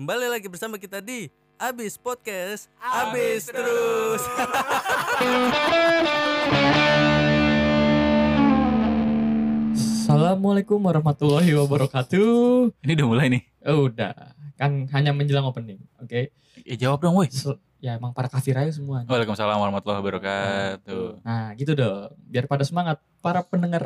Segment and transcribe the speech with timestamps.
[0.00, 1.28] Kembali lagi bersama kita di
[1.60, 4.24] Abis Podcast Abis, Terus
[9.76, 12.72] Assalamualaikum warahmatullahi wabarakatuh.
[12.80, 13.44] Ini udah mulai nih.
[13.68, 15.84] Oh, udah, kan hanya menjelang opening.
[16.00, 16.32] Oke.
[16.64, 17.28] Ya jawab dong, woi.
[17.84, 19.04] Ya emang para kafir aja semua.
[19.04, 21.20] Waalaikumsalam warahmatullahi wabarakatuh.
[21.20, 22.16] Nah, gitu dong.
[22.24, 23.84] Biar pada semangat para pendengar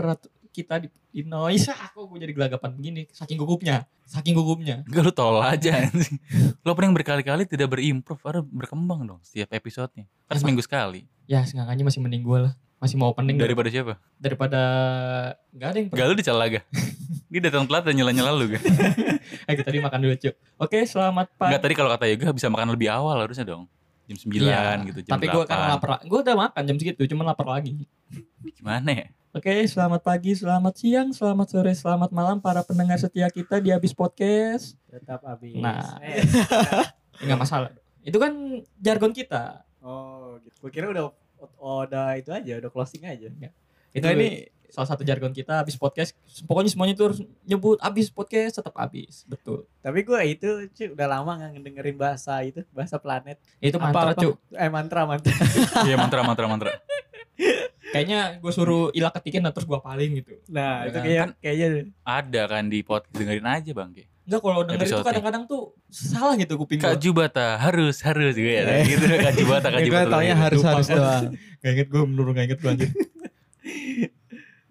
[0.54, 1.66] kita di, di noise.
[1.94, 3.10] Kok gue jadi gelagapan begini?
[3.10, 3.90] Saking gugupnya.
[4.06, 4.86] Saking gugupnya.
[4.86, 5.90] Enggak lu tol aja.
[6.64, 10.06] Lo pernah berkali-kali tidak berimprov, harus berkembang dong setiap episodenya.
[10.24, 11.10] Kan seminggu sekali.
[11.26, 12.54] Ya, seenggaknya masih mending gue lah.
[12.78, 13.96] Masih mau opening Daripada siapa?
[14.20, 14.60] daripada
[15.50, 16.64] nggak ada yang Enggak lu dicela gak?
[17.32, 18.62] Dia datang telat dan nyela-nyela lu kan?
[19.48, 20.34] Eh, kita tadi makan dulu, Cuk.
[20.60, 21.56] Oke, selamat pagi.
[21.56, 23.66] tadi kalau kata Yoga bisa makan lebih awal harusnya dong.
[24.04, 25.72] Jam 9 Iya, gitu, jam Tapi gue kan 8.
[25.74, 25.88] lapar.
[26.04, 27.88] Gue udah makan jam segitu, cuma lapar lagi.
[28.52, 29.06] Gimana ya?
[29.34, 33.90] Oke, selamat pagi, selamat siang, selamat sore, selamat malam para pendengar setia kita di Abis
[33.90, 34.78] Podcast.
[34.86, 35.58] tetap habis.
[35.58, 35.98] Nah.
[36.06, 36.22] Eh,
[37.18, 37.74] Enggak masalah.
[38.06, 38.30] Itu kan
[38.78, 39.66] jargon kita.
[39.82, 40.54] oh, gitu.
[40.62, 41.10] Gue kira udah
[41.58, 43.26] udah itu aja, udah closing aja.
[43.90, 46.14] Itu Nggak, ini salah satu jargon kita Abis Podcast.
[46.46, 49.26] Pokoknya semuanya itu harus nyebut Abis Podcast tetap Abis.
[49.26, 49.66] Betul.
[49.82, 53.42] Tapi gue itu cuy, udah lama nggak ngedengerin bahasa itu, bahasa planet.
[53.58, 54.22] Itu mantra, Apa-apa.
[54.30, 54.34] Cuk.
[54.54, 55.34] Eh mantra mantra.
[55.82, 56.70] Iya mantra mantra mantra.
[57.86, 60.34] Kayaknya gue suruh Ila ketikin dan terus gue paling gitu.
[60.48, 61.04] Nah, Ya itu kan?
[61.04, 61.68] kayak kayaknya
[62.02, 63.90] Ada kan di podcast dengerin aja Bang.
[63.90, 64.04] Ki.
[64.24, 67.02] Enggak kalau denger itu kadang-kadang tuh salah gitu kuping Kak gue.
[67.04, 68.64] Jubata harus harus gitu ya.
[68.64, 68.84] Eh.
[68.88, 70.10] Gitu Kak Jubata Kak gue Jubata.
[70.10, 70.42] taunya gitu.
[70.42, 71.24] harus Lupa harus doang.
[71.60, 72.90] Gak inget gue menurut gak inget gue anjir.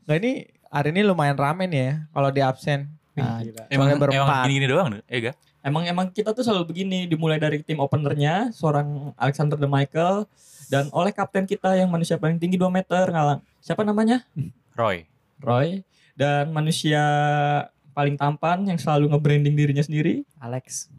[0.04, 0.32] Nah ini
[0.68, 2.92] hari ini lumayan rame nih ya kalau di absen.
[3.14, 3.70] Nah, Gila.
[3.70, 4.10] Emang, emang
[4.44, 5.36] gini-gini doang tuh, ya gak?
[5.64, 10.28] Emang emang kita tuh selalu begini dimulai dari tim openernya seorang Alexander the Michael
[10.68, 13.40] dan oleh kapten kita yang manusia paling tinggi 2 meter ngalang.
[13.58, 14.24] Siapa namanya?
[14.74, 15.06] Roy.
[15.38, 15.84] Roy
[16.14, 17.02] dan manusia
[17.92, 20.90] paling tampan yang selalu nge-branding dirinya sendiri Alex.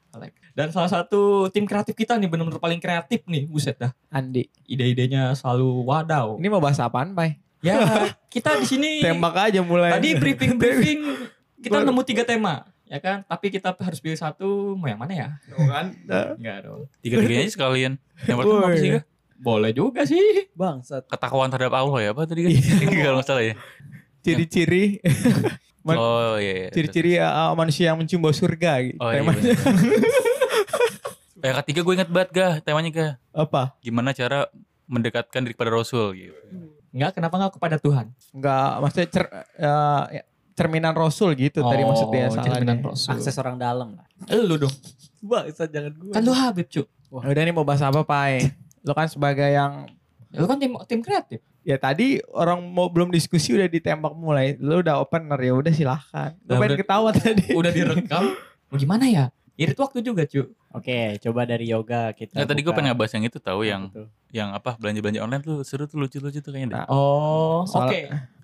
[0.55, 4.47] dan salah satu tim kreatif kita nih benar-benar paling kreatif nih buset dah Andi.
[4.65, 7.42] ide-idenya selalu wadaw Ini mau bahas apaan, Pai?
[7.59, 7.83] ya
[8.29, 9.91] kita di sini Tembak aja mulai.
[9.91, 11.01] tadi briefing briefing
[11.64, 15.29] kita nemu tiga tema ya kan tapi kita harus pilih satu mau yang mana ya
[15.67, 15.91] kan.
[16.36, 17.92] enggak dong Tiga-tiganya aja sekalian.
[18.23, 18.91] Yang pertama apa sih?
[19.45, 21.05] Boleh juga sih Bangsat.
[21.07, 22.53] Ketakuan terhadap Allah ya apa tadi kan?
[23.05, 23.55] Kalau nggak salah ya.
[24.19, 25.05] Ciri-ciri
[25.87, 26.53] Man- Oh iya.
[26.59, 26.69] iya.
[26.71, 28.97] ciri-ciri uh, manusia yang mencium bau surga gitu.
[28.97, 29.21] Oh iya.
[29.21, 29.37] Temanya.
[29.37, 29.57] bener.
[31.45, 33.13] Yang ketiga gue inget banget gak temanya gak?
[33.31, 33.63] Apa?
[33.79, 34.49] Gimana cara
[34.85, 36.33] mendekatkan diri kepada Rasul gitu.
[36.89, 39.25] enggak kenapa enggak kepada Tuhan Enggak, maksudnya cer,
[39.59, 40.23] uh, ya,
[40.55, 42.89] cerminan Rasul gitu tadi Oh, maksudnya cerminan salahnya.
[42.89, 43.11] Rasul.
[43.11, 44.07] Akses orang dalam lah.
[44.31, 44.73] lu dong
[45.21, 46.13] Bangsat jangan gue.
[46.13, 48.49] kan lu Habib cuk Udah nih mau bahas apa, Pai?
[48.84, 49.89] Lo kan sebagai yang
[50.30, 54.55] lu kan tim tim kreatif ya tadi orang mau belum diskusi udah ditembak mulai.
[54.58, 56.36] Lo udah opener ya udah silahkan.
[56.45, 57.45] Lo Nah, pengen udah- ketawa tadi.
[57.56, 58.24] udah direkam
[58.68, 59.24] mau gimana ya
[59.55, 62.34] irit waktu juga cu Oke, coba dari yoga kita.
[62.34, 64.11] Nah, tadi gue pengen ngebahas yang itu tahu yang Betul.
[64.34, 66.78] yang apa belanja-belanja online tuh seru tuh lucu-lucu tuh kayaknya deh.
[66.83, 68.01] Nah, oh oke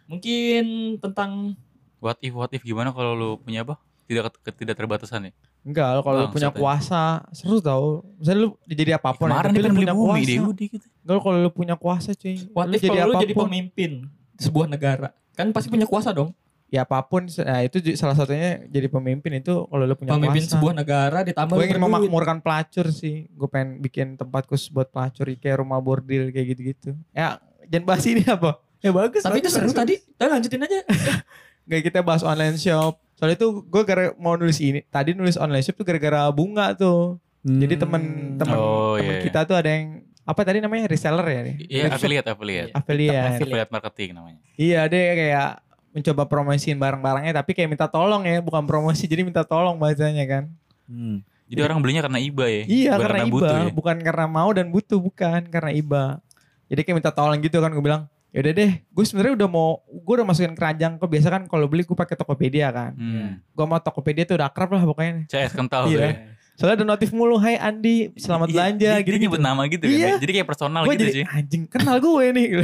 [0.06, 0.62] mungkin
[0.98, 1.58] tentang
[1.98, 3.76] What if what if gimana kalau lu punya apa?
[4.10, 4.26] Tidak
[4.58, 5.32] tidak terbatasan ya?
[5.62, 6.56] Enggak, kalau lu Bangsat punya ya.
[6.56, 8.02] kuasa seru tau.
[8.18, 9.24] Misalnya lu jadi apa pun.
[9.24, 10.26] ya, Kemarin tapi dia lu pengen beli punya bumi kuasa.
[10.26, 10.86] deh udah gitu.
[11.00, 12.34] Enggak kalau lu punya kuasa cuy.
[12.50, 13.22] what lu if jadi kalau lu apa pun.
[13.22, 13.90] jadi pemimpin
[14.34, 16.34] sebuah negara kan pasti punya kuasa dong
[16.66, 17.22] ya apa pun.
[17.26, 20.54] Nah, itu salah satunya jadi pemimpin itu kalau lu punya pemimpin kuasa.
[20.54, 21.94] sebuah negara ditambah Gue ingin berduit.
[21.98, 23.26] memakmurkan pelacur sih.
[23.28, 26.94] Gue pengen bikin tempat khusus buat pelacur kayak rumah bordil kayak gitu-gitu.
[27.10, 28.58] Ya jangan bahas ini apa.
[28.78, 29.20] Ya bagus.
[29.20, 29.76] tapi itu bagus, seru bagus.
[29.76, 30.78] tadi kita lanjutin aja
[31.68, 32.98] Gak kita bahas online shop.
[33.20, 34.80] Soalnya itu gue gara mau nulis ini.
[34.88, 37.20] Tadi nulis online shop tuh gara-gara bunga tuh.
[37.44, 38.02] Jadi temen
[38.40, 39.24] temen Oh, temen iya.
[39.24, 41.54] kita tuh ada yang apa tadi namanya reseller ya nih?
[41.68, 42.70] Iya, affiliate affiliate.
[42.72, 43.36] Affiliate.
[43.36, 44.40] Affiliate marketing namanya.
[44.56, 45.48] Iya dia kayak
[45.90, 50.44] mencoba promosiin barang-barangnya tapi kayak minta tolong ya bukan promosi jadi minta tolong bahasanya kan.
[50.88, 51.20] Hmm.
[51.50, 52.62] Jadi orang belinya karena iba ya.
[52.64, 53.72] Iya bukan karena iba butuh ya.
[53.74, 56.04] bukan karena mau dan butuh bukan karena iba.
[56.70, 60.14] Jadi kayak minta tolong gitu kan gue bilang yaudah deh gue sebenarnya udah mau gue
[60.14, 62.92] udah masukin keranjang kok biasa kan kalau beli gue pakai Tokopedia kan.
[62.94, 63.42] Hmm.
[63.50, 65.26] Gue mau Tokopedia tuh udah akrab lah pokoknya.
[65.26, 66.00] CS kental tuh Iya.
[66.00, 66.12] ya.
[66.54, 69.10] Soalnya ada notif mulu Hai Andi selamat Iya, belanja dia, gitu.
[69.10, 69.96] dia nyebut nama gitu kan.
[69.96, 70.10] Iya.
[70.18, 71.26] Jadi kayak personal gue gitu jadi sih.
[71.26, 72.46] anjing kenal gue nih.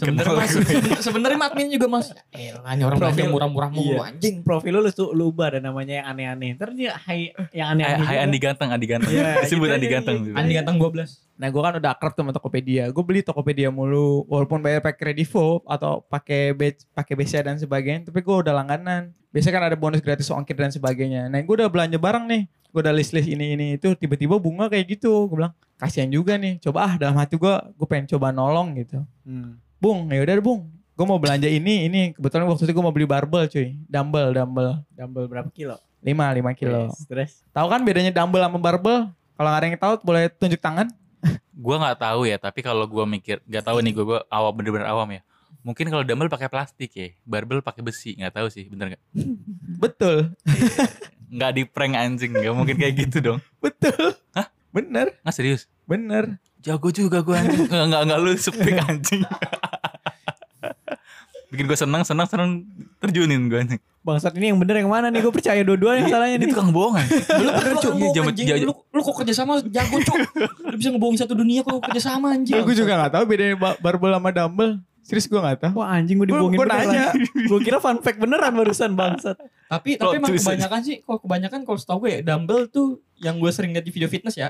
[0.00, 0.52] sebenarnya Kenal mas
[1.06, 3.28] sebenarnya admin juga mas eh hanya orang Profil.
[3.28, 4.08] murah-murah mulu Iya.
[4.08, 6.56] anjing Profil lu lu, lu ubah ada namanya yang aneh-aneh.
[6.56, 8.02] Ntar dia hai yang aneh-aneh.
[8.02, 8.16] hai.
[8.20, 9.12] Andi ganteng, Andi ganteng.
[9.12, 10.16] Iya, Disebut gitu Andi aja, ganteng.
[10.22, 10.34] iya.
[10.34, 12.84] Andi ganteng 12 Nah gue kan udah akrab tuh sama Tokopedia.
[12.88, 16.52] Gue beli Tokopedia mulu, walaupun bayar pakai Kredivo atau pakai
[16.90, 19.12] pakai BCA dan sebagainya, tapi gue udah langganan.
[19.28, 21.26] Biasanya kan ada bonus gratis ongkir dan sebagainya.
[21.26, 24.68] Nah gue udah belanja barang nih, gue udah list list ini ini itu, tiba-tiba bunga
[24.68, 25.24] kayak gitu.
[25.26, 26.60] Gue bilang kasihan juga nih.
[26.60, 29.00] Coba ah dalam hati gue, gue pengen coba nolong gitu.
[29.24, 29.56] Hmm.
[29.80, 30.68] Bung, ya udah deh, bung.
[30.92, 34.84] Gue mau belanja ini, ini kebetulan waktu itu gue mau beli barbel cuy, dumbbell, dumbbell.
[34.92, 35.80] Dumbbell berapa kilo?
[36.04, 36.92] 5 5 kilo.
[36.92, 37.32] Yes, Terus.
[37.48, 39.08] Tahu kan bedanya dumbbell sama barbell?
[39.08, 40.92] Kalau nggak ada yang tahu boleh tunjuk tangan.
[41.64, 44.88] Gua nggak tahu ya, tapi kalau gua mikir nggak tahu nih gua, gua awam bener-bener
[44.88, 45.24] awam ya.
[45.60, 49.02] Mungkin kalau dumbbell pakai plastik ya, barbel pakai besi, nggak tahu sih, bener nggak?
[49.84, 50.32] Betul.
[51.30, 53.38] Nggak di prank anjing, nggak mungkin kayak gitu dong.
[53.62, 54.18] Betul.
[54.34, 54.50] Hah?
[54.74, 55.70] Bener, Nggak serius?
[55.86, 56.42] bener.
[56.60, 57.66] Jago juga gua anjing.
[57.66, 59.22] Nggak nggak nggak lu sepik anjing.
[61.50, 62.50] Bikin gua senang senang senang
[62.98, 63.80] terjunin gua anjing.
[64.00, 65.20] Bangsat ini yang bener yang mana nih?
[65.20, 66.52] Gue percaya dua-duanya salahnya Ini nih.
[66.56, 67.20] tukang bohong anjing.
[67.20, 70.18] Lu bener Cuk, cuk, iya, Lu, lu kok kerja sama jago cuk.
[70.40, 72.56] Lu bisa ngebohongin satu dunia kok kerja sama anjing.
[72.56, 74.80] gue juga nggak tahu bedanya ba- barbell sama dumbbell.
[75.04, 75.72] Serius gue nggak tahu.
[75.76, 76.80] Wah anjing gue Gue dibohongin beneran.
[76.86, 77.04] nanya.
[77.44, 79.36] Gue kira fun fact beneran barusan bangsat.
[79.68, 83.50] Tapi tapi emang kebanyakan sih, kalau kebanyakan kalau setahu gue ya, dumbbell tuh yang gue
[83.50, 84.48] sering lihat di video fitness ya.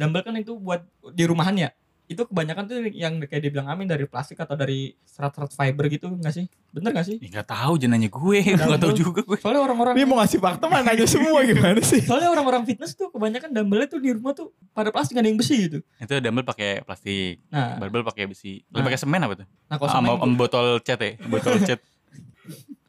[0.00, 0.80] Dumbbell kan itu buat
[1.12, 1.70] di rumahan ya.
[2.06, 6.34] Itu kebanyakan tuh yang kayak dibilang Amin dari plastik atau dari serat-serat fiber gitu enggak
[6.34, 6.46] sih?
[6.74, 7.22] Bener gak sih?
[7.22, 9.38] Ih, nggak tahu jangan nanya gue, nggak tahu juga gue.
[9.38, 12.02] Soalnya orang-orang Ini mau ngasih fakta mah nanya semua gimana sih?
[12.02, 15.38] soalnya orang-orang fitness tuh kebanyakan dumbbellnya tuh di rumah tuh pada plastik gak ada yang
[15.38, 15.78] besi gitu.
[15.98, 18.66] Itu dumbbell pakai plastik, Nah, barbel pakai besi.
[18.66, 18.86] Lu Nah.
[18.86, 19.46] pakai semen apa tuh?
[19.68, 21.78] nah kalau Sama sama sama botol cat ya, botol cat.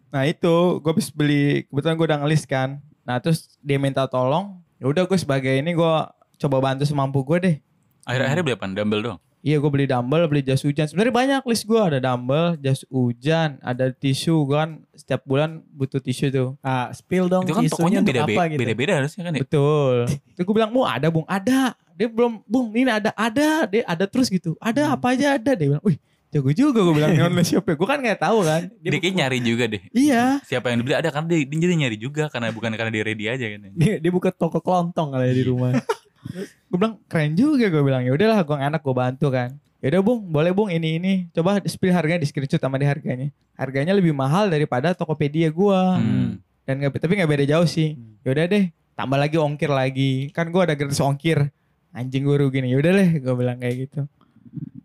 [0.09, 2.81] Nah itu gue habis beli kebetulan gue udah ngelis kan.
[3.01, 4.57] Nah terus dia minta tolong.
[4.75, 5.93] Ya udah gue sebagai ini gue
[6.41, 7.55] coba bantu semampu gue deh.
[8.09, 8.65] Akhir-akhirnya beli apa?
[8.73, 9.21] Dumbbell doang.
[9.41, 10.85] Iya gue beli dumbbell, beli jas hujan.
[10.85, 14.45] Sebenarnya banyak list gue ada dumbbell, jas hujan, ada tisu.
[14.45, 16.49] Gue kan setiap bulan butuh tisu tuh.
[16.61, 18.59] Ah, spill dong Itu kan tisunya tokonya untuk beda-beda, apa gitu.
[18.61, 19.41] beda-beda harusnya kan ya.
[19.41, 19.95] Betul.
[20.37, 21.73] Terus gue bilang, mau ada bung, ada.
[21.97, 23.65] Dia belum, bung ini ada, ada.
[23.65, 24.53] Dia ada terus gitu.
[24.61, 25.51] Ada apa aja ada.
[25.57, 25.97] Dia bilang, wih
[26.31, 27.73] jago juga gue bilang online shop ya.
[27.81, 28.61] Gue kan gak tahu kan.
[28.85, 29.81] Dia kayak nyari juga deh.
[29.89, 30.37] Iya.
[30.45, 33.25] Siapa yang dibeli ada karena dia, dia jadi nyari juga karena bukan karena dia ready
[33.25, 33.73] aja kan.
[33.73, 35.73] Dia, dia buka toko kelontong kali ya di rumah.
[36.69, 38.01] Gue bilang keren juga gue bilang.
[38.05, 39.57] Ya udahlah gue enak gue bantu kan.
[39.81, 41.13] Ya udah bung, boleh bung ini ini.
[41.33, 43.33] Coba spill harganya di screenshot sama di harganya.
[43.57, 45.97] Harganya lebih mahal daripada Tokopedia gua.
[45.97, 46.37] Hmm.
[46.69, 47.97] Dan gak, tapi nggak beda jauh sih.
[47.97, 48.21] Hmm.
[48.21, 50.29] Ya udah deh, tambah lagi ongkir lagi.
[50.37, 51.49] Kan gua ada gratis ongkir.
[51.97, 52.69] Anjing gue rugi nih.
[52.71, 53.99] Ya udah deh, gue bilang kayak gitu.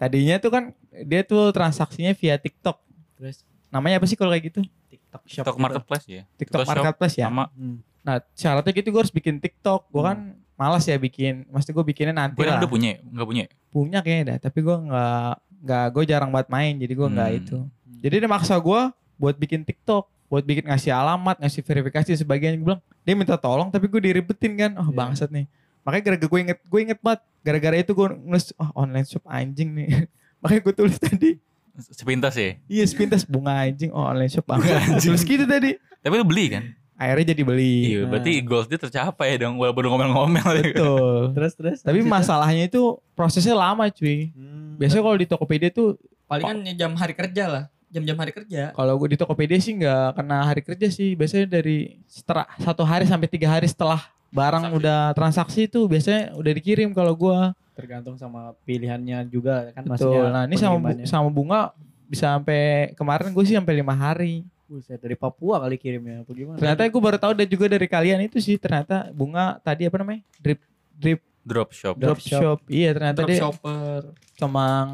[0.00, 0.64] Tadinya tuh kan
[1.04, 2.80] dia tuh transaksinya via TikTok.
[3.20, 4.60] Terus Namanya apa sih kalau kayak gitu?
[4.88, 5.44] TikTok shop.
[5.44, 6.22] TikTok marketplace ya.
[6.40, 7.28] TikTok Shop Marketplace ya.
[7.28, 7.84] Sama Hmm.
[8.00, 9.92] Nah syaratnya gitu gue harus bikin TikTok.
[9.92, 11.44] Gue kan malas ya bikin.
[11.48, 12.58] Maksudnya gue bikinnya nanti gue lah.
[12.58, 13.44] udah punya, nggak punya.
[13.68, 14.38] Punya kayaknya dah.
[14.48, 15.32] Tapi gue nggak
[15.62, 16.74] nggak gue jarang banget main.
[16.76, 17.40] Jadi gue nggak Hmm.
[17.40, 17.58] itu.
[18.00, 18.80] Jadi dia maksa gue
[19.16, 20.04] buat bikin TikTok.
[20.26, 22.58] Buat bikin ngasih alamat, ngasih verifikasi sebagian.
[22.58, 24.70] Gue bilang dia minta tolong tapi gue diribetin kan.
[24.76, 24.96] Oh Iya.
[24.96, 25.46] bangsat nih.
[25.86, 27.20] Makanya gara-gara gue inget, gue inget banget.
[27.40, 29.88] Gara-gara itu gue nulis, oh online shop anjing nih.
[30.42, 31.30] Makanya gue tulis tadi.
[31.76, 32.56] Sepintas ya.
[32.66, 33.92] Iya sepintas bunga anjing.
[33.92, 34.72] Oh online shop banget.
[34.98, 35.76] Terus gitu tadi.
[35.76, 36.64] Tapi lu beli kan?
[36.96, 37.76] Akhirnya jadi beli.
[37.92, 40.48] Iya, berarti goals dia tercapai dong walaupun ngomel-ngomel.
[40.64, 41.20] Betul.
[41.36, 41.78] Terus terus.
[41.80, 42.82] Tapi masalahnya itu
[43.12, 44.32] prosesnya lama cuy.
[44.32, 44.74] Hmm.
[44.76, 47.64] Biasanya kalau di Tokopedia tuh palingan jam hari kerja lah.
[47.86, 48.74] Jam-jam hari kerja.
[48.74, 51.12] kalau gue di Tokopedia sih nggak kena hari kerja sih.
[51.12, 54.80] Biasanya dari setelah satu hari sampai tiga hari setelah barang Transaksi.
[54.82, 57.38] udah transaksi itu biasanya udah dikirim kalau gue.
[57.76, 60.08] tergantung sama pilihannya juga kan Betul.
[60.08, 61.60] maksudnya Nah ini sama bu- sama bunga
[62.06, 62.62] bisa sampai
[62.96, 64.48] kemarin gue sih sampai lima hari.
[64.66, 66.58] Buset, dari Papua kali kirimnya apa gimana?
[66.58, 70.20] Ternyata gue baru tahu dan juga dari kalian itu sih ternyata bunga tadi apa namanya
[70.36, 70.58] drip
[70.90, 71.94] drip Drop shop.
[71.94, 72.42] drop Drop shop.
[72.42, 72.58] shop.
[72.66, 74.00] Iya ternyata dia Dropshopper.
[74.34, 74.88] kemang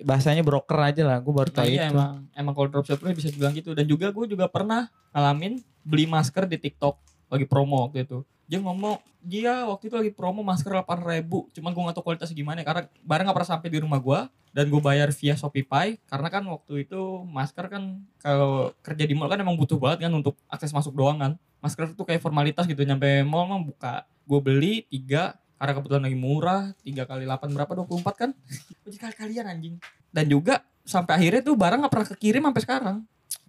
[0.00, 1.20] bahasanya broker aja lah.
[1.20, 1.92] Gue baru Nah, tahu iya itu.
[1.92, 6.48] emang emang kalau dropshopper bisa dibilang gitu dan juga gue juga pernah ngalamin beli masker
[6.48, 6.96] di TikTok
[7.28, 8.24] lagi promo waktu itu.
[8.44, 12.36] Dia ngomong dia waktu itu lagi promo masker 8000 ribu cuman gue gak tahu kualitasnya
[12.36, 14.20] gimana karena barang gak pernah sampai di rumah gue
[14.54, 19.26] dan gue bayar via Shopify karena kan waktu itu masker kan kalau kerja di mall
[19.26, 21.32] kan emang butuh banget kan untuk akses masuk doang kan.
[21.58, 23.94] Masker itu kayak formalitas gitu nyampe mall mah buka.
[24.22, 28.30] Gue beli tiga karena kebetulan lagi murah tiga kali 8 berapa 24 kan?
[28.86, 29.74] Jadi kalian anjing.
[30.14, 32.96] Dan juga sampai akhirnya tuh barang nggak pernah kekirim sampai sekarang.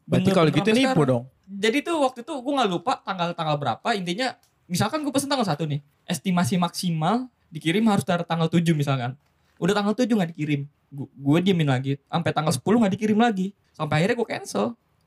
[0.10, 1.24] Berarti kalau gitu nipu dong.
[1.46, 4.34] Jadi tuh waktu itu gue nggak lupa tanggal tanggal berapa intinya
[4.66, 9.16] misalkan gue pesen tanggal satu nih estimasi maksimal dikirim harus dari tanggal 7 misalkan.
[9.56, 11.96] Udah tanggal 7 nggak dikirim gue diemin lagi.
[12.08, 13.56] Sampai tanggal 10 nggak dikirim lagi.
[13.72, 14.66] Sampai akhirnya gue cancel.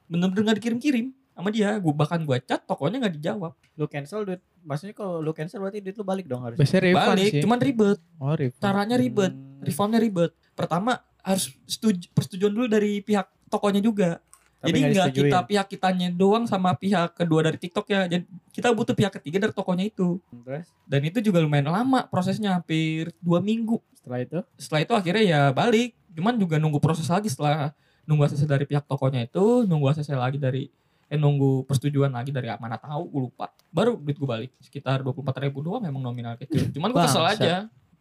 [0.09, 1.77] Bener-bener nggak dikirim-kirim sama dia.
[1.77, 3.53] Gue bahkan gue chat tokonya nggak dijawab.
[3.77, 6.57] Lu cancel duit maksudnya kalau lu cancel berarti duit lu balik dong harus.
[6.57, 7.43] Biasanya refund balik sih.
[7.45, 7.99] cuman ribet.
[8.19, 8.63] Oh refund.
[8.63, 9.61] caranya ribet Hmm.
[9.61, 10.31] refundnya ribet.
[10.57, 14.21] Pertama harus setuju persetujuan dulu dari pihak tokonya juga
[14.59, 18.11] Tapi jadi nggak kita pihak kitanya doang sama pihak kedua dari TikTok ya.
[18.11, 20.19] Jadi kita butuh pihak ketiga dari tokonya itu.
[20.43, 20.67] Terus?
[20.83, 23.79] Dan itu juga lumayan lama prosesnya hampir dua minggu.
[23.95, 24.39] Setelah itu?
[24.59, 25.95] Setelah itu akhirnya ya balik.
[26.11, 27.71] Cuman juga nunggu proses lagi setelah
[28.03, 30.67] nunggu ACC dari pihak tokonya itu nunggu ACC lagi dari
[31.09, 33.55] eh nunggu persetujuan lagi dari mana tahu gue lupa.
[33.71, 34.51] Baru duit gue balik.
[34.59, 36.67] Sekitar 24 ribu doang memang nominal kecil.
[36.75, 37.55] Cuman gue kesel aja.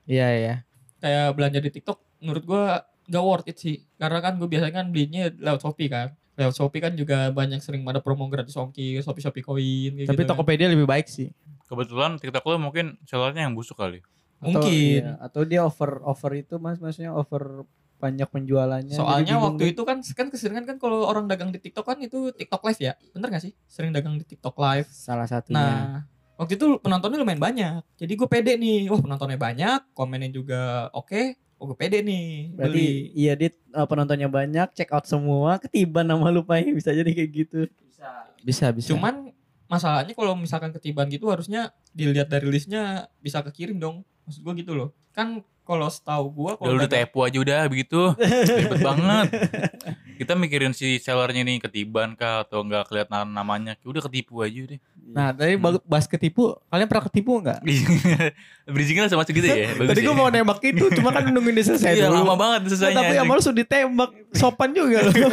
[0.10, 0.56] Iya iya.
[0.98, 3.86] kayak belanja di TikTok menurut gua gak worth it sih.
[4.02, 7.82] Karena kan gue biasanya kan belinya lewat Shopee kan lewat Shopee kan juga banyak sering
[7.90, 10.30] ada promo gratis ongkir Shopee Shopee koin kayak Tapi gitu kan.
[10.38, 11.34] Tokopedia lebih baik sih.
[11.66, 14.06] Kebetulan TikTok lu mungkin sellernya yang busuk kali.
[14.38, 17.66] Atau, mungkin iya, atau dia over over itu mas maksudnya over
[17.98, 18.94] banyak penjualannya.
[18.94, 22.62] soalnya waktu itu kan kan keseringan kan kalau orang dagang di TikTok kan itu TikTok
[22.70, 25.58] live ya bener gak sih sering dagang di TikTok live salah satunya.
[25.58, 26.06] Nah,
[26.38, 27.82] waktu itu penontonnya lumayan banyak.
[27.98, 28.94] Jadi gue pede nih.
[28.94, 31.47] Wah, penontonnya banyak, komennya juga oke.
[31.58, 32.54] Oh, gue pede nih.
[32.54, 33.18] Berarti beli.
[33.18, 37.60] iya dit eh, penontonnya banyak, check out semua, ketiban nama lupanya bisa jadi kayak gitu.
[38.46, 38.94] Bisa, bisa.
[38.94, 39.34] Cuman
[39.68, 44.06] masalahnya kalau misalkan ketiban gitu harusnya dilihat dari listnya bisa kekirim dong.
[44.30, 44.94] Maksud gue gitu loh.
[45.12, 48.00] Kan kalau setahu gue kalau Udah tepo aja udah begitu.
[48.48, 49.28] Ribet banget.
[50.16, 53.76] Kita mikirin si sellernya nih ketiban kah atau enggak kelihatan namanya.
[53.84, 54.80] Udah ketipu aja deh.
[55.08, 55.80] Nah, tadi Hmm.
[55.82, 57.64] bahas ketipu, kalian pernah ketipu nggak?
[58.76, 59.72] Bridgingnya sama segitu ya.
[59.74, 60.06] Bagus Tadi ya.
[60.06, 62.28] gue mau nembak itu, cuma kan nungguin dia selesai Iya dulu.
[62.28, 62.98] lama banget Nah, selesainya.
[63.00, 65.14] tapi sama lu sudah ditembak, sopan juga loh.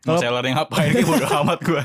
[0.00, 1.82] Mau seller yang ngapain kayak bodo amat gue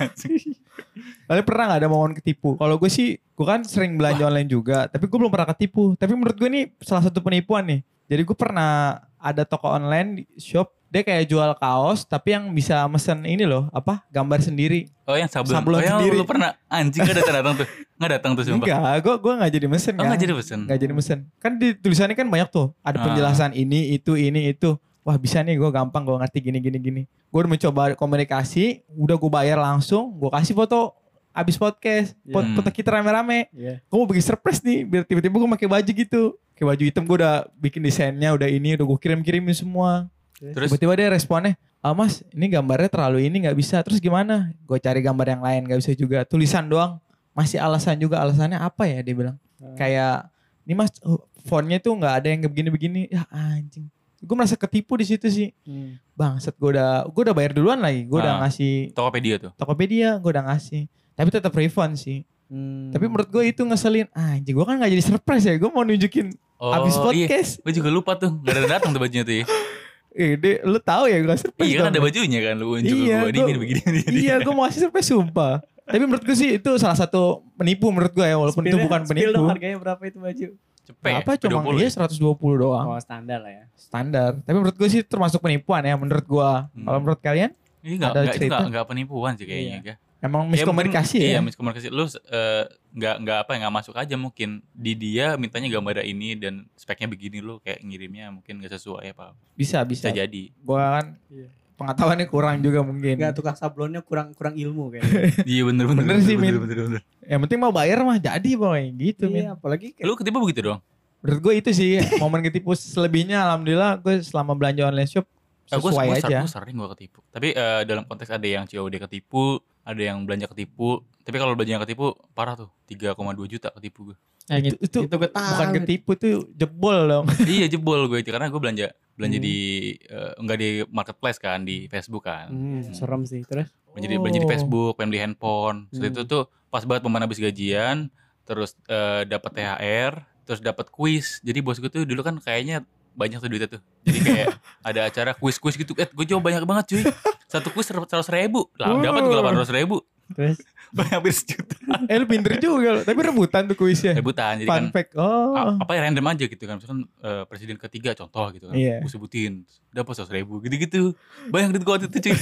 [1.26, 2.54] Kalian pernah gak ada momen ketipu?
[2.54, 5.98] Kalau gue sih, gue kan sering belanja online juga, tapi gue belum pernah ketipu.
[5.98, 7.82] Tapi menurut gue ini salah satu penipuan nih.
[8.06, 8.72] Jadi gue pernah
[9.18, 14.08] ada toko online shop, dia kayak jual kaos, tapi yang bisa mesen ini loh, apa?
[14.08, 14.88] Gambar sendiri.
[15.04, 15.52] Oh yang sablon.
[15.52, 16.16] Sablon oh yang sendiri.
[16.16, 17.68] lu pernah anjing gak datang datang tuh.
[17.96, 18.64] Gak datang tuh sumpah.
[18.64, 20.10] Enggak, gue gue nggak jadi mesen Oh kan.
[20.10, 20.60] gak jadi pesen.
[20.64, 21.20] Nggak jadi mesen.
[21.36, 23.04] Kan di tulisannya kan banyak tuh, ada Ah.
[23.06, 24.80] penjelasan ini, itu, ini, itu.
[25.04, 27.02] Wah bisa nih gue gampang gue ngerti gini gini gini.
[27.28, 30.96] Gue udah mencoba komunikasi, udah gue bayar langsung, gue kasih foto
[31.30, 32.32] abis podcast, Iya.
[32.32, 33.52] foto, foto kita rame-rame.
[33.52, 33.84] Iya.
[33.84, 36.24] gue mau bikin surprise nih biar tiba-tiba gue pakai baju gitu
[36.56, 40.94] kayak baju hitam gue udah bikin desainnya udah ini udah gue kirim-kirimin semua Terus tiba-tiba
[40.96, 45.28] dia responnya ah mas ini gambarnya terlalu ini nggak bisa terus gimana gue cari gambar
[45.30, 46.98] yang lain nggak bisa juga tulisan doang
[47.32, 49.72] masih alasan juga alasannya apa ya dia bilang Hmm.
[49.74, 50.28] kayak
[50.62, 53.88] ini mas oh, fontnya tuh nggak ada yang begini-begini ya anjing
[54.18, 55.96] gue merasa ketipu di situ sih Hmm.
[56.12, 58.40] bangsat gue udah gue udah bayar duluan lagi gue udah Ah.
[58.44, 59.52] ngasih Tokopedia tuh.
[59.54, 62.90] Tokopedia gue udah ngasih tapi tetap refund sih Hmm.
[62.90, 64.06] tapi menurut gue itu ngeselin.
[64.12, 65.56] Anjing gue kan gak jadi surprise ya.
[65.56, 67.02] Gue mau nunjukin Oh abis iya.
[67.02, 67.52] podcast.
[67.62, 68.38] Gue juga lupa tuh.
[68.42, 69.46] Gak ada datang tuh bajunya tuh ya.
[70.16, 71.68] Eh, de, lu tahu ya gue surprise.
[71.68, 72.56] Iya kan ada bajunya kan.
[72.56, 73.30] Lu unjuk Iya, gue.
[73.30, 73.82] Ini gua- begini.
[74.16, 75.54] Iya, gue mau kasih surprise sumpah.
[75.84, 77.22] Tapi menurut gue sih itu salah satu
[77.54, 78.34] penipu menurut gue ya.
[78.34, 79.52] Walaupun itu Spill- bukan spill dong penipu.
[79.52, 80.48] harganya berapa itu baju?
[80.82, 81.14] Cepet.
[81.18, 82.00] Apa cuma 20 iya ya?
[82.00, 82.86] 120 doang.
[82.88, 83.64] Oh standar lah ya.
[83.76, 84.40] Standar.
[84.40, 86.50] Tapi menurut gue sih termasuk penipuan ya menurut gue.
[86.72, 86.86] Hmm.
[86.86, 88.56] Kalau menurut kalian Iya enggak ada enggak itu cerita?
[88.56, 89.78] enggak enggak penipuan sih kayaknya.
[89.84, 89.98] Kak.
[90.26, 91.32] Emang Ya, miskomunikasi mungkin- ya?
[91.32, 91.88] Iya, miskomunikasi.
[91.88, 96.34] Lu eh, nggak nggak apa ya nggak masuk aja mungkin di dia mintanya gambar ini
[96.34, 100.16] dan speknya begini lu kayak ngirimnya mungkin nggak sesuai apa Bisa, bisa bisa.
[100.18, 101.48] jadi Gue kan Iya.
[101.76, 103.14] pengetahuannya kurang juga mungkin.
[103.14, 105.12] Enggak tukang sablonnya kurang kurang ilmu kayaknya.
[105.50, 106.56] iya bener bener Bener sih, Min.
[106.56, 107.02] bener, bener.
[107.22, 108.82] Yang penting mau bayar mah jadi boy.
[108.94, 109.44] Gitu, Min.
[109.44, 110.80] iya, apalagi kayak lu ketipu begitu dong
[111.20, 115.26] Menurut gue itu sih momen ketipu selebihnya alhamdulillah gue selama belanja online shop
[115.66, 116.40] Eh, gua- sesuai gua ser- aja.
[116.40, 120.46] gua sering gua ketipu tapi eh, dalam konteks ada yang COD ketipu ada yang belanja
[120.48, 122.70] ketipu tapi kalau belanja ketipu parah tuh.
[122.86, 123.16] 3,2
[123.48, 125.50] juta ketipu gue Nah, Itu- gitu, itu itu gue tahu.
[125.50, 127.26] Bukan ketipu tuh jebol dong.
[127.50, 128.30] iya jebol gue itu.
[128.30, 129.42] Karena gue belanja belanja Hmm.
[129.44, 129.58] di
[130.00, 132.46] eh, enggak di marketplace kan di Facebook kan.
[132.48, 133.42] Hmm, serem sih.
[133.42, 133.74] Terus.
[133.90, 134.52] belanja di, belanja di Oh.
[134.52, 135.78] Facebook pengen beli handphone.
[135.90, 136.16] Setelah Hmm.
[136.16, 138.14] itu tuh pas banget momen habis gajian
[138.44, 140.14] terus eh, dapat THR
[140.44, 141.42] terus dapat kuis.
[141.42, 143.82] Jadi bos gue tuh dulu kan kayaknya banyak tuh duitnya tuh.
[144.04, 144.48] Jadi kayak
[144.88, 145.96] ada acara kuis-kuis gitu.
[145.96, 147.04] Eh gue jawab banyak banget cuy
[147.46, 150.58] satu kuis seratus ribu lah dapat gue delapan ratus ribu Terus
[150.98, 151.78] banyak hampir sejuta
[152.10, 153.04] Eh lu pinter juga loh.
[153.06, 154.18] Tapi rebutan tuh kuisnya.
[154.18, 155.14] rebutan jadi Fun kan fact.
[155.14, 155.78] Oh.
[155.78, 159.06] apa ya random aja gitu kan misalkan eh, presiden ketiga contoh gitu kan Iya.
[159.06, 161.14] gue sebutin dapat seratus ribu gitu-gitu
[161.54, 162.34] banyak duit gue waktu itu cuy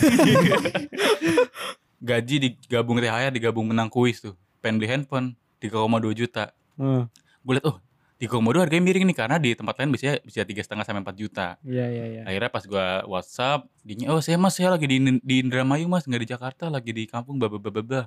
[2.08, 5.84] gaji digabung THR digabung menang kuis tuh pengen beli handphone 3,2
[6.16, 7.04] juta hmm.
[7.44, 7.84] gue liat oh
[8.24, 11.48] 3,2 harganya miring nih karena di tempat lain bisa bisa tiga setengah sampai 4 juta
[11.62, 12.22] Iya iya iya.
[12.24, 16.22] akhirnya pas gue WhatsApp dinya oh saya mas saya lagi di di Indramayu mas nggak
[16.22, 18.04] di Jakarta lagi di kampung bla bla bla bla bla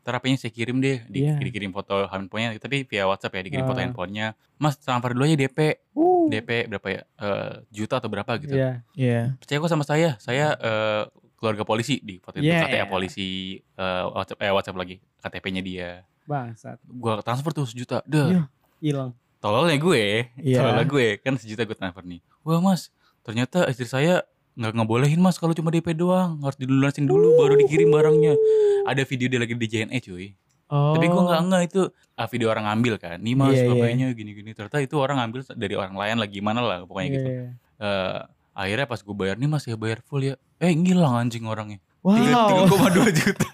[0.00, 1.36] Ntar apanya saya kirim deh di, Iya.
[1.38, 3.84] dikirim foto handphonenya tapi via WhatsApp ya dikirim foto Ah.
[3.84, 5.58] handphonenya mas transfer dulu aja DP
[5.92, 6.24] Uh.
[6.26, 8.80] DP berapa ya Eh, juta atau berapa gitu Iya.
[8.92, 9.36] Iya.
[9.36, 11.02] percaya kok sama saya saya eh,
[11.36, 12.64] keluarga polisi di foto itu Yeah.
[12.64, 13.28] KTA polisi
[13.60, 15.88] eh, WhatsApp eh WhatsApp lagi KTP-nya dia
[16.24, 16.80] Bangsat.
[16.82, 18.42] gua transfer tuh sejuta deh Iya.
[18.80, 19.12] Hilang.
[19.40, 20.04] Tololnya gue.
[20.36, 20.60] Iya.
[20.60, 21.06] tololnya gue.
[21.18, 22.20] Kan sejuta gue transfer nih.
[22.40, 26.38] Wah mas ternyata istri saya nggak ngebolehin mas kalau cuma DP doang.
[26.40, 28.36] Harus dilunasin dulu baru dikirim barangnya.
[28.84, 30.36] Ada video dia lagi di JNE cuy.
[30.70, 30.94] Oh.
[30.94, 31.82] tapi gue nggak nggak itu
[32.14, 33.18] ah, video orang ngambil kan.
[33.18, 33.70] Nih mas Iya, iya.
[33.74, 37.16] bapaknya gini gini ternyata itu orang ngambil dari orang lain lagi gimana lah pokoknya Iya,
[37.16, 37.28] gitu.
[37.28, 37.46] iya.
[37.80, 38.18] Eh,
[38.54, 40.38] akhirnya pas gue bayar nih mas ya bayar full ya.
[40.62, 41.82] Eh ngilang anjing orangnya.
[42.00, 42.14] Wow.
[42.14, 43.50] Tiga- 3,2 juta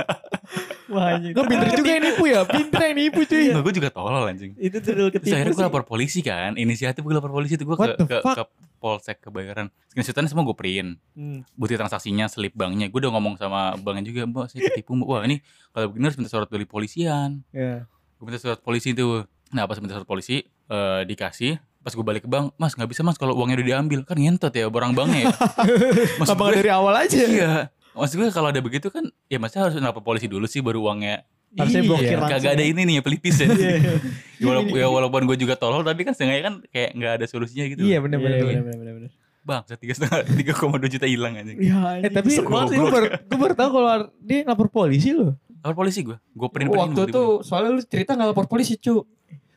[0.87, 1.35] Wah, anjing.
[1.35, 2.41] Lo pinter juga yang nipu ya?
[2.47, 3.51] Pinter yang nipu cuy.
[3.51, 4.53] Nggak, gue juga tolol anjing.
[4.55, 6.55] Itu tuh ketipu akhirnya gue lapor polisi kan.
[6.55, 8.45] Inisiatif gue lapor polisi tuh gue ke, ke, ke
[8.77, 9.73] Polsek kebayaran.
[9.91, 11.01] Screenshotannya semua gue print.
[11.17, 11.43] Hmm.
[11.59, 12.87] Bukti transaksinya, slip banknya.
[12.87, 15.09] Gue udah ngomong sama banknya juga, mbak saya ketipu mbak.
[15.11, 15.43] Wah ini
[15.75, 17.43] kalau begini harus minta surat dari polisian.
[17.51, 17.91] Ya.
[18.21, 19.27] Gue minta surat polisi tuh.
[19.51, 21.59] Nah pas minta surat polisi eh, dikasih.
[21.83, 24.01] Pas gue balik ke bank, mas nggak bisa mas kalau uangnya udah diambil.
[24.07, 25.35] Kan ngentot ya barang banknya ya.
[26.35, 27.19] Abang gue, dari awal aja.
[27.27, 27.53] iya.
[27.97, 31.25] Maksud gue kalau ada begitu kan, ya masa harus lapor polisi dulu sih baru uangnya
[31.57, 31.89] Harusnya Iya.
[31.89, 32.37] blokir langsung.
[32.37, 33.47] Kagak ada ini nih ya pelipis ya.
[34.37, 37.65] Ya, walaupun, ya walaupun gue juga tolol tapi kan setengahnya kan kayak nggak ada solusinya
[37.73, 37.81] gitu.
[37.81, 38.37] Iya Iya, bener-bener.
[38.45, 39.11] bener, bener, bener, bener.
[39.41, 41.57] Bang, tiga setengah tiga koma dua juta hilang aja.
[41.57, 45.33] Ya, Eh tapi gue baru, gue baru tahu kalau dia lapor polisi loh.
[45.65, 46.83] Lapor polisi gue, gue print print.
[46.93, 49.07] Waktu itu soalnya lu cerita nggak lapor polisi cu.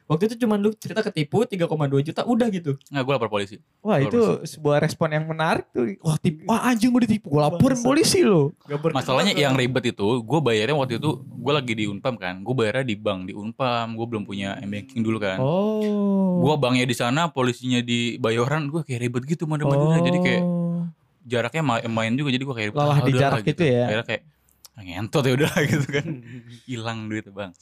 [0.10, 1.70] Waktu itu cuma lu cerita ketipu 3,2
[2.02, 2.74] juta udah gitu.
[2.90, 3.62] nggak gue lapor polisi.
[3.86, 5.86] Wah Lapor itu sebuah respon yang menarik tuh.
[6.02, 7.30] Wah, tip, wah anjing gue ditipu.
[7.30, 8.58] Gue laporin polisi loh.
[8.90, 12.90] Masalahnya yang ribet itu, gue bayarnya waktu itu gue lagi di Unpam kan, gue bayarnya
[12.90, 15.38] di bank di Unpam, gue belum punya m-banking dulu kan.
[15.38, 16.42] Oh.
[16.42, 20.02] Gue banknya di sana, polisinya di Bayoran, gue kayak ribet gitu mana-mana.
[20.02, 20.90] Jadi kayak Oh.
[21.22, 23.86] jaraknya ma- main juga, jadi gue kayak Lelah ah, di jarak gitu ya.
[23.86, 24.24] Akhirnya kayak
[24.74, 26.06] ah, ngentot ya udah gitu kan,
[26.66, 27.54] hilang duit bang.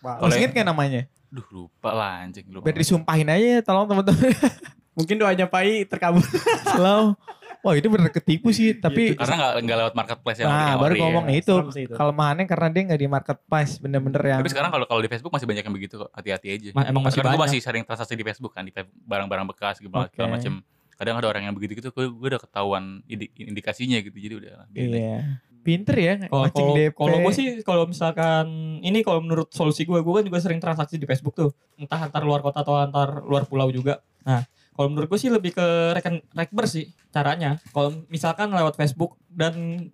[0.00, 1.02] Masih Oleh- inget gak namanya?
[1.28, 2.64] Duh lupa lah anjing lupa.
[2.64, 4.34] Biar disumpahin aja ya tolong teman-teman.
[4.98, 6.24] Mungkin doanya Pai terkabul.
[6.74, 7.14] Selalu.
[7.60, 8.72] Wah itu bener ketipu sih.
[8.74, 11.02] Tapi Karena nggak nggak lewat marketplace yang nah baru ori ya.
[11.04, 11.54] ngomong itu.
[11.54, 11.94] Serem sih itu.
[11.94, 13.72] Kelemahannya karena dia nggak di marketplace.
[13.78, 14.40] Bener-bener yang.
[14.40, 16.10] Tapi sekarang kalau kalau di Facebook masih banyak yang begitu kok.
[16.10, 16.68] Hati-hati aja.
[16.72, 17.52] Ma- emang masih Karena gue banyak.
[17.52, 18.72] masih sering transaksi di Facebook kan di
[19.04, 20.16] barang-barang bekas segala Oke.
[20.16, 20.52] segala macem.
[20.96, 24.12] Kadang ada orang yang begitu gitu, gue, gue udah ketahuan indi- indikasinya gitu.
[24.12, 24.68] Jadi udah.
[24.68, 25.16] biarin aja.
[25.60, 26.14] Pinter ya.
[26.26, 26.96] Kalau kalau DP.
[26.96, 28.46] kalau gue sih kalau misalkan
[28.80, 32.24] ini kalau menurut solusi gue, gue kan juga sering transaksi di Facebook tuh, entah antar
[32.24, 34.00] luar kota atau antar luar pulau juga.
[34.24, 37.60] Nah, kalau menurut gue sih lebih ke reken rekber sih caranya.
[37.76, 39.86] Kalau misalkan lewat Facebook dan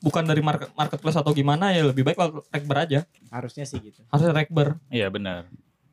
[0.00, 3.00] bukan dari market, marketplace atau gimana ya lebih baik lewat rekber aja.
[3.32, 4.04] Harusnya sih gitu.
[4.08, 4.76] Harusnya rekber.
[4.92, 5.48] Iya benar.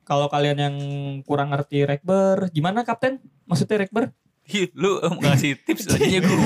[0.08, 0.76] Kalau kalian yang
[1.28, 3.20] kurang ngerti rekber, gimana kapten?
[3.44, 4.16] Maksudnya rekber?
[4.72, 6.38] Lu mau ngasih tips aja gue.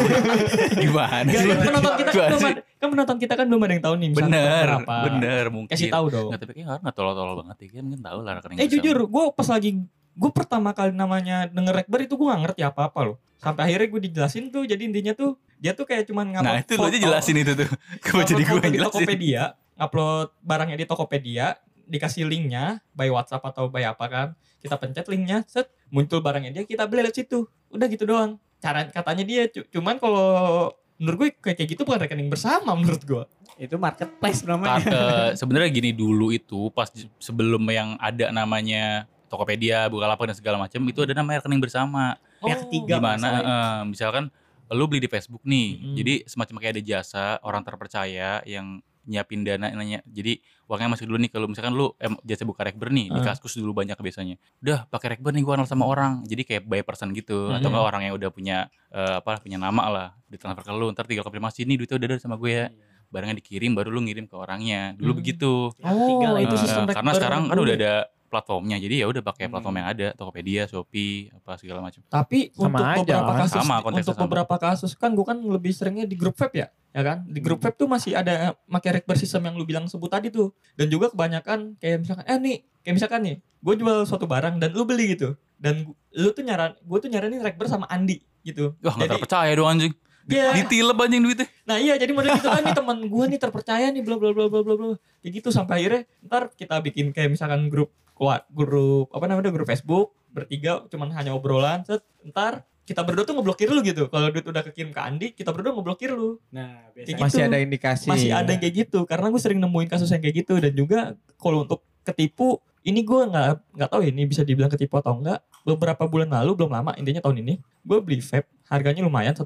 [0.82, 1.50] Gimana Gak, sih?
[1.54, 4.66] penonton kita kan belum ada, kan penonton kita kan belum ada yang tahu nih Bener,
[4.82, 4.96] apa.
[5.06, 5.70] bener mungkin.
[5.70, 6.28] Kasih tahu dong.
[6.34, 7.66] Nggak, tapi kayaknya nggak tolol-tolol banget ya.
[7.78, 9.70] Kan mungkin tahu lah rekening Eh jujur, gue pas lagi
[10.12, 13.16] gue pertama kali namanya denger rekber itu gue gak ngerti apa-apa loh.
[13.40, 16.72] Sampai akhirnya gue dijelasin tuh, jadi intinya tuh dia tuh kayak cuman ngupload Nah itu
[16.78, 17.68] lu aja jelasin itu tuh.
[18.04, 18.92] Kenapa jadi gue yang di jelasin?
[19.02, 19.42] Tokopedia,
[19.80, 21.46] upload barangnya di Tokopedia,
[21.88, 24.28] dikasih linknya by WhatsApp atau by apa kan.
[24.62, 27.44] Kita pencet linknya, set muncul barangnya dia, kita beli lewat situ.
[27.68, 28.38] Udah gitu doang.
[28.62, 30.70] Cara katanya dia, cu- cuman kalau
[31.02, 33.24] menurut gue kayak kayak gitu bukan rekening bersama menurut gue.
[33.58, 34.78] Itu marketplace namanya.
[34.86, 36.86] eh, sebenarnya gini dulu itu pas
[37.18, 42.14] sebelum yang ada namanya Tokopedia, Bukalapak dan segala macam itu ada namanya rekening bersama.
[42.38, 44.30] Pihak ketiga Gimana eh, misalkan
[44.72, 45.68] lu beli di Facebook nih.
[45.76, 45.96] Mm-mm.
[45.98, 49.98] Jadi semacam kayak ada jasa orang terpercaya yang nyiapin dana nanya.
[50.04, 53.24] Jadi uangnya masuk dulu nih kalau misalkan lu em, jasa buka rekber nih di Ah.
[53.28, 54.38] kaskus dulu banyak biasanya.
[54.58, 56.22] Udah pakai rekber nih gua kenal sama orang.
[56.22, 57.68] Jadi kayak by person gitu atau Mm-mm.
[57.68, 58.56] enggak orang yang udah punya
[58.88, 62.16] eh, apa punya nama lah ditransfer ke lu ntar tinggal konfirmasi nih duitnya udah ada
[62.18, 62.66] sama gue ya.
[63.08, 64.94] Barangnya dikirim baru lu ngirim ke orangnya.
[64.94, 65.20] Dulu Hmm.
[65.20, 65.52] begitu.
[65.74, 67.94] Ketiga lah itu Eh, sistem karena sekarang kan udah ada
[68.32, 68.80] platformnya.
[68.80, 69.80] Jadi ya udah pakai platform Hmm.
[69.84, 72.00] yang ada, Tokopedia, Shopee, apa segala macam.
[72.08, 73.40] Tapi Sama untuk aja beberapa kan?
[73.44, 74.22] kasus Sama, untuk sama.
[74.24, 77.28] beberapa kasus kan gue kan lebih seringnya di grup web ya, ya kan?
[77.28, 80.56] Di grup web tuh masih ada pakai rekber sistem yang lu bilang sebut tadi tuh.
[80.72, 84.72] Dan juga kebanyakan kayak misalkan eh nih, kayak misalkan nih, gue jual suatu barang dan
[84.72, 85.36] lu beli gitu.
[85.60, 88.72] Dan lu tuh nyaran, gue tuh nyaranin rekber sama Andi gitu.
[88.80, 89.92] Wah nggak Jadi, terpercaya dong anjing.
[90.28, 90.54] Iya.
[90.54, 91.46] Ditilep anjing duitnya.
[91.66, 94.46] Nah iya jadi model gitu kan nih teman gue nih terpercaya nih bla bla bla
[94.46, 94.94] bla bla bla.
[95.22, 99.66] Kayak gitu sampai akhirnya ntar kita bikin kayak misalkan grup kuat grup apa namanya grup
[99.66, 104.10] Facebook bertiga cuman hanya obrolan set ntar kita berdua tuh ngeblokir lu gitu.
[104.10, 106.42] Kalau duit udah kekirim ke Andi, kita berdua ngeblokir lu.
[106.50, 107.22] Nah, biasanya gitu.
[107.22, 108.08] Masih ada indikasi.
[108.10, 111.14] Masih ada yang kayak gitu karena gue sering nemuin kasus yang kayak gitu dan juga
[111.38, 115.46] kalau untuk ketipu ini gue nggak nggak tahu ya ini bisa dibilang ketipu atau enggak.
[115.62, 119.44] Beberapa bulan lalu belum lama intinya tahun ini gue beli vape harganya lumayan 1,8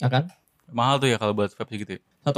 [0.00, 0.24] ya kan
[0.70, 1.98] Mahal tuh ya kalau buat vape gitu.
[2.22, 2.30] 1,8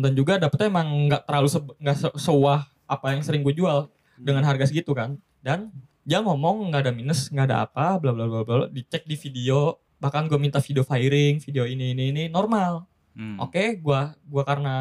[0.00, 1.48] dan juga dapetnya emang nggak terlalu
[1.78, 3.86] nggak se sewah apa yang sering gue jual
[4.18, 5.70] dengan harga segitu kan dan
[6.02, 9.76] dia ngomong nggak ada minus nggak ada apa bla bla bla bla dicek di video
[10.00, 13.34] bahkan gue minta video firing video ini ini ini normal Hmm.
[13.42, 14.74] oke gua gua karena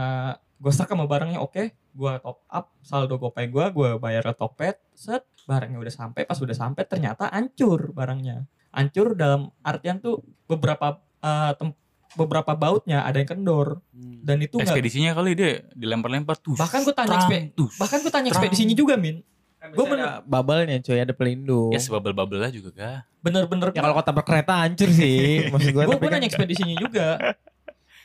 [0.61, 4.77] gue serk sama barangnya oke gua top up saldo gopay gua gua bayar ke Tokped
[4.93, 8.45] set barangnya udah sampai pas udah sampai ternyata hancur barangnya
[8.77, 11.73] hancur dalam artian tuh beberapa eh, tem-
[12.13, 14.21] beberapa bautnya ada yang kendor Hmm.
[14.21, 16.53] dan itu nggak Ekspedisinya kali dia dilempar-lempar tuh.
[16.53, 19.21] Bahkan gua tanya ekspe- bahkan gue tanya ekspedisinya juga min
[19.67, 21.73] Gue Gua ada bubble-nya cuy, ada pelindung.
[21.73, 22.97] Ya sebabel-babel lah juga kah.
[23.19, 25.43] bener-bener Ya kalau kota berkereta hancur sih.
[25.51, 27.35] Maksud gue gue kan nanya ekspedisinya juga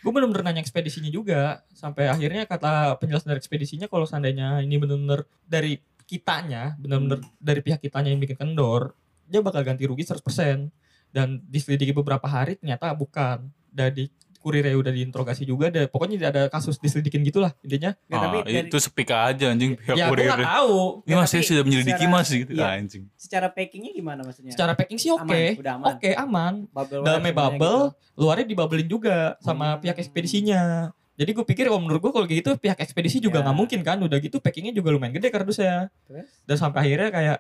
[0.03, 5.23] gue bener-bener nanya ekspedisinya juga sampai akhirnya kata penjelasan dari ekspedisinya kalau seandainya ini bener-bener
[5.47, 8.99] dari kitanya bener-bener dari pihak kitanya yang bikin kendor
[9.33, 10.69] dia bakal ganti rugi 100%
[11.09, 16.43] dan diselidiki beberapa hari ternyata bukan dari kurirnya udah diinterogasi juga ada pokoknya tidak ada
[16.49, 20.27] kasus diselidikin gitulah intinya tapi Ah, dari- itu speak aja anjing pihak ya kurir.
[20.27, 22.67] gak tahu Ini mas saya tapi sudah menyelidiki secara- mas gitu iya.
[22.75, 23.03] anjing.
[23.15, 24.51] secara packingnya gimana maksudnya?
[24.51, 25.87] secara packing sih oke Aman, udah aman.
[25.89, 28.19] oke aman Bubble dalamnya bubble gitu.
[28.19, 29.81] luarnya dibubblin juga sama Hmm.
[29.81, 33.43] pihak ekspedisinya jadi gue pikir kalau menurut gue kalau gitu pihak ekspedisi juga Ya.
[33.47, 36.27] nggak mungkin kan udah gitu packingnya juga lumayan gede kardusnya Terus?
[36.43, 37.39] dan sampai akhirnya kayak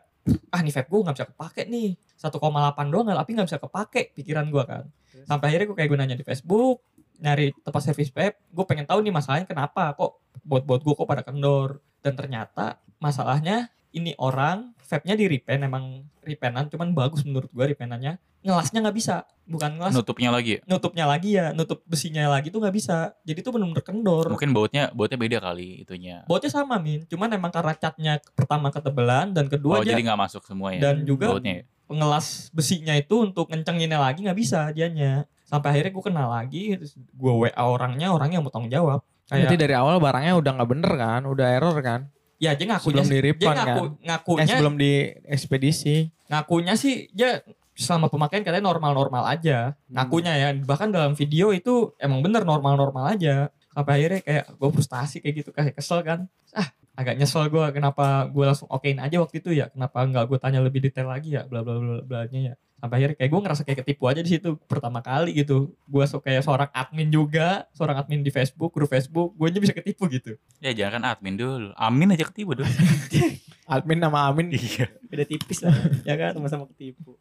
[0.55, 1.91] ah nih vape gue nggak bisa kepake nih.
[2.19, 4.85] 1,8 doang tapi nggak bisa kepake pikiran gue kan.
[5.13, 5.27] Terus?
[5.29, 6.83] sampai akhirnya gue kayak gue nanya di Facebook
[7.23, 11.23] nyari tempat servis vape gue pengen tahu nih masalahnya kenapa kok buat-buat gue kok pada
[11.27, 11.83] kendor.
[12.03, 15.85] Dan ternyata masalahnya ini orang vape-nya di repen emang
[16.21, 20.61] repenan cuman bagus menurut gue repenannya ngelasnya nggak bisa bukan ngelas Nutupnya lagi ya.
[20.67, 24.91] nutupnya lagi ya nutup besinya lagi tuh nggak bisa jadi tuh bener-bener kendor Mungkin bautnya
[24.91, 26.27] bautnya beda kali itunya.
[26.27, 30.21] bautnya sama min cuman emang karena catnya pertama ketebelan dan kedua Oh dia jadi nggak
[30.29, 30.81] masuk semua ya.
[30.91, 31.63] dan juga bautnya.
[31.63, 31.65] ya?
[31.87, 36.95] pengelas besinya itu untuk ngencenginnya lagi nggak bisa dianya sampai akhirnya gue kenal lagi terus
[36.97, 39.01] gue wa orangnya orangnya mau tanggung jawab
[39.33, 42.01] Berarti kayak dari awal barangnya udah nggak bener kan, udah error kan?
[42.43, 43.63] Ya dia ngakunya Sebelum di dia refund kan?
[43.63, 44.93] ngaku, Eh ngakunya sebelum di
[45.25, 45.97] ekspedisi.
[46.27, 47.39] ngakunya sih dia
[47.73, 49.79] selama pemakaian katanya normal-normal aja.
[49.87, 49.95] Hmm.
[49.95, 50.49] ngakunya ya.
[50.59, 53.49] Bahkan dalam video itu emang bener normal-normal aja.
[53.71, 56.27] Sampai akhirnya kayak gue frustasi kayak gitu kayak kesel kan.
[56.51, 59.71] Ah agak nyesel gue kenapa gue langsung okein aja waktu itu ya.
[59.71, 61.47] Kenapa nggak gue tanya lebih detail lagi ya?
[61.47, 64.31] Bla bla bla bla nya ya sampai akhirnya kayak gue ngerasa kayak ketipu aja di
[64.35, 68.90] situ pertama kali gitu gue so kayak seorang admin juga seorang admin di Facebook grup
[68.90, 71.71] Facebook gue aja bisa ketipu gitu Ya jangan kan admin dulu.
[71.79, 72.66] Amin aja ketipu dulu.
[73.73, 74.51] Admin nama Amin.
[74.51, 74.90] iya.
[75.07, 75.75] Beda tipis lah.
[76.03, 77.14] ya kan Sama-sama ketipu.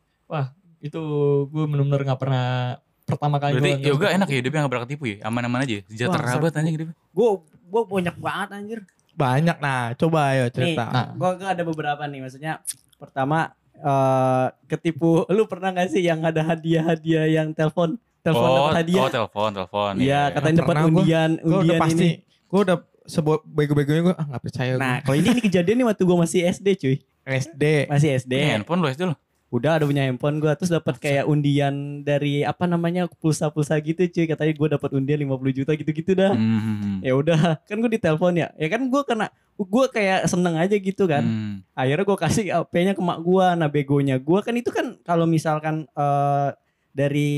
[0.81, 1.01] itu
[1.45, 5.03] gue bener-bener nggak pernah pertama kali Berarti gua- yoga enak ya hidupnya nggak pernah ketipu
[5.05, 5.17] ya.
[5.29, 5.77] Aman-aman aja.
[5.85, 6.95] Sejahtera Wah, banget anjing hidupnya.
[7.13, 8.79] Gue gue banyak banget anjir.
[9.13, 10.89] Banyak nah, coba ayo cerita.
[10.89, 12.53] Nah, Gue gue ada beberapa nih maksudnya.
[12.97, 18.77] Pertama eh ketipu lu pernah gak sih yang ada hadiah-hadiah yang telepon telepon oh, dapat
[18.85, 19.01] hadiah?
[19.01, 19.93] oh telepon, telepon.
[19.97, 20.21] Iya, iya.
[20.29, 21.01] katanya dapat Pernah gua.
[21.01, 22.09] undian, gue undian udah pasti, ini.
[22.21, 26.03] gue udah sebuah bego-begonya gue ah nggak percaya Nah, kalau ini, ini kejadian nih waktu
[26.05, 26.95] gue masih SD, cuy.
[27.25, 27.63] SD.
[27.89, 28.33] Masih SD.
[28.37, 29.15] Ini handphone lu SD lu.
[29.51, 34.25] Udah ada punya handphone gue terus dapat kayak undian dari apa namanya pulsa-pulsa gitu, cuy.
[34.25, 36.31] Katanya gue dapat undian 50 juta gitu-gitu dah.
[36.31, 37.03] Hmm.
[37.03, 38.47] Ya udah, kan gue ditelepon ya.
[38.55, 39.27] Ya kan gue kena
[39.61, 41.21] gue kayak seneng aja gitu kan.
[41.21, 41.55] Hmm.
[41.77, 45.85] akhirnya gue kasih HP-nya ke mak gue nah begonya gue kan itu kan kalau misalkan
[45.93, 46.49] eh,
[46.91, 47.31] dari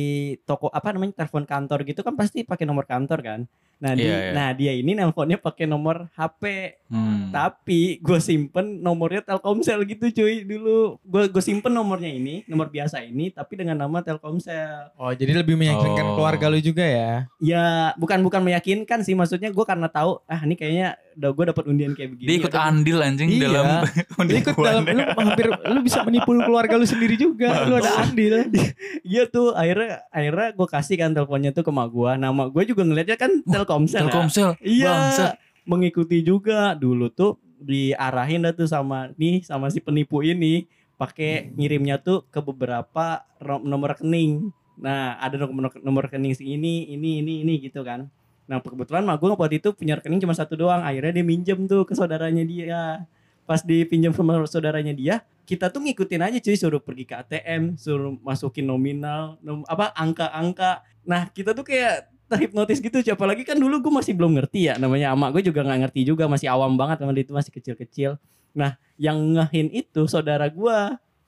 [0.50, 3.40] toko apa namanya telepon kantor gitu kan pasti pakai nomor kantor kan
[3.76, 4.32] nah di- Iya, iya.
[4.32, 6.44] nah dia ini nelponnya pakai nomor HP
[6.86, 7.34] Hmm.
[7.34, 13.02] tapi gue simpen nomornya Telkomsel gitu cuy dulu gue gue simpen nomornya ini nomor biasa
[13.02, 16.14] ini tapi dengan nama Telkomsel Oh jadi lebih meyakinkan Oh.
[16.16, 17.26] keluarga lu juga ya?
[17.40, 21.64] ya bukan bukan meyakinkan sih maksudnya gue karena tahu ah ini kayaknya udah gue dapat
[21.66, 23.42] undian kayak begini Dia ikut andil anjing Iya.
[23.44, 23.66] dalam
[24.20, 27.66] Lu ikut dalam lu hampir lu bisa menipu keluarga lu sendiri juga.
[27.66, 28.34] lu ada andil.
[29.04, 32.12] Iya tuh akhirnya akhirnya gue kasih kan teleponnya tuh ke mak gue.
[32.16, 33.30] Nah mak gue juga ngeliatnya kan
[33.64, 34.00] Telkomsel.
[34.00, 34.06] ya.
[34.12, 34.50] Telkomsel.
[34.60, 34.92] Iya.
[34.92, 35.32] Bangsat.
[35.64, 40.68] Mengikuti juga dulu tuh diarahin dah tuh sama nih sama si penipu ini
[41.00, 43.24] pakai ngirimnya tuh ke beberapa
[43.64, 44.52] nomor rekening.
[44.78, 48.12] Nah ada nomor nomor rekening si ini ini ini ini gitu kan.
[48.44, 50.84] Nah kebetulan mak gue waktu itu punya rekening cuma satu doang.
[50.84, 53.08] Akhirnya dia minjem tuh ke saudaranya dia.
[53.44, 58.16] Pas dipinjam sama saudaranya dia, kita tuh ngikutin aja cuy suruh pergi ke ATM suruh
[58.24, 63.94] masukin nominal nom- apa angka-angka nah kita tuh kayak terhipnotis gitu apalagi kan dulu gue
[63.94, 67.14] masih belum ngerti ya namanya emak gue juga nggak ngerti juga masih awam banget sama
[67.14, 68.12] dia itu masih kecil-kecil.
[68.58, 70.80] Nah yang ngehin itu saudara gue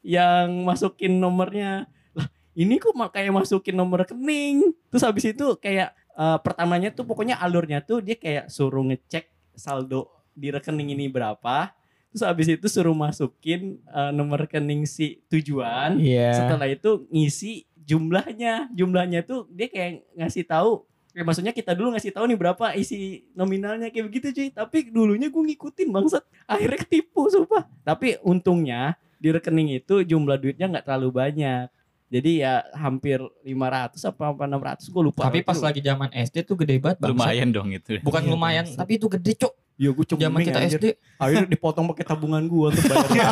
[0.06, 4.74] yang masukin nomornya lah ini kok kayak masukin nomor rekening.
[4.90, 10.10] Terus habis itu kayak eh, pertamanya tuh pokoknya alurnya tuh dia kayak suruh ngecek saldo
[10.34, 11.74] di rekening ini berapa.
[12.14, 16.02] Terus habis itu suruh masukin eh, nomor rekening si tujuan.
[16.02, 16.46] Iya.
[16.46, 18.74] setelah itu ngisi jumlahnya.
[18.74, 23.24] Jumlahnya tuh dia kayak ngasih tahu kayak maksudnya kita dulu ngasih tahu nih berapa isi
[23.32, 24.50] nominalnya kayak begitu cuy.
[24.52, 26.28] Tapi dulunya gue ngikutin bangsat.
[26.44, 27.64] Akhirnya ketipu sumpah.
[27.88, 31.72] Tapi untungnya di rekening itu jumlah duitnya nggak terlalu banyak.
[32.12, 35.22] Jadi ya hampir 500 apa apa 600 gue lupa.
[35.26, 37.16] Tapi pas Itu- lagi zaman SD tuh gede banget bang.
[37.16, 37.98] Lumayan dong itu.
[38.04, 39.54] Bukan Iya, lumayan, tapi itu gede cok.
[39.76, 40.86] Ya gue cuma Zaman kita SD.
[41.16, 43.28] akhirnya dipotong pakai tabungan gue untuk bayar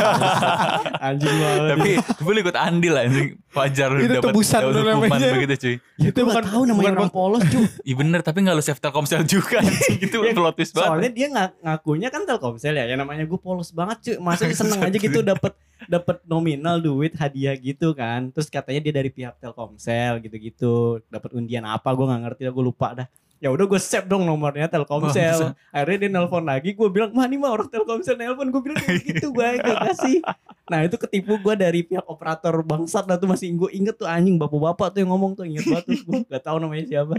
[1.07, 3.27] anjing banget Tapi tapi lu ikut andil anjing.
[3.49, 5.31] Wajar lu Itu dapat tebusan dapat namanya.
[5.31, 5.75] begitu cuy.
[5.97, 8.77] ya, gue bukan- tahu namanya bukan- orang polos cuy Iya bener tapi gak lu save
[8.77, 9.97] Telkomsel juga anjing.
[10.01, 11.13] Itu Iya, plot twist Soalnya banget.
[11.13, 14.15] dia ng ngakunya kan Telkomsel ya, yang namanya gue polos banget cuy.
[14.19, 15.53] Masa dia seneng aja gitu dapat
[15.83, 18.27] dapat nominal duit hadiah gitu kan.
[18.29, 22.87] Terus katanya dia dari pihak Telkomsel gitu-gitu, dapat undian apa gue nggak ngerti gue lupa
[22.93, 23.07] dah.
[23.39, 25.55] Ya udah gue save dong nomornya Telkomsel.
[25.71, 28.49] Akhirnya dia nelpon lagi gue bilang mah ini mah orang Telkomsel nelpon.
[28.53, 30.19] Gue bilang gitu gue gak kasih.
[30.67, 34.39] Nah itu ketipu gue dari pihak operator bangsat lah tuh masih gue inget tuh anjing
[34.39, 37.13] bapak-bapak tuh yang ngomong tuh inget banget tuh gue gak tahu namanya siapa.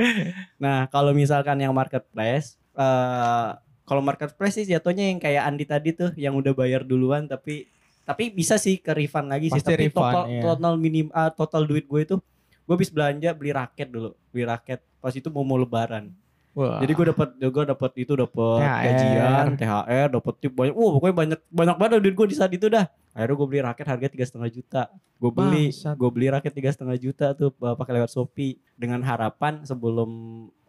[0.57, 3.51] Nah kalau misalkan yang marketplace eh
[3.85, 7.69] kalau marketplace sih jatuhnya yang kayak Andi tadi tuh yang udah bayar duluan tapi
[8.05, 10.43] tapi bisa sih ke refund lagi sih Pasti tapi refund, total iya.
[10.45, 12.17] total minim ah, total duit gue itu
[12.65, 16.09] gue habis belanja beli raket dulu beli raket pas itu mau mau lebaran.
[16.55, 16.79] Wah.
[16.79, 20.71] jadi gue dapat gue dapat itu dapat gajian THR dapat tip banyak.
[20.73, 22.87] Wah pokoknya banyak banyak banget duit gue di saat itu dah.
[23.11, 24.83] Akhirnya gue beli raket harga tiga setengah juta.
[25.19, 28.63] Gue beli gue beli raket tiga setengah juta tuh uh, pakai lewat shopee.
[28.79, 30.11] Dengan harapan sebelum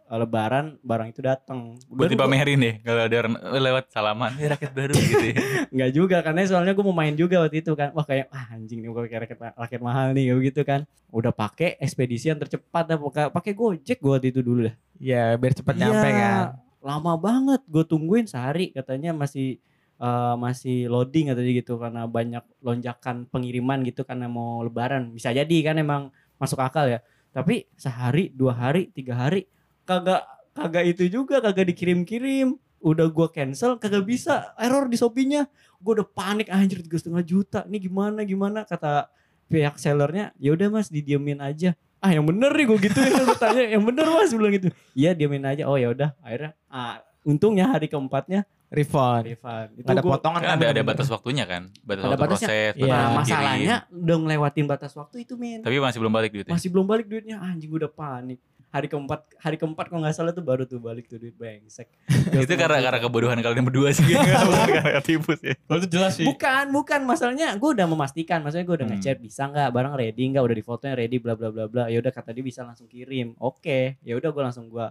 [0.06, 4.94] lebaran barang itu datang Buat dipamerin deh kalau ada orang lewat salaman, eh raket baru
[4.94, 5.26] gitu.
[5.34, 5.36] ya.
[5.74, 7.90] Enggak juga karena soalnya gue mau main juga waktu itu kan.
[7.90, 10.80] Wah kayak ah anjing nih gue pakai raket, raket mahal nih kayak gitu kan.
[11.10, 14.74] Udah pakai ekspedisi yang tercepat dah pakai pakai Gojek gue waktu itu dulu dah.
[15.02, 16.44] Ya biar cepat Iya, nyampe kan.
[16.86, 19.58] Lama banget gue tungguin sehari katanya masih
[19.98, 25.10] eh, masih loading katanya gitu karena banyak lonjakan pengiriman gitu karena mau lebaran.
[25.10, 27.02] Bisa jadi kan emang masuk akal ya.
[27.34, 29.50] Tapi sehari, dua hari, tiga hari
[29.86, 30.22] kagak
[30.52, 32.58] kagak itu juga kagak dikirim-kirim.
[32.76, 35.48] Udah gua cancel kagak bisa error di Shopee-nya.
[35.76, 37.60] Gue udah panik anjir tiga setengah juta.
[37.64, 39.08] Ini gimana gimana kata
[39.46, 40.34] pihak sellernya.
[40.36, 41.72] Ya udah mas didiemin aja.
[41.96, 44.68] Ah yang bener nih gue gitu ya gue tanya yang bener mas bilang gitu.
[44.92, 45.64] Iya diemin aja.
[45.64, 49.22] Oh ya udah akhirnya ah, untungnya hari keempatnya Refund.
[49.30, 49.68] refund.
[49.78, 52.48] Itu ada gua- potongan Kan ada ada batas waktunya kan, batas Ada waktu batasnya.
[52.50, 54.02] proses, batas waktu masalahnya kirim.
[54.02, 55.62] udah ngelewatin batas waktu itu men.
[55.62, 56.50] tapi masih belum balik duitnya.
[56.50, 58.42] Masih belum balik duitnya anjing gue udah panik.
[58.70, 61.88] Hari keempat hari keempat kalau nggak salah tuh baru tuh balik tuh duit brengsek.
[62.44, 65.54] itu karena karena kebodohan kalian berdua sih, karena ketipu sih.
[65.54, 66.26] Kalau itu jelas sih.
[66.26, 68.98] Bukan, bukan masalahnya gue udah memastikan, maksudnya gue udah Hmm.
[68.98, 71.84] ngechat bisa nggak barang ready nggak udah di fotonya ready bla bla bla bla.
[71.88, 73.32] Ya udah kata dia bisa langsung kirim.
[73.40, 74.86] Oke, ya udah gue langsung gue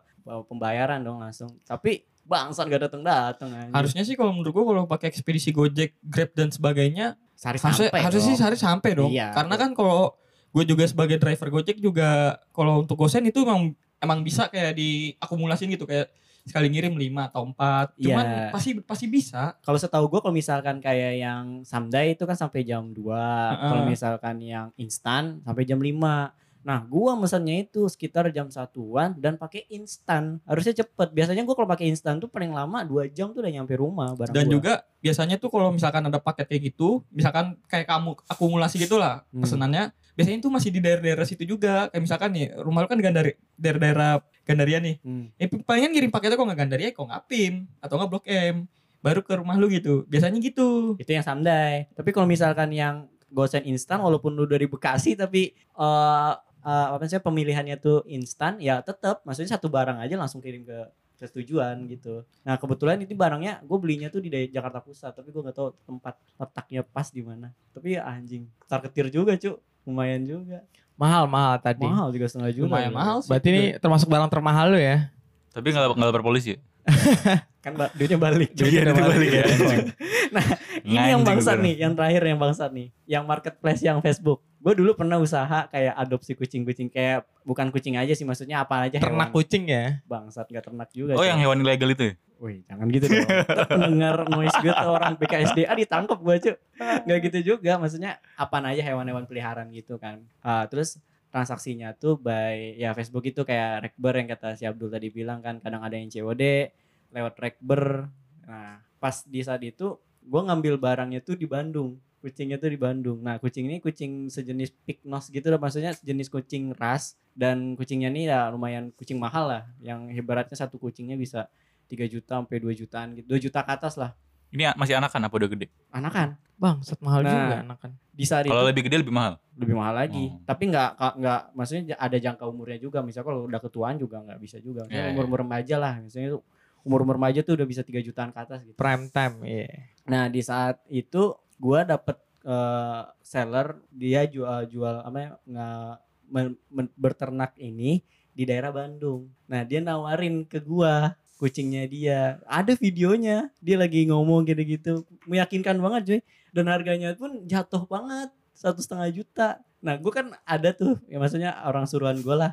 [0.50, 1.54] pembayaran dong langsung.
[1.64, 6.34] Tapi bangsat gak datang datang Harusnya sih kalau menurut gua kalau pakai ekspedisi Gojek, Grab
[6.34, 9.12] dan sebagainya sehari harusnya sampai harusnya sih sehari sampai dong.
[9.14, 9.30] Iya.
[9.30, 10.18] Karena kan kalau
[10.56, 12.10] gue juga sebagai driver Gojek juga
[12.50, 16.08] kalau untuk gosen itu emang emang bisa kayak diakumulasin gitu kayak
[16.46, 17.98] sekali ngirim 5 atau 4.
[17.98, 18.50] Cuman Iya.
[18.54, 19.58] pasti pasti bisa.
[19.60, 23.18] Kalau setahu gue kalau misalkan kayak yang Samdai itu kan sampai jam 2.
[23.52, 23.66] Heeh.
[23.66, 26.32] Kalau misalkan yang instan sampai jam 5.
[26.62, 30.42] Nah, gua mesennya itu sekitar jam satuan dan pakai instan.
[30.46, 31.14] Harusnya cepet.
[31.14, 34.34] Biasanya gua kalau pakai instan tuh paling lama 2 jam tuh udah nyampe rumah barang
[34.34, 34.54] Dan gua.
[34.54, 39.22] juga biasanya tuh kalau misalkan ada paket kayak gitu, misalkan kayak kamu akumulasi gitu lah
[39.30, 39.46] Hmm.
[39.46, 41.92] pesenannya, biasanya itu masih di daerah-daerah situ juga.
[41.92, 44.12] Kayak misalkan nih, rumah lu kan di Gandari, daerah-daerah
[44.48, 44.96] Gandaria nih.
[45.04, 45.26] Hmm.
[45.38, 48.56] Eh palingan ngirim paketnya kok nggak Gandaria, kok nggak PIM atau nggak Blok M.
[49.04, 50.08] Baru ke rumah lu gitu.
[50.10, 50.98] Biasanya gitu.
[50.98, 51.94] Itu yang Samdai.
[51.94, 56.34] Tapi kalau misalkan yang gosen instan walaupun lu dari Bekasi tapi eh
[56.66, 60.80] eh, apa sih pemilihannya tuh instan ya tetap maksudnya satu barang aja langsung kirim ke
[61.16, 62.28] ke tujuan gitu.
[62.44, 66.20] Nah kebetulan itu barangnya gue belinya tuh di Jakarta Pusat tapi gue nggak tahu tempat
[66.36, 67.56] letaknya pas di mana.
[67.72, 70.60] Tapi ya anjing ketar ketir juga cu, lumayan juga.
[70.96, 71.86] Mahal mahal tadi.
[71.86, 72.66] Mahal juga setengah juta.
[72.68, 72.98] Lumayan gitu.
[72.98, 73.30] mahal sih.
[73.30, 75.12] Berarti ini termasuk barang termahal lu ya?
[75.54, 76.56] Tapi nggak nggak lapor polisi.
[76.56, 76.60] ya?
[77.66, 78.54] Kan ba- duitnya balik.
[78.58, 79.44] Iya, duitnya balik ya.
[80.36, 80.46] nah
[80.86, 81.66] ini yang Nganjing bangsat bener.
[81.66, 84.40] nih, yang terakhir yang bangsat nih, yang marketplace yang Facebook.
[84.62, 88.98] Gue dulu pernah usaha kayak adopsi kucing-kucing kayak bukan kucing aja sih, maksudnya apa aja
[88.98, 89.38] Ternak hewan.
[89.42, 90.02] kucing ya?
[90.06, 91.14] bangsat gak ternak juga.
[91.14, 91.30] Oh cuy.
[91.30, 92.04] yang hewan ilegal itu?
[92.10, 92.14] ya?
[92.36, 93.30] Wih, jangan gitu dong.
[93.70, 96.56] Pendengar noise gue tuh orang BKSDA ditangkap gue cuy.
[96.82, 100.22] Gak gitu juga, maksudnya apaan aja hewan-hewan peliharaan gitu kan.
[100.42, 100.98] Ah, terus
[101.30, 105.60] transaksinya tuh by ya Facebook itu kayak Rekber yang kata si Abdul tadi bilang kan
[105.60, 106.72] kadang ada yang COD
[107.12, 108.08] lewat Rekber.
[108.48, 112.02] Nah, pas di saat itu gue ngambil barangnya tuh di Bandung.
[112.20, 113.22] Kucingnya tuh di Bandung.
[113.22, 118.26] Nah, kucing ini kucing sejenis Pignos gitu lah, maksudnya sejenis kucing ras dan kucingnya ini
[118.26, 119.64] ya lumayan kucing mahal lah.
[119.78, 121.46] Yang ibaratnya satu kucingnya bisa
[121.86, 123.30] 3 juta sampai 2 jutaan gitu.
[123.30, 124.18] 2 juta ke atas lah.
[124.50, 125.68] Ini masih anakan apa udah gede?
[125.94, 126.34] Anakan.
[126.56, 127.30] Bang, set mahal Nah.
[127.30, 127.92] juga anakan.
[128.16, 129.36] Di saat Kalau itu lebih gede lebih mahal.
[129.60, 130.32] lebih mahal lagi.
[130.32, 130.40] Oh.
[130.48, 133.04] Tapi nggak nggak maksudnya ada jangka umurnya juga.
[133.04, 134.88] Misalnya kalau udah ketuaan juga nggak bisa juga.
[134.88, 134.90] Ya, ya.
[134.90, 135.94] Misalnya umur-umur remaja lah.
[136.02, 136.40] Misalnya itu
[136.86, 138.78] umur-umur remaja tuh udah bisa 3 jutaan ke atas gitu.
[138.78, 139.90] Prime time, iya.
[140.06, 145.94] Nah, di saat itu gua dapet eh, seller dia jual jual apa ya nggak
[146.30, 148.06] men- men- berternak ini
[148.38, 149.34] di daerah Bandung.
[149.50, 152.40] Nah, dia nawarin ke gua kucingnya dia.
[152.48, 153.50] Ada videonya.
[153.60, 155.04] Dia lagi ngomong gitu-gitu.
[155.28, 156.22] Meyakinkan banget, cuy.
[156.56, 158.32] Dan harganya pun jatuh banget.
[158.56, 159.48] Satu setengah juta.
[159.84, 161.02] Nah, gua kan ada tuh.
[161.12, 162.52] Ya maksudnya orang suruhan gua lah.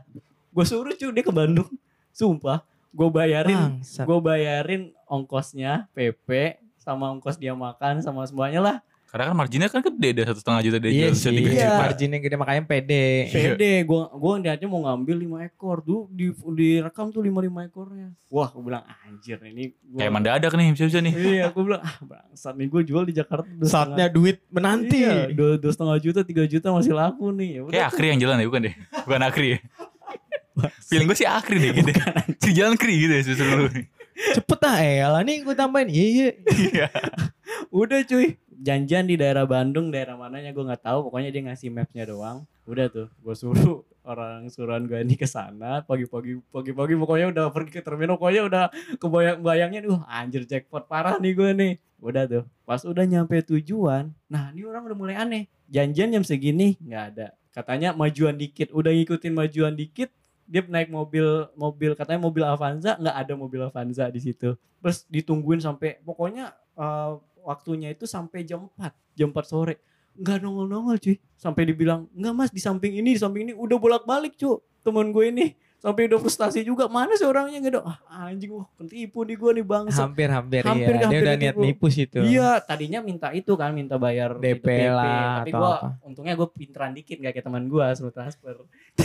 [0.53, 1.69] Gue suruh cuy dia ke Bandung.
[2.13, 2.61] Sumpah.
[2.93, 4.05] Gue bayarin Bangsat.
[4.05, 6.29] gue bayarin ongkosnya PP
[6.77, 8.77] sama ongkos dia makan sama semuanya lah
[9.07, 11.61] Karena kan marginnya kan gede deh satu setengah juta dia Iya bisa tiga Iya.
[11.63, 11.77] juta.
[11.79, 13.05] marginnya gede makanya pede.
[13.29, 18.09] Pede, gua gua niatnya mau ngambil 5 ekor tuh di direkam tuh 5 5 ekornya.
[18.27, 21.13] Wah, gua bilang anjir ini gua Kayak mendadak nih bisa-bisa nih.
[21.13, 24.99] Iya, gua bilang ah bangsat nih gua jual di Jakarta dua Saatnya setengah- duit menanti.
[24.99, 27.51] Iya, dua, dua setengah juta, tiga juta masih laku nih.
[27.53, 28.75] Ya Kayak Akri yang jalan ya bukan deh.
[28.99, 29.59] Bukan Akri ya.
[30.89, 31.91] Feeling gue sih Akri deh gitu.
[32.43, 33.67] Si jalan Kri gitu ya susul lu.
[34.13, 35.89] Cepet ah elah nih gue tambahin.
[35.89, 36.29] Iya iya.
[36.53, 36.87] Iya.
[37.83, 38.37] Udah cuy.
[38.63, 41.11] Janjian di daerah Bandung, daerah mananya gue nggak tahu.
[41.11, 42.47] Pokoknya dia ngasih mapnya doang.
[42.63, 47.71] Udah tuh, gue suruh orang suruhan gue ini ke sana pagi-pagi pagi-pagi pokoknya udah pergi
[47.79, 48.65] ke terminal pokoknya udah
[48.99, 54.11] kebayang bayangnya duh anjir jackpot parah nih gue nih udah tuh pas udah nyampe tujuan
[54.27, 58.91] nah ini orang udah mulai aneh janjian jam segini nggak ada katanya majuan dikit udah
[58.91, 60.11] ngikutin majuan dikit
[60.53, 64.53] dia naik mobil mobil katanya mobil Avanza nggak ada mobil Avanza di situ
[64.85, 69.81] terus ditungguin sampai pokoknya eh, waktunya itu sampai jam 4 jam 4 sore
[70.13, 73.81] nggak nongol nongol cuy sampai dibilang nggak mas di samping ini di samping ini udah
[73.81, 75.47] bolak balik cuy temen gue ini
[75.83, 79.51] sampai udah frustasi juga mana sih orangnya nggak ada ah anjing wah ketipu nih gue
[79.59, 80.99] nih bangsa Hampir hampir, Hampir, iya.
[81.03, 82.23] Dia hampir udah niat nipu sih itu.
[82.23, 85.99] Iya, tadinya minta itu kan, minta bayar DP itu lah Tapi apa.
[86.07, 88.63] untungnya gue pinteran dikit gak kayak teman gue suruh transfer.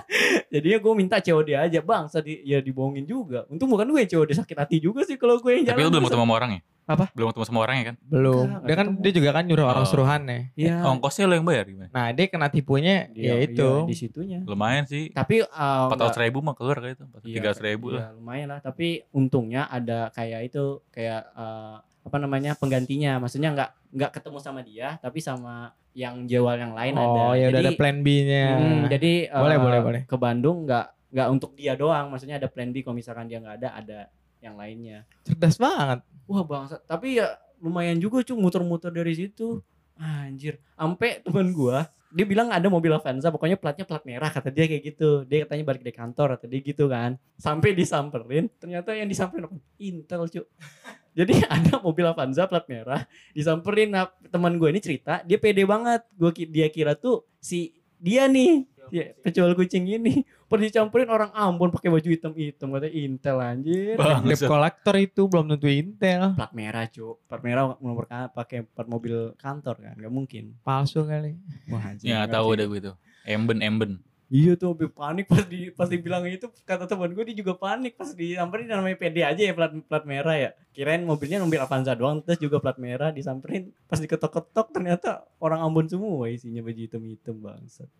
[0.52, 2.04] Jadinya gue minta COD aja, bang.
[2.06, 3.44] Tadi ya dibohongin juga.
[3.46, 5.90] Untung bukan gue COD sakit hati juga sih kalau gue yang Tapi lu jalan.
[5.90, 6.60] belum Gua ketemu sama orang ya?
[6.86, 7.04] Apa?
[7.12, 7.96] Belum ketemu sama orangnya kan?
[8.00, 8.44] Belum.
[8.46, 9.02] Enggak, Dia kan ketemu.
[9.02, 9.88] dia juga kan nyuruh orang Oh.
[9.88, 10.40] suruhannya.
[10.54, 10.74] Iya.
[10.86, 11.90] Ongkosnya lo yang bayar gimana?
[11.90, 13.70] Nah, dia kena tipunya Iya, ya itu.
[13.76, 14.38] iya, di situnya.
[14.42, 15.10] Lumayan sih.
[15.10, 17.04] Tapi uh, Empat ratus ribu mah keluar kayak itu.
[17.20, 18.00] Iya, Tiga ratus ribu lah.
[18.00, 18.60] Iya, lumayan lah.
[18.60, 23.18] Tapi untungnya ada kayak itu, kayak eh, apa namanya penggantinya.
[23.18, 27.08] Maksudnya nggak nggak ketemu sama dia, tapi sama yang jual yang lain ada.
[27.08, 28.46] Oh, ya udah ada plan B-nya.
[28.60, 30.02] Hmm, jadi eh, Boleh, boleh, boleh.
[30.04, 33.56] ke Bandung nggak nggak untuk dia doang, maksudnya ada plan B kalau misalkan dia nggak
[33.64, 33.98] ada ada
[34.44, 35.08] yang lainnya.
[35.24, 36.04] Cerdas banget.
[36.28, 39.64] Wah bangsa, tapi ya lumayan juga cuy muter-muter dari situ.
[39.96, 44.70] Anjir, ampe teman gua dia bilang ada mobil Avanza, pokoknya platnya plat merah kata dia
[44.70, 45.26] kayak gitu.
[45.26, 47.18] Dia katanya balik dari kantor kata dia gitu kan.
[47.36, 49.56] Sampai disamperin, ternyata yang disamperin apa?
[49.82, 50.44] Intel cuy.
[51.18, 56.04] Jadi ada mobil Avanza plat merah, disamperin nah, teman gue ini cerita, dia pede banget.
[56.36, 60.22] Ki- dia kira tuh si dia nih, si penjual kucing ini.
[60.46, 63.98] Pas dicampurin orang Ambon pakai baju hitam-hitam katanya Intel anjir.
[63.98, 66.32] Debt collector itu belum tentu Intel.
[66.32, 71.02] plat merah cu plat merah nomor ka- pakai plat mobil kantor kan nggak mungkin Palsu
[71.02, 71.34] kali.
[71.66, 72.96] wah anjing Ya tahu udah gue tuh.
[73.24, 73.98] Emben Emben.
[74.26, 77.94] iya tuh sampai panik pas di pas dibilang itu kata teman gue dia juga panik
[77.94, 82.18] pas disamperin namanya PD aja ya plat plat merah ya kirain mobilnya mobil Avanza doang
[82.20, 87.90] terus juga plat merah disamperin pas diketok-ketok ternyata orang Ambon semua isinya baju hitam-hitam bangsat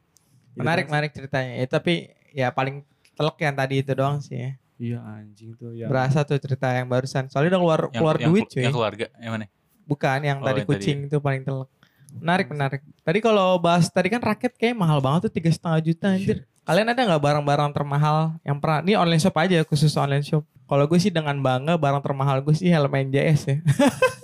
[0.53, 1.53] Menarik, menarik ceritanya.
[1.55, 2.85] Ya, tapi ya paling
[3.17, 4.51] telek yang tadi itu doang sih ya.
[4.77, 7.33] iya anjing tuh ya Berasa tuh cerita yang barusan.
[7.33, 8.61] Soalnya udah keluar Yang, keluar yang, duit cuy.
[8.61, 9.07] Yang keluarga.
[9.17, 9.45] Yang mana?
[9.89, 11.71] Bukan yang Oh, tadi yang kucing itu paling telek.
[12.17, 12.81] Menarik, menarik.
[13.01, 16.45] Tadi kalau bahas tadi kan raket kayak mahal banget tuh tiga setengah juta anjir.
[16.63, 18.85] Kalian ada nggak barang-barang termahal yang pernah?
[18.85, 20.45] Ini online shop aja khusus online shop.
[20.67, 23.57] Kalau gue sih dengan bangga barang termahal gue sih helm NJS ya.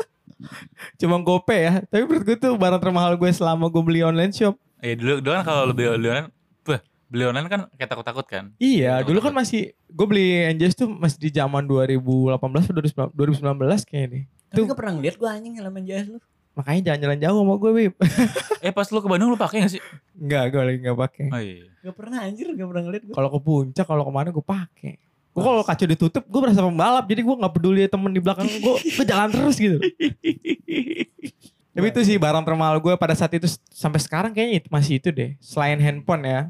[1.00, 1.80] Cuma gope ya.
[1.86, 4.58] Tapi menurut gue tuh barang termahal gue selama gue beli online shop.
[4.82, 6.26] Eh dulu, dulu kan kalau beli online,
[6.66, 8.44] bah, beli online kan kayak takut-takut kan.
[8.56, 13.84] Iya, Takut dulu kan masih gue beli NJS tuh masih di zaman 2018 atau 2019
[13.84, 14.24] kayaknya nih.
[14.52, 16.20] tapi gak pernah ngeliat gue anjing elemen jahit lu
[16.52, 17.94] Makanya jangan jalan jauh sama gue, Bib.
[18.64, 19.82] Eh pas lu ke Bandung lu pakai gak sih?
[20.16, 21.26] Enggak, gue lagi enggak pakai.
[21.32, 21.68] Oh iya.
[21.80, 24.92] gak pernah anjir gak pernah ngeliat gue Kalau ke puncak, kalau ke mana gue pakai.
[25.32, 27.08] Gue kalau kaca ditutup, gue berasa pembalap.
[27.08, 29.80] Jadi gue nggak peduli temen di belakang gue, gue jalan terus gitu.
[31.72, 35.08] Tapi itu sih barang termahal gue pada saat itu sampai sekarang kayaknya itu masih itu
[35.08, 35.32] deh.
[35.40, 36.40] Selain handphone ya,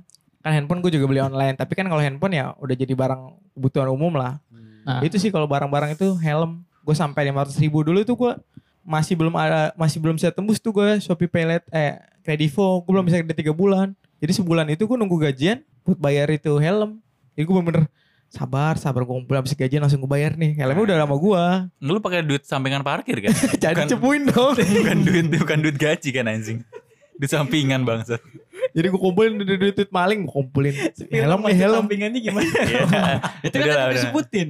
[0.43, 1.55] kan handphone gue juga beli online.
[1.55, 3.23] Tapi kan kalau handphone ya udah jadi barang
[3.55, 4.43] kebutuhan umum lah.
[4.83, 4.99] Nah.
[5.01, 6.67] Itu sih kalau barang-barang itu helm.
[6.83, 8.33] Gue sampai 500 ribu dulu tuh gue
[8.83, 13.07] masih belum ada masih belum bisa tembus tuh gue Shopee Paylet eh Kredivo gue belum
[13.07, 16.99] bisa gede tiga bulan jadi sebulan itu gue nunggu gajian buat bayar itu helm
[17.39, 17.87] jadi gue bener-bener
[18.27, 21.43] sabar sabar gue ngumpul habis gajian langsung gue bayar nih helmnya udah lama gue
[21.79, 23.31] Lu pakai duit sampingan parkir kan?
[23.63, 26.59] jadi Bukan- cepuin dong bukan duit bukan duit gaji kan anjing.
[27.15, 28.19] Di sampingan bangsa.
[28.73, 30.75] Jadi gue kumpulin duit duit, duit maling gue kumpulin.
[31.13, 31.85] Helm nih helm.
[31.85, 32.49] sampingannya gimana?
[33.47, 34.49] Itu kan disebutin.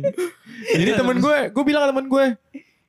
[0.79, 2.25] jadi temen gue gue bilang ke temen gue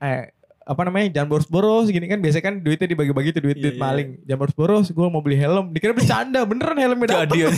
[0.03, 0.21] eh
[0.63, 3.83] apa namanya jangan boros-boros gini kan biasanya kan duitnya dibagi-bagi tuh duit duit Iya, iya.
[3.83, 7.51] maling jangan boros-boros gue mau beli helm dikira bercanda beneran helmnya dapet Jadi.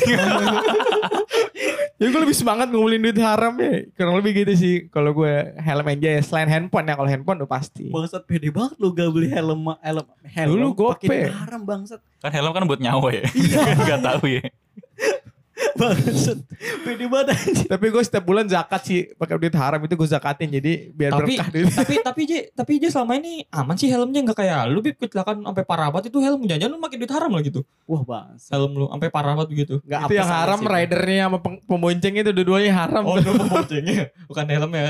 [1.96, 3.88] Jadi gue lebih semangat ngumpulin duit haram ya.
[3.96, 4.76] Kurang lebih gitu sih.
[4.92, 6.22] Kalau gue helm aja ya.
[6.28, 7.00] Selain handphone ya.
[7.00, 7.88] Kalau handphone udah pasti.
[7.88, 12.52] bangsat pede banget lu gak beli helm helm helm Dulu pakai haram bangsat kan helm
[12.52, 13.24] kan buat nyawa ya.
[13.96, 14.44] Gak tahu ya.
[15.80, 16.40] Bangsat.
[16.84, 17.68] Pede banget anjing.
[17.72, 21.36] Tapi gue setiap bulan zakat sih pakai duit haram itu gue zakatin jadi biar tapi
[21.36, 21.72] berkah duit.
[21.72, 25.40] tapi tapi je tapi je selama ini aman sih helmnya nggak kayak lu bib kecelakaan
[25.44, 28.52] sampai parah banget itu helm jangan lu pakai duit haram lah gitu Wah bangsat.
[28.52, 32.72] helm lu sampai parah banget begitu Enggak itu yang haram ridernya sama pembonceng itu dua-duanya
[32.76, 33.04] haram.
[33.08, 34.84] oh itu pemboncengnya bukan helmnya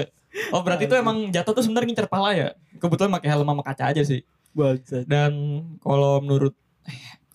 [0.50, 2.50] oh berarti itu emang jatuh tuh sebenarnya ngincer pala ya
[2.82, 4.26] kebetulan pakai helm sama kaca aja sih
[4.58, 5.06] Bangsat.
[5.06, 5.32] dan
[5.86, 6.58] kalau menurut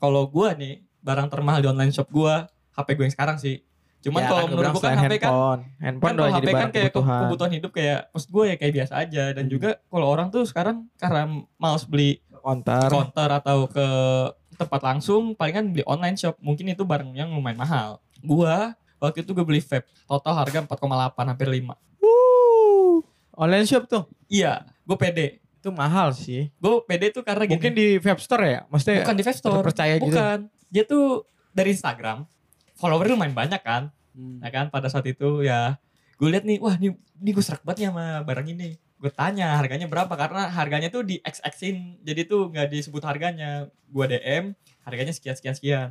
[0.03, 2.51] kalau gua nih barang termahal di online shop gua
[2.81, 3.57] HP gue yang sekarang sih
[4.01, 5.61] cuman Ya, kalau kan menurut gua kan HP kan handphone.
[5.77, 7.21] Handphone kan jadi HP kan kayak ke- kebutuhan.
[7.23, 9.53] kebutuhan hidup kayak maksud gue ya kayak biasa aja dan Hmm.
[9.53, 11.23] juga kalau orang tuh sekarang karena
[11.55, 12.89] males beli Counter.
[12.89, 13.87] counter atau ke
[14.57, 19.31] tempat langsung palingan beli online shop mungkin itu barang yang lumayan mahal gua waktu itu
[19.31, 20.81] gue beli vape total harga 4,8
[21.27, 23.05] hampir 5 Wuh.
[23.35, 24.05] Online shop tuh.
[24.27, 26.49] iya gue pede Itu mahal sih.
[26.51, 28.61] gue pede tuh karena gini Mungkin di vape store ya?
[28.67, 30.05] Maksudnya bukan di vape store terpercaya gitu.
[30.07, 31.07] bukan dia tuh
[31.51, 32.25] dari Instagram
[32.81, 33.93] followernya lumayan banyak kan?
[34.11, 34.43] Hmm.
[34.43, 35.79] ya kan pada saat itu ya
[36.19, 38.71] gue lihat nih wah nih ini gue serak banget nih sama barang ini.
[39.01, 40.13] Gue tanya harganya berapa?
[40.13, 43.69] Karena harganya tuh di x in jadi tuh nggak disebut harganya.
[43.89, 44.53] Gue DM
[44.85, 45.89] harganya sekian sekian sekian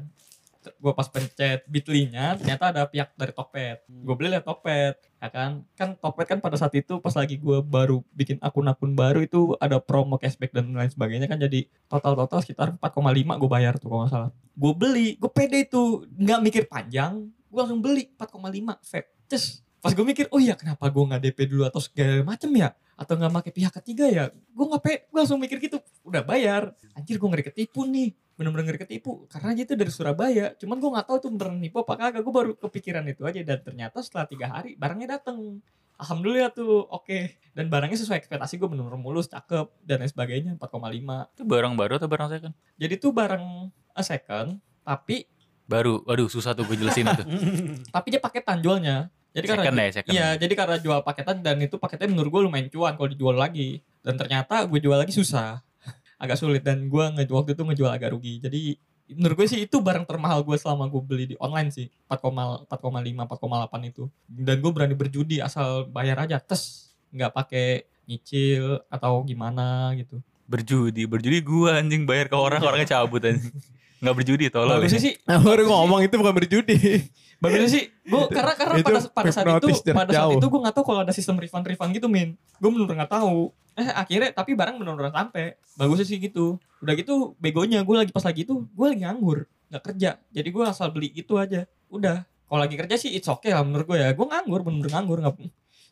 [0.60, 3.88] gue pas pencet bitly-nya ternyata ada pihak dari Tokped.
[3.88, 5.64] Gue beli liat Tokped ya kan?
[5.80, 9.80] Kan Tokped kan pada saat itu pas lagi gue baru bikin akun-akun baru itu ada
[9.80, 14.04] promo cashback dan lain sebagainya kan jadi total total sekitar 4,5 gue bayar tuh kalau
[14.04, 14.32] nggak salah.
[14.60, 19.46] Gue beli gue pede itu nggak mikir panjang gue langsung beli 4,5 vape Cus.
[19.80, 22.76] pas gue mikir oh iya kenapa gue nggak DP dulu atau segala macem ya?
[23.00, 24.24] Atau nggak pakai pihak ketiga ya?
[24.52, 26.76] Gue nggak pe gue langsung mikir gitu udah bayar.
[27.00, 30.90] Anjir gue ngeri ketipu nih bener-bener ngeri ketipu karena dia itu dari Surabaya cuman gue
[30.96, 34.26] nggak tahu tuh beneran nipu apa kagak gue baru kepikiran itu aja dan ternyata setelah
[34.32, 35.60] tiga hari barangnya dateng
[36.00, 41.36] Alhamdulillah tuh oke dan barangnya sesuai ekspektasi gue bener-bener mulus cakep dan lain sebagainya 4,5
[41.36, 42.54] Itu barang baru atau barang second?
[42.80, 43.44] jadi tuh barang
[43.92, 45.28] a second tapi
[45.70, 46.02] Baru.
[46.02, 47.24] Waduh susah tuh gue jelasin itu.
[47.94, 50.14] tapi dia paketan jualnya jadi karena Second ya, second.
[50.14, 53.86] Iya, jadi karena jual paketan dan itu paketnya menurut gue lumayan cuan kalau dijual lagi.
[54.02, 55.62] Dan ternyata gue jual lagi susah.
[56.20, 58.44] Agak sulit dan gue nge waktu itu ngejual agak rugi.
[58.44, 58.76] Jadi
[59.16, 61.88] menurut gue sih itu barang termahal gue selama gue beli di online sih.
[62.12, 64.06] 4,5, 4,8 itu.
[64.28, 66.38] Dan gue berani berjudi asal bayar aja.
[66.38, 70.20] Tes, nggak pakai nyicil atau gimana gitu.
[70.46, 71.08] Berjudi.
[71.08, 73.54] Berjudi gue anjing bayar ke orang, orangnya cabut anjing.
[74.00, 74.80] Nggak berjudi tolong.
[74.80, 76.78] Bagusnya sih, Nah, baru ngomong itu bukan berjudi.
[77.40, 80.36] bagusnya sih gue karena karena itu pada pada saat itu pada saat jauh.
[80.36, 82.36] itu gue nggak tahu kalau ada sistem refund refund gitu min.
[82.60, 83.56] Gue bener nggak tahu.
[83.80, 85.56] Eh akhirnya tapi barang bener-bener sampai.
[85.80, 86.60] Bagusnya sih gitu.
[86.84, 90.20] Udah gitu begonya gue lagi pas lagi itu gue lagi nganggur nggak kerja.
[90.36, 91.64] Jadi gue asal beli gitu aja.
[91.88, 92.28] Udah.
[92.28, 94.12] Kalau lagi kerja sih it's okay lah menurut gue ya.
[94.12, 95.36] Gue nganggur bener-bener nganggur nggak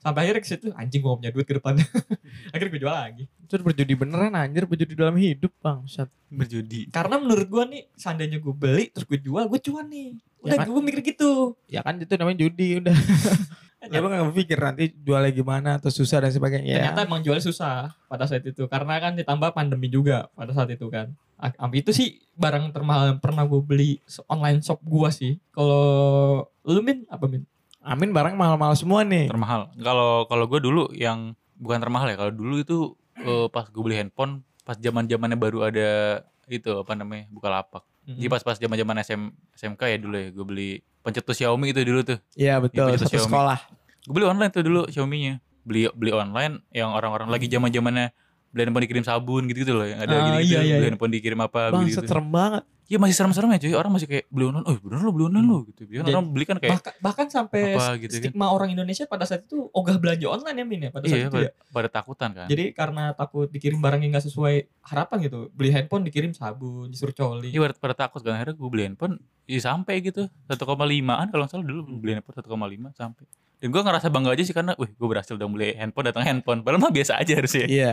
[0.07, 1.73] sampai akhirnya ke situ anjing gue gak punya duit ke depan
[2.55, 5.83] akhirnya gue jual lagi Itu berjudi beneran anjir, berjudi dalam hidup, Bang.
[5.85, 6.07] Sat.
[6.27, 6.87] Berjudi.
[6.89, 10.57] karena menurut gue nih seandainya gue beli terus gue jual gue cuan nih udah Ya
[10.57, 10.67] kan?
[10.67, 11.31] gue mikir gitu
[11.67, 12.95] Ya kan itu namanya judi udah.
[13.87, 16.67] ya lu gak berpikir nanti jualnya gimana atau susah dan sebagainya.
[16.67, 16.77] Ya.
[16.81, 20.87] ternyata emang jualnya susah pada saat itu karena kan ditambah pandemi juga pada saat itu
[20.87, 25.37] kan Ah, itu sih barang termahal yang pernah gue beli se- online shop gua sih
[25.53, 27.45] kalau lu min apa min
[27.87, 29.31] Amin barang mahal-mahal semua nih.
[29.31, 29.71] Termahal.
[29.79, 32.19] Kalau kalau gue dulu yang bukan termahal ya.
[32.19, 32.77] Kalau dulu itu
[33.15, 37.83] eh, pas gue beli handphone, pas zaman zamannya baru ada itu apa namanya buka lapak.
[38.03, 38.19] Hmm.
[38.19, 39.21] Jadi pas pas zaman zaman SM
[39.55, 40.69] SMK ya dulu ya gue beli
[40.99, 42.19] pencetus Xiaomi itu dulu tuh.
[42.35, 43.27] Iya betul, Iya, satu Xiaomi.
[43.31, 43.59] sekolah.
[44.03, 45.39] Gue beli online tuh dulu Xiaomi-nya.
[45.63, 48.11] Beli beli online yang orang-orang lagi zaman zamannya
[48.51, 51.13] beli handphone dikirim sabun gitu gitu loh yang ada Ah, gitu, iya, iya, beli handphone
[51.13, 52.63] dikirim apa Bang, gitu, serem banget.
[52.87, 53.73] Iya masih serem-serem ya cuy.
[53.75, 55.83] Orang masih kayak beli online oh bener lo beli online lo gitu.
[55.91, 58.23] Biasanya orang beli kan kayak bahkan, bahkan sampai apa gitu kan.
[58.23, 61.27] stigma orang Indonesia pada saat itu ogah belanja online ya min ya pada saat iya
[61.27, 61.51] itu pada, ya.
[61.75, 62.47] pada takutan kan.
[62.47, 64.55] Jadi karena takut dikirim barang yang gak sesuai
[64.87, 67.51] harapan gitu beli handphone dikirim sabun disuruh coli.
[67.51, 71.51] Iya pada, pada takut kan akhirnya gue beli handphone ya sampai gitu 1,5an kalau nggak
[71.51, 71.65] salah.
[71.67, 73.23] Dulu beli handphone 1,5 sampai
[73.57, 76.61] dan gue ngerasa bangga aja sih karena wih gue berhasil udah beli handphone datang handphone
[76.61, 77.91] padahal mah biasa aja harusnya Iya.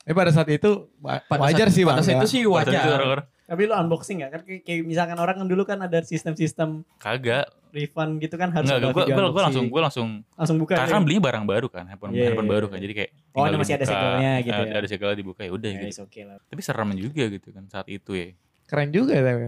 [0.00, 0.70] Tapi pada saat itu
[1.00, 2.18] Pada wajar saat- sih pada saat ya.
[2.18, 4.30] itu sih itu wajar orang-orang Tapi lu unboxing gak?
[4.30, 8.76] Kan kayak, misalkan orang kan dulu kan ada sistem-sistem kagak refund gitu kan harus gue
[8.76, 9.40] video gue unboxing.
[9.40, 10.92] langsung gue langsung langsung buka karena ya?
[10.92, 12.70] kan belinya barang baru kan handphone Iya, handphone iya, baru iya.
[12.70, 13.94] kan jadi kayak Oh, ada masih ada dibuka.
[13.94, 14.74] segelnya gitu ada, ya.
[14.76, 16.38] ada segel dibuka ya udah Ya, gitu okay lah.
[16.44, 18.26] tapi serem juga gitu kan saat itu ya
[18.66, 19.22] Keren juga ya.
[19.24, 19.44] tapi.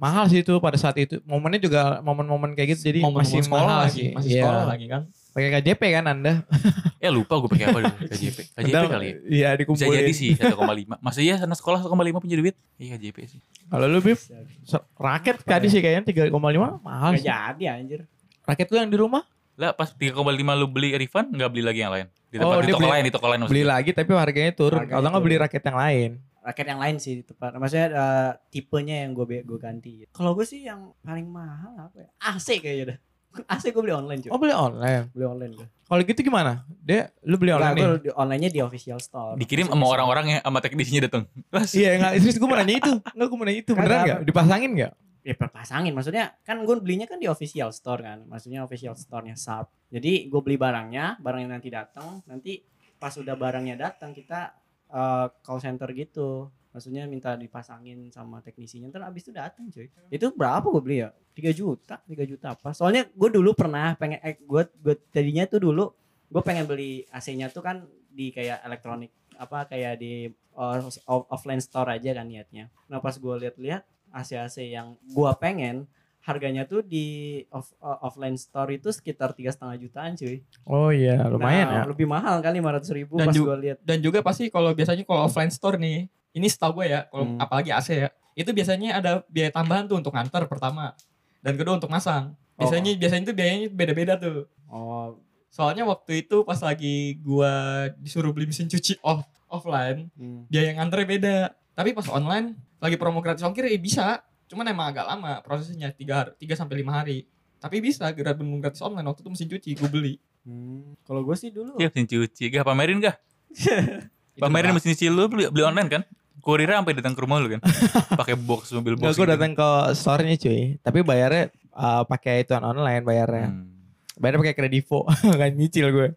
[0.00, 1.20] Mahal sih itu pada saat itu.
[1.22, 2.88] Momennya juga momen-momen kayak gitu.
[2.88, 4.08] Jadi Momen-momen masih sekolah mahal lagi sih.
[4.10, 4.42] masih Iya.
[4.42, 6.32] sekolah lagi kan Pakai KJP kan anda?
[6.98, 9.94] eh lupa gue pakai apa dulu KJP KJP Padahal- kali ya Iya bisa dikumpulin.
[9.94, 14.00] jadi sih 1,5 masih ya anak sekolah 1,5 punya duit iya KJP sih Kalau lu
[14.00, 16.34] Bib, se- raket tadi sih kayaknya 3,5
[16.80, 17.28] mahal Gak sih.
[17.28, 18.00] jadi anjir.
[18.42, 19.22] Raket lu yang di rumah
[19.54, 20.18] lah pas 3,5
[20.52, 22.90] lu beli refund nggak beli lagi yang lain di Oh, tempat di dia toko beli-
[22.90, 23.70] lain di toko lain beli maksudnya.
[23.70, 24.78] lagi tapi harganya turun.
[24.78, 26.10] Harganya Kalau nggak beli raket yang lain.
[26.42, 30.64] Raket yang lain sih tepat maksudnya eh, tipenya yang gue gue ganti kalau gue sih
[30.64, 32.98] yang paling mahal apa ya AC kayaknya dah
[33.54, 35.06] AC gue beli online cuy Oh beli online.
[35.10, 36.62] beli online gue Kalau gitu gimana?
[36.80, 37.82] Dia lu beli online nih?
[37.82, 41.26] gue di- online-nya di official store Dikirim sama orang-orang ya sama teknisinya datang.
[41.74, 42.92] Iya enggak, serius gue mau nanya itu.
[43.10, 43.72] Enggak gue mau nanya itu.
[43.74, 44.20] Beneran enggak?
[44.22, 44.92] Dipasangin enggak?
[45.20, 49.68] ya perpasangin maksudnya kan gue belinya kan di official store kan maksudnya official store-nya sub
[49.86, 52.64] jadi gue beli barangnya barangnya nanti datang nanti
[52.96, 54.56] pas udah barangnya datang kita
[54.90, 56.50] eh, call center gitu.
[56.70, 58.86] Maksudnya minta dipasangin sama teknisinya.
[58.90, 59.90] Ntar abis itu datang cuy.
[60.06, 61.10] Itu berapa gue beli ya?
[61.34, 62.70] 3 juta 3 juta apa?
[62.70, 65.90] Soalnya gue dulu pernah pengen eh, gue gue tadinya tuh dulu
[66.30, 71.58] gue pengen beli AC-nya tuh kan di kayak elektronik apa kayak di uh, off- offline
[71.58, 72.70] store aja kan niatnya.
[72.86, 75.86] Nah pas gue lihat-lihat AC-AC yang gua pengen
[76.20, 77.06] harganya tuh di
[77.48, 81.82] off, uh, offline store itu sekitar tiga setengah jutaan cuy Oh iya, lumayan Nah, ya.
[81.86, 84.70] lebih mahal kan lima ratus ribu Dan pas ju- gua lihat Dan juga pasti kalau
[84.70, 87.38] biasanya kalau offline store nih, ini setahu gue ya, kalau Hmm.
[87.38, 90.92] apalagi AC ya, itu biasanya ada biaya tambahan tuh untuk nganter pertama.
[91.38, 92.36] Dan kedua untuk masang.
[92.54, 94.44] Biasanya biasanya tuh biayanya beda-beda tuh.
[94.66, 95.16] oh
[95.48, 97.50] Soalnya waktu itu pas lagi gua
[97.96, 100.46] disuruh beli mesin cuci off offline, hmm.
[100.46, 101.36] biaya nganternya beda.
[101.72, 104.06] Tapi pas online lagi promo gratis ongkir ya bisa.
[104.50, 107.18] Cuman emang agak lama prosesnya 3 3 sampai 5 hari.
[107.62, 110.14] Tapi bisa gerak bener gratis online waktu itu mesin cuci gue beli.
[110.40, 110.96] Hmm.
[111.04, 112.44] kalau gue sih dulu ya mesin cuci.
[112.50, 113.16] Gak pamerin gak?
[114.42, 116.02] Pamerin mesin cuci lu beli, beli online kan?
[116.40, 117.60] Kurirnya sampai datang ke rumah lu kan?
[118.20, 119.20] Pakai box mobil Enggak, box.
[119.20, 119.34] gue gitu.
[119.36, 120.60] datang ke store-nya cuy.
[120.80, 121.44] Tapi bayarnya
[121.76, 123.52] uh, pakai itu online bayarnya.
[123.52, 123.68] Hmm.
[124.16, 125.04] Bayarnya pakai kredivo.
[125.40, 126.08] Kan nyicil gue.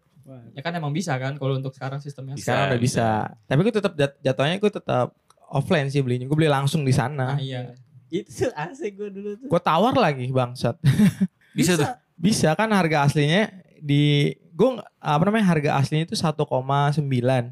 [0.56, 2.32] Ya kan emang bisa kan kalau untuk sekarang sistemnya.
[2.32, 2.48] Bisa.
[2.48, 3.06] Sekarang udah bisa.
[3.44, 5.12] Tapi gue tetap jat- jatuhnya gue tetap
[5.52, 6.24] offline sih belinya.
[6.24, 7.36] Gue beli langsung di sana.
[7.36, 7.76] Nah, iya.
[8.14, 10.78] Itu AC gue dulu tuh Gue tawar lagi bangsat.
[11.58, 11.88] Bisa tuh.
[12.14, 16.38] Bisa kan harga aslinya di gue apa namanya harga aslinya itu 1,9.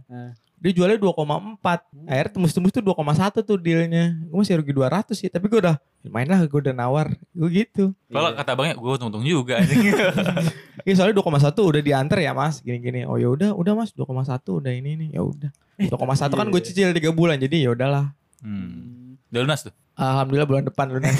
[0.07, 0.31] Nah.
[0.63, 1.59] Dia jualnya 2,4.
[2.07, 2.95] Akhirnya tembus-tembus tuh 2,1
[3.43, 4.15] tuh dealnya.
[4.23, 5.27] Gue masih rugi 200 sih.
[5.27, 5.75] Tapi gue udah
[6.07, 7.11] main lah gue udah nawar.
[7.35, 7.91] Gue gitu.
[8.07, 8.39] Kalau Iya.
[8.39, 9.59] kata abangnya, gue untung-untung juga.
[9.59, 9.91] anjing.
[10.87, 12.59] Iya soalnya 2,1 udah diantar ya mas.
[12.59, 13.03] Gini-gini.
[13.03, 14.07] Oh ya udah udah mas 2,1
[14.55, 15.09] udah ini nih.
[15.15, 15.51] Ya udah.
[15.79, 16.67] 2,1 kan gue Iya.
[16.71, 17.43] cicil 3 bulan.
[17.43, 18.15] Jadi ya udahlah.
[18.39, 19.19] hmm.
[19.35, 19.75] Udah lunas tuh.
[19.93, 21.13] Alhamdulillah bulan depan lunas.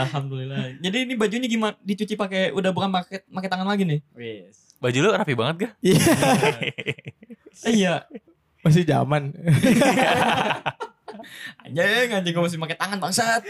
[0.00, 0.78] Alhamdulillah.
[0.82, 1.74] Jadi ini bajunya gimana?
[1.82, 4.00] Dicuci pakai udah bukan pakai pakai tangan lagi nih?
[4.14, 4.74] Wes.
[4.82, 5.72] Baju lu rapi banget gak?
[5.82, 6.00] Iya.
[7.60, 8.08] Eh, iya.
[8.64, 9.36] Masih zaman.
[11.66, 13.42] Anjing, anjing gue masih pakai tangan bangsat.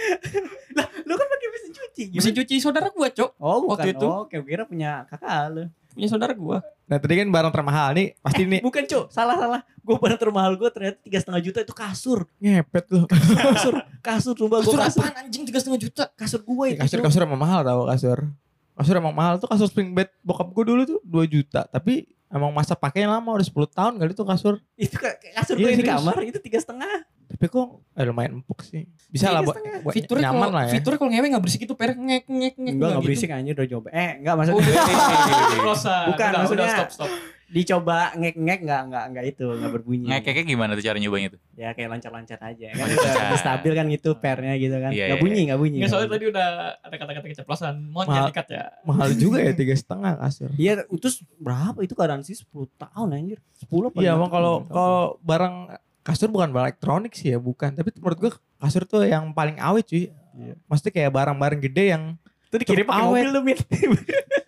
[1.07, 2.19] lu kan pakai mesin cuci gimana?
[2.19, 3.31] Mesin cuci saudara gua, Cok.
[3.39, 4.09] oh bukan waktu itu.
[4.09, 6.63] oh kayak kira punya kakak lu Punya saudara gua.
[6.87, 8.15] Nah tadi kan barang termahal nih.
[8.19, 11.75] Pasti nih bukan cok salah salah gue barang termahal gue ternyata tiga setengah juta itu
[11.75, 13.09] kasur ngepet lu.
[13.11, 13.75] kasur
[14.05, 16.05] kasur sumpah gue Kasur kasur apaan anjing 3,5 juta?
[16.15, 17.07] kasur gue itu kasur Cok.
[17.11, 18.19] kasur emang mahal tau kasur.
[18.77, 21.65] Kasur emang mahal tuh kasur spring bed bokap gue dulu tuh 2 juta.
[21.67, 24.55] Tapi emang masa pakainya lama udah 10 tahun kali tuh kasur.
[24.77, 28.59] itu ka- kasur Iya, gue di kamar itu tiga setengah Tapi kok eh, lumayan empuk
[28.61, 28.87] sih.
[29.07, 29.55] Bisa lah buat,
[29.89, 30.73] Fiturnya nyaman kalau lah ya.
[30.73, 32.55] fiturnya kalau ngewe enggak berisik itu per ngek ngek ngek.
[32.57, 33.07] enggak nggak gitu.
[33.07, 34.75] berisik anjir udah coba eh enggak Oh, maksudnya udah.
[36.07, 37.11] Bukan, udah, maksudnya- udah, stop stop.
[37.51, 41.41] Dicoba ngek ngek enggak enggak enggak itu enggak berbunyi Ngekeknya gimana tuh cara nyobanya tuh?
[41.53, 43.37] ya kayak lancar lancar aja kan Lancar.
[43.37, 46.17] stabil kan gitu pernya gitu kan Iya, enggak iya, bunyi enggak bunyi Enggak soalnya nggak
[46.17, 46.47] tadi udah
[46.81, 47.75] ada kata-kata keceplosan.
[47.87, 48.27] Mohon Mahal.
[48.27, 48.65] dikat ya.
[48.83, 50.51] Mahal juga ya tiga setengah kasur.
[50.55, 52.47] iya terus berapa itu garansi 10
[52.77, 55.55] tahun anjir 10 apa Iya, emang kalau Nggak kalau barang
[56.01, 57.71] kasur bukan barang elektronik sih ya, bukan.
[57.73, 60.09] Tapi menurut gua kasur tuh yang paling awet cuy.
[60.33, 60.55] Iya.
[60.65, 62.05] Maksudnya kayak barang-barang gede yang
[62.47, 63.23] itu dikirim pakai awet.
[63.23, 63.59] mobil lu Mit.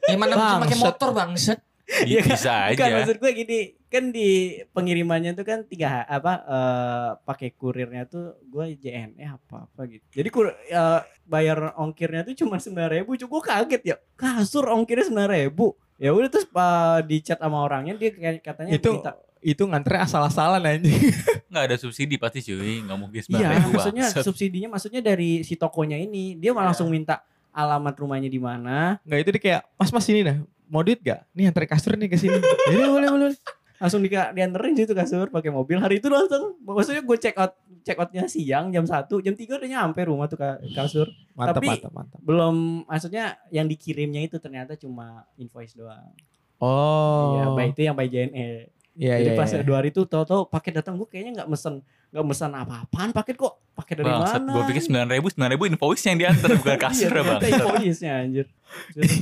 [0.03, 1.59] Ya mana bisa pakai motor bangsat.
[1.87, 2.37] Iya kan?
[2.39, 2.95] Bisa Bukan aja.
[3.03, 3.59] maksud gue gini,
[3.93, 4.28] kan di
[4.72, 10.05] pengirimannya tuh kan tiga apa eh, pakai kurirnya tuh gue JNE apa apa gitu.
[10.14, 15.30] Jadi kur, eh, bayar ongkirnya tuh cuma sembilan ribu, gue kaget ya kasur ongkirnya sembilan
[15.30, 15.76] ribu.
[16.01, 18.11] Ya udah terus eh, di chat sama orangnya dia
[18.41, 19.12] katanya itu minta,
[19.43, 21.12] itu ngantre asal-asalan anjing.
[21.53, 22.80] Nggak ada subsidi pasti cuy.
[22.87, 27.20] Nggak mungkin iya maksudnya subsidinya maksudnya dari si tokonya ini dia malah langsung minta
[27.53, 30.41] alamat rumahnya di mana, Enggak itu dia kayak, "Mas, Mas ini dah.
[30.73, 31.29] Mau duit gak?
[31.31, 33.33] Nih antar kasur nih ke sini." Jadi boleh boleh.
[33.77, 37.51] langsung di dianterin situ kasur pakai mobil hari itu langsung maksudnya gue check out
[37.83, 41.83] check outnya siang jam 1 jam 3 udah nyampe rumah tuh ka- kasur Mantap, Tapi-
[41.83, 42.18] mantap, mantap.
[42.23, 42.57] belum
[42.87, 46.14] maksudnya yang dikirimnya itu ternyata cuma invoice doang
[46.62, 47.35] Oh.
[47.35, 48.70] Iya, by itu yang by JNE.
[48.93, 49.64] Iya, Jadi iya, pas iya.
[49.64, 51.80] dua hari itu tahu-tahu paket datang gue kayaknya nggak mesen
[52.12, 54.53] nggak mesen apa-apaan paket kok paket dari Bangsat, mana?
[54.53, 57.38] gue pikir sembilan ribu, sembilan ribu invoice yang diantar bukan kasur iya, bang.
[57.40, 58.47] ternyata invoice-nya anjir.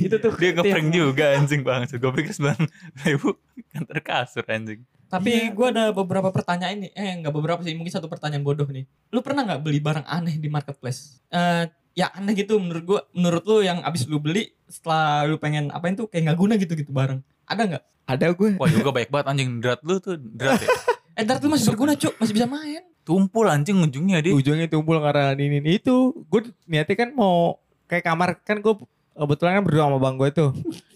[0.03, 1.97] itu tuh Dia ngeprank itu juga anjing bangsat.
[1.97, 2.59] Gue pikir sembilan
[3.03, 3.29] ribu
[3.71, 4.83] antar kasur anjing.
[5.07, 5.51] Tapi Iya.
[5.51, 6.91] gua ada beberapa pertanyaan nih.
[6.91, 8.83] Eh enggak beberapa sih, mungkin satu pertanyaan bodoh nih.
[9.11, 11.19] Lu pernah nggak beli barang aneh di marketplace?
[11.27, 12.99] Eh ya aneh gitu menurut gua.
[13.11, 16.75] Menurut lu yang abis lu beli setelah lu pengen apain tuh kayak nggak guna gitu
[16.75, 17.19] gitu barang.
[17.43, 17.83] Ada nggak?
[18.11, 18.59] Ada gue.
[18.59, 19.49] Wah juga baik banget anjing.
[19.63, 20.69] Drat lu tuh drat ya.
[21.19, 22.83] Entar tuh masih berguna cuk, masih bisa main.
[23.07, 24.31] Tumpul anjing ujungnya dia.
[24.35, 25.79] ujungnya tumpul karena ini, ini.
[25.79, 28.29] Itu gue niatnya kan mau kayak kamar.
[28.43, 28.73] Kan gue
[29.15, 30.51] kebetulan kan berdua sama bang gue tuh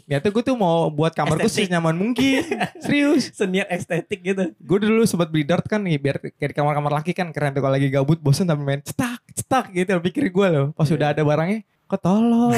[0.05, 2.45] niatnya gue tuh mau buat kamar gue senyaman mungkin.
[2.83, 3.33] Serius.
[3.33, 4.53] Seniat estetik gitu.
[4.53, 7.65] gue dulu sempat beli dart kan nih biar kayak di kamar-kamar laki kan keren tuh.
[7.65, 10.67] Kalau lagi gabut bosan tapi main cetak cetak gitu pikir gue loh.
[10.77, 12.49] Pas udah ada barangnya kok tolol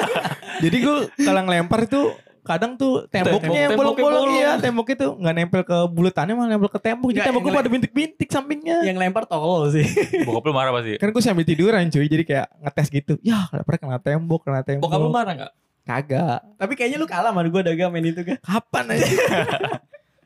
[0.62, 4.62] jadi gue kalau ngelempar itu kadang tuh temboknya yang Tembok- bolong-bolong temboknya iya bolong.
[4.62, 7.70] tembok itu nggak nempel ke bulutannya malah nempel ke tembok jadi tembok gue yang pada
[7.70, 9.84] bintik-bintik sampingnya Yang lempar tolol sih.
[10.26, 10.96] Bokap lu marah pasti.
[10.96, 14.84] kan gue sambil tiduran cuy jadi kayak ngetes gitu ya kenapa kena tembok kena tembok
[14.84, 15.52] Bokap lu marah gak?
[15.82, 18.36] kagak Tapi kayaknya lu kalah sama gue dagang main itu kan.
[18.40, 19.06] kapan aja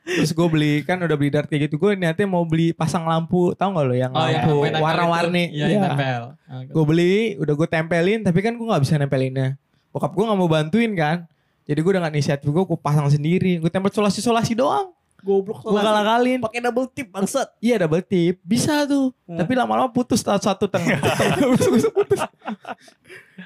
[0.06, 3.56] terus gue beli kan udah beli dart kayak gitu gue niatnya mau beli pasang lampu
[3.56, 5.44] tahu nggak lo yang Oh, lampu nempel warna-warni.
[5.48, 5.80] Iya, yang Iya.
[5.82, 6.22] nempel.
[6.44, 6.70] Ah, gitu.
[6.70, 9.56] gue beli udah gue tempelin tapi kan gue nggak bisa nempelinnya
[9.90, 11.24] bokap gue nggak mau bantuin kan
[11.64, 13.56] jadi gue dengan inisiatif gue gue pasang sendiri.
[13.56, 14.92] Gue tempel solasi solasi doang.
[15.18, 17.48] Goblok gue kalah kalin Pakai double tip bangsat.
[17.58, 18.36] iya double tip.
[18.40, 19.08] Bisa tuh.
[19.24, 19.38] Hmm.
[19.38, 21.00] tapi lama-lama putus satu satu tengah
[21.40, 22.28] putus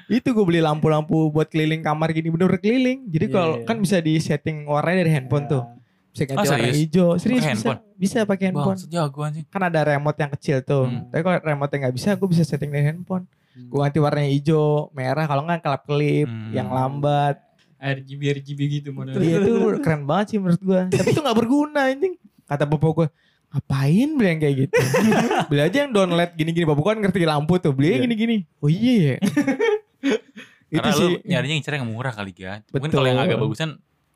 [0.09, 2.27] itu gue beli lampu-lampu buat keliling kamar gini.
[2.27, 3.07] Bener-bener keliling.
[3.07, 3.65] Jadi Iya, kalau iya.
[3.65, 5.63] kan bisa di setting warnanya dari handphone tuh.
[6.09, 6.77] Bisa ganti Ah, warna serius?
[6.77, 7.09] hijau.
[7.15, 7.49] Serius Pakai bisa.
[7.63, 7.79] handphone?
[7.95, 8.67] bisa pakai handphone.
[8.69, 9.45] Bang, sejago anjing.
[9.47, 10.83] kan ada remote yang kecil tuh.
[10.83, 11.07] Hmm.
[11.07, 13.23] tapi kalau remote yang nggak bisa gue bisa setting dari handphone.
[13.49, 13.65] Hmm.
[13.65, 15.23] gue ganti warnanya hijau merah.
[15.23, 16.51] Kalau nggak kelap kelip Hmm.
[16.51, 17.39] yang lambat
[17.79, 19.23] RGB RGB gitu modelnya.
[19.23, 22.13] Iya itu keren banget sih menurut gue tapi itu nggak berguna anjing
[22.43, 23.07] kata bapak gue
[23.49, 24.75] ngapain beli yang kayak gitu
[25.49, 28.05] beli aja yang download gini-gini bapak gue kan ngerti lampu tuh beli yang Iya.
[28.05, 29.15] gini-gini oh iya ya
[30.69, 32.61] itu Karena sih lu nyarinya incer yang murah kali kan.
[32.69, 32.97] Mungkin Betul.
[33.01, 33.69] kalau yang agak bagusan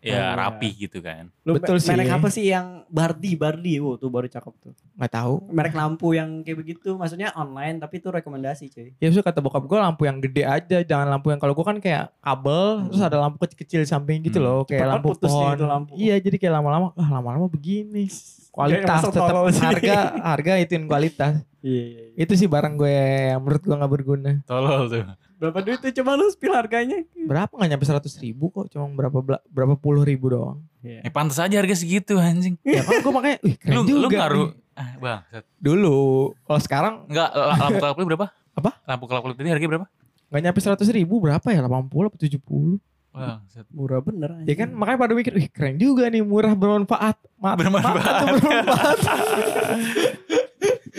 [0.04, 0.26] ya iya.
[0.36, 1.32] rapi gitu kan.
[1.41, 2.14] Lu Betul me- merek sih.
[2.14, 3.80] apa sih yang Bardi Bardi?
[3.80, 4.76] Oh, tuh baru cakep tuh.
[4.93, 8.93] nggak tahu Merek lampu yang kayak begitu, maksudnya online tapi itu rekomendasi cuy.
[8.93, 11.78] ya maksudnya kata bokap gue lampu yang gede aja jangan lampu yang kalau gue kan
[11.78, 14.45] kayak kabel terus ada lampu kecil-kecil samping gitu Hmm.
[14.45, 15.91] loh kayak Cepet lampu putus nih pohon itu lampu.
[15.95, 18.06] iya jadi kayak lama-lama ah lama-lama begini
[18.49, 19.62] kualitas tetap sih.
[19.62, 22.20] harga harga ituin kualitas Iya, iya, iya.
[22.20, 25.04] itu sih barang gue yang menurut gue nggak berguna Tolol tuh.
[25.44, 27.04] Berapa duit tuh coba lu spill harganya?
[27.18, 31.36] berapa nggak nyampe seratus ribu kok cuma berapa bela- berapa puluh ribu doang Eh pantas
[31.38, 32.56] aja harga segitu anjing.
[32.62, 35.20] ya kan gue makanya wih keren Lu juga lu ngaruh ah bang.
[35.30, 35.44] set.
[35.58, 35.98] dulu
[36.41, 38.28] kalau sekarang Enggak la- lampu kelap kelip berapa?
[38.54, 38.72] Apa?
[38.84, 39.88] Lampu kelap kelip tadi harganya berapa?
[40.26, 41.70] nggak nyampe seratus ribu berapa ya 80
[42.10, 42.80] atau 70
[43.14, 43.70] Bang, set.
[43.70, 44.58] Murah bener ya anjing.
[44.58, 47.94] kan makanya pada mikir wih keren juga nih murah bermanfaat Ma- Bermanfaat.
[47.94, 48.98] maaf tuh bermanfaat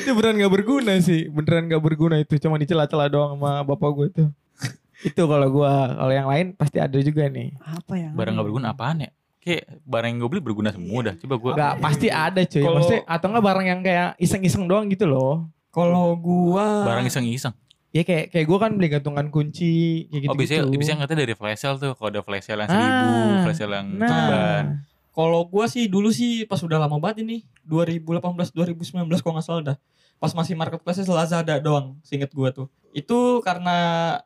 [0.05, 4.09] itu beneran gak berguna sih beneran gak berguna itu cuma dicela-cela doang sama bapak gue
[4.15, 4.29] tuh
[5.03, 8.73] itu kalau gua kalau yang lain pasti ada juga nih Apa yang Barang nggak berguna
[8.73, 9.11] apaan ya?
[9.37, 11.15] Kayak barang yang gue beli berguna semua dah.
[11.15, 14.89] Coba gue Gak pasti ada cuy Kalau- Maksudnya atau enggak barang yang kayak iseng-iseng doang
[14.89, 17.53] gitu loh Kalau gua barang iseng-iseng.
[17.93, 21.35] Ya kayak kayak gue kan beli gantungan kunci kayak gitu Oh biasanya biasanya ngerti dari
[21.37, 21.93] flash sale tuh.
[21.93, 24.65] Kalau ada flash sale yang seribu, Ah, flash sale yang Nah ceban.
[25.15, 29.63] Kalau gua sih dulu sih pas udah lama banget ini 2018 2019 kalau nggak salah
[29.75, 29.79] dah.
[30.19, 32.67] Pas masih marketplace Lazada doang, seinget gua tuh.
[32.91, 33.77] Itu karena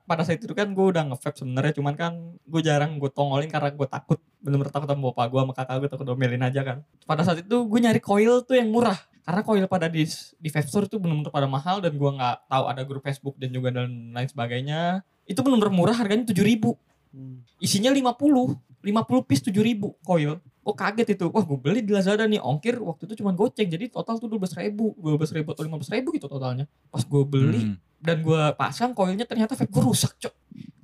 [0.08, 2.12] pada saat itu kan gua udah nge-vape sebenarnya cuman kan
[2.48, 5.90] gue jarang gue tongolin karena gue takut bener-bener takut sama bapak gua sama kakak gue
[5.92, 6.78] takut domelin aja kan.
[7.04, 8.96] Pada saat itu gue nyari coil tuh yang murah
[9.28, 10.08] karena coil pada di
[10.40, 13.52] di vape store itu bener-bener pada mahal dan gua nggak tahu ada grup Facebook dan
[13.52, 15.04] juga dan lain sebagainya.
[15.28, 17.40] Itu bener-bener murah harganya 7000 Hmm.
[17.56, 18.52] isinya 50
[18.84, 21.26] 50 piece 7000 coil oh kaget itu.
[21.26, 22.38] Wah gue beli di Lazada nih.
[22.38, 26.08] Ongkir waktu itu cuma goceng jadi total tuh 12 ribu 12 ribu atau 15 ribu
[26.12, 26.68] gitu totalnya.
[26.86, 27.76] Pas gue beli Hmm.
[27.98, 30.34] dan gue pasang coilnya ternyata vape gue rusak cok.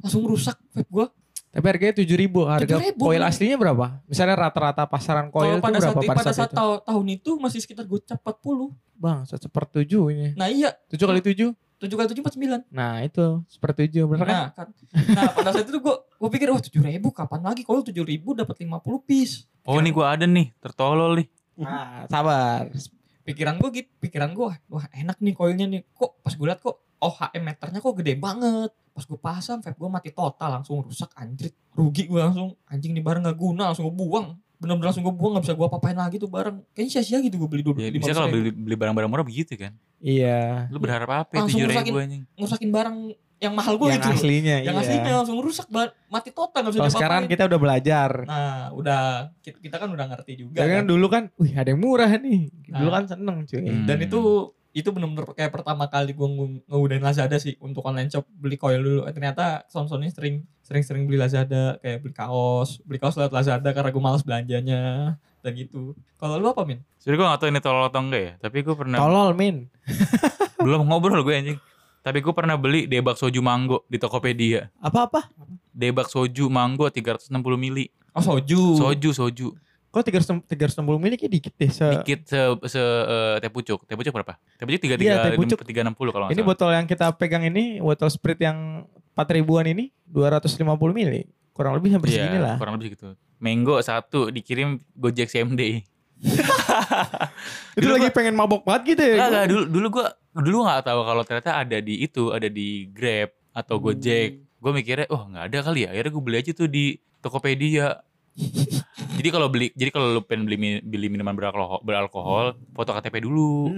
[0.00, 1.06] Langsung rusak vape gue
[1.50, 2.42] Tapi harganya 7 ribu.
[2.42, 3.30] Harga 7.000, koil Bang.
[3.30, 4.02] aslinya berapa?
[4.04, 6.58] Misalnya rata-rata pasaran koil itu pada berapa saat pada saat saat itu?
[6.58, 10.74] tahu- tahun itu masih sekitar gocap 40 Bang sepertujuhnya nah iya.
[10.88, 11.54] 7 kali 7
[11.84, 13.26] 7 kali 7 49 Nah itu.
[13.46, 14.34] Sepertujuh bener kan?
[14.34, 14.68] nah kan.
[15.12, 17.62] Nah pada saat itu gue gue pikir wah 7 ribu kapan lagi?
[17.62, 19.44] Coil 7 ribu dapat 50 piece.
[19.68, 21.28] Oh ini gue ada nih, tertolol nih.
[21.60, 22.72] Nah sabar.
[23.24, 25.84] Pikiran gue gitu pikiran gue wah enak nih koilnya nih.
[25.92, 28.70] Kok pas gue liat kok oh HM meternya kok gede banget.
[28.94, 31.52] Pas gue pasang vape gue mati total langsung rusak anjrit.
[31.74, 32.54] Rugi gue langsung.
[32.68, 34.38] Anjing nih barang gak guna langsung gue buang.
[34.54, 36.62] Bener-bener langsung gue buang gak bisa gue apa-apain lagi tuh barang.
[36.72, 39.74] Kayaknya sia-sia gitu gue beli dua Ya, lima bisa kalau beli barang-barang murah begitu kan.
[40.04, 41.88] Iya Lu berharap apa ya Langsung tujuh rusakin.
[41.88, 42.22] ribu anjing.
[42.34, 42.96] ngerusakin barang
[43.36, 44.16] yang mahal gue Yang gitu loh.
[44.16, 44.82] aslinya yang iya.
[44.82, 46.94] aslinya langsung rusak ba- mati total gak bisa Kalau diapa-apain.
[46.94, 49.02] sekarang kita udah belajar nah udah
[49.38, 50.86] kita, kita kan udah ngerti juga Tapi kan kan.
[50.86, 52.94] dulu kan Wih ada yang murah nih Dulu Nah.
[52.94, 53.84] kan seneng cuy Hmm.
[53.84, 54.20] dan itu
[54.72, 56.28] itu bener-bener kayak pertama kali gue
[56.64, 61.14] ngeudahin Lazada sih untuk online shop beli coil dulu Eh, ternyata Samsonnya sering sering-sering beli
[61.16, 65.14] Lazada kayak beli kaos beli kaos lewat Lazada karena gue malas belanjanya
[65.44, 68.32] dan gitu kalau lu apa min Jadi gue gak tau ini tolol atau enggak ya.
[68.40, 69.68] Tapi gue pernah Tolol min
[70.64, 71.58] belum ngobrol gue anjing.
[72.00, 74.72] Tapi gue pernah beli debak soju mango di Tokopedia.
[74.80, 75.28] Apa-apa
[75.68, 77.28] Debak soju mango 360
[77.60, 77.92] mili.
[78.16, 79.48] oh soju Soju, soju.
[79.92, 81.70] Kok 360 360 mili kayak dikit deh.
[81.70, 83.84] Se Dikit se, se eh, teh pucuk.
[83.84, 84.34] Teh pucuk berapa?
[84.56, 85.58] Teh pucuk tiga Iya, tiga teh pucuk.
[85.62, 86.50] tiga enam puluh kalau nggak ini salah.
[86.56, 91.28] botol yang kita pegang ini, botol Sprite yang 4 ribuan ini 250 mili.
[91.54, 92.58] Kurang lebih sampai segini lah.
[92.58, 93.14] Iya, kurang lebih gitu.
[93.44, 95.84] Mango satu dikirim Gojek CMD.
[97.76, 99.14] Itu Dulu lagi pengen mabok banget gitu ya.
[99.20, 102.48] Enggak, enggak, dulu dulu gua dulu gua nggak tahu kalau ternyata ada di itu, ada
[102.48, 104.40] di Grab atau Gojek.
[104.64, 105.92] Gue mikirnya, oh nggak ada kali ya.
[105.92, 108.00] Akhirnya gue beli aja tuh di Tokopedia.
[109.20, 113.68] jadi kalau beli, jadi kalau lu pengen beli beli minuman beralkohol, beralkohol, foto KTP dulu.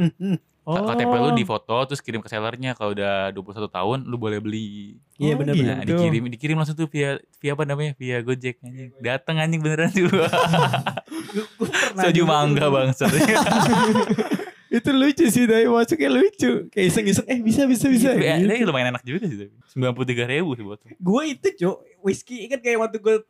[0.66, 0.82] Oh.
[0.82, 4.98] KTP lu di foto terus kirim ke sellernya kalau udah 21 tahun lu boleh beli.
[5.14, 5.74] Iya Oh, benar benar.
[5.78, 7.94] Nah, dikirim dikirim langsung tuh via via apa namanya?
[7.94, 8.90] Via Gojek anjing.
[8.98, 10.10] Dateng anjing beneran tuh.
[12.02, 13.14] Soju mangga bangsat.
[14.76, 16.66] Itu lucu sih dari masuknya lucu.
[16.74, 18.10] Kayak iseng-iseng eh bisa bisa bisa.
[18.18, 18.50] Iya, Gitu.
[18.50, 19.48] ini lumayan enak juga sih.
[19.70, 23.22] Sembilan puluh tiga ribu sih buat Gue itu cuk whisky ingat kayak waktu gue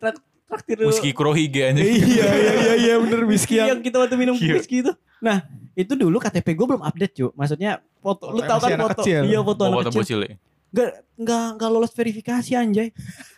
[0.46, 1.86] traktir Whisky Kurohige anjing.
[1.86, 4.54] iya iya iya iya bener whisky yang yang kita waktu minum Iya.
[4.54, 4.92] whisky itu.
[5.18, 5.42] Nah
[5.72, 7.32] itu dulu KTP gue belum update cuk.
[7.32, 9.22] Maksudnya foto lu Foto tau kan foto kecil.
[9.24, 10.00] iya foto Oh, anak foto kecil.
[10.00, 10.34] bocil ya.
[10.68, 12.88] Nggak nggak nggak lolos verifikasi anjay.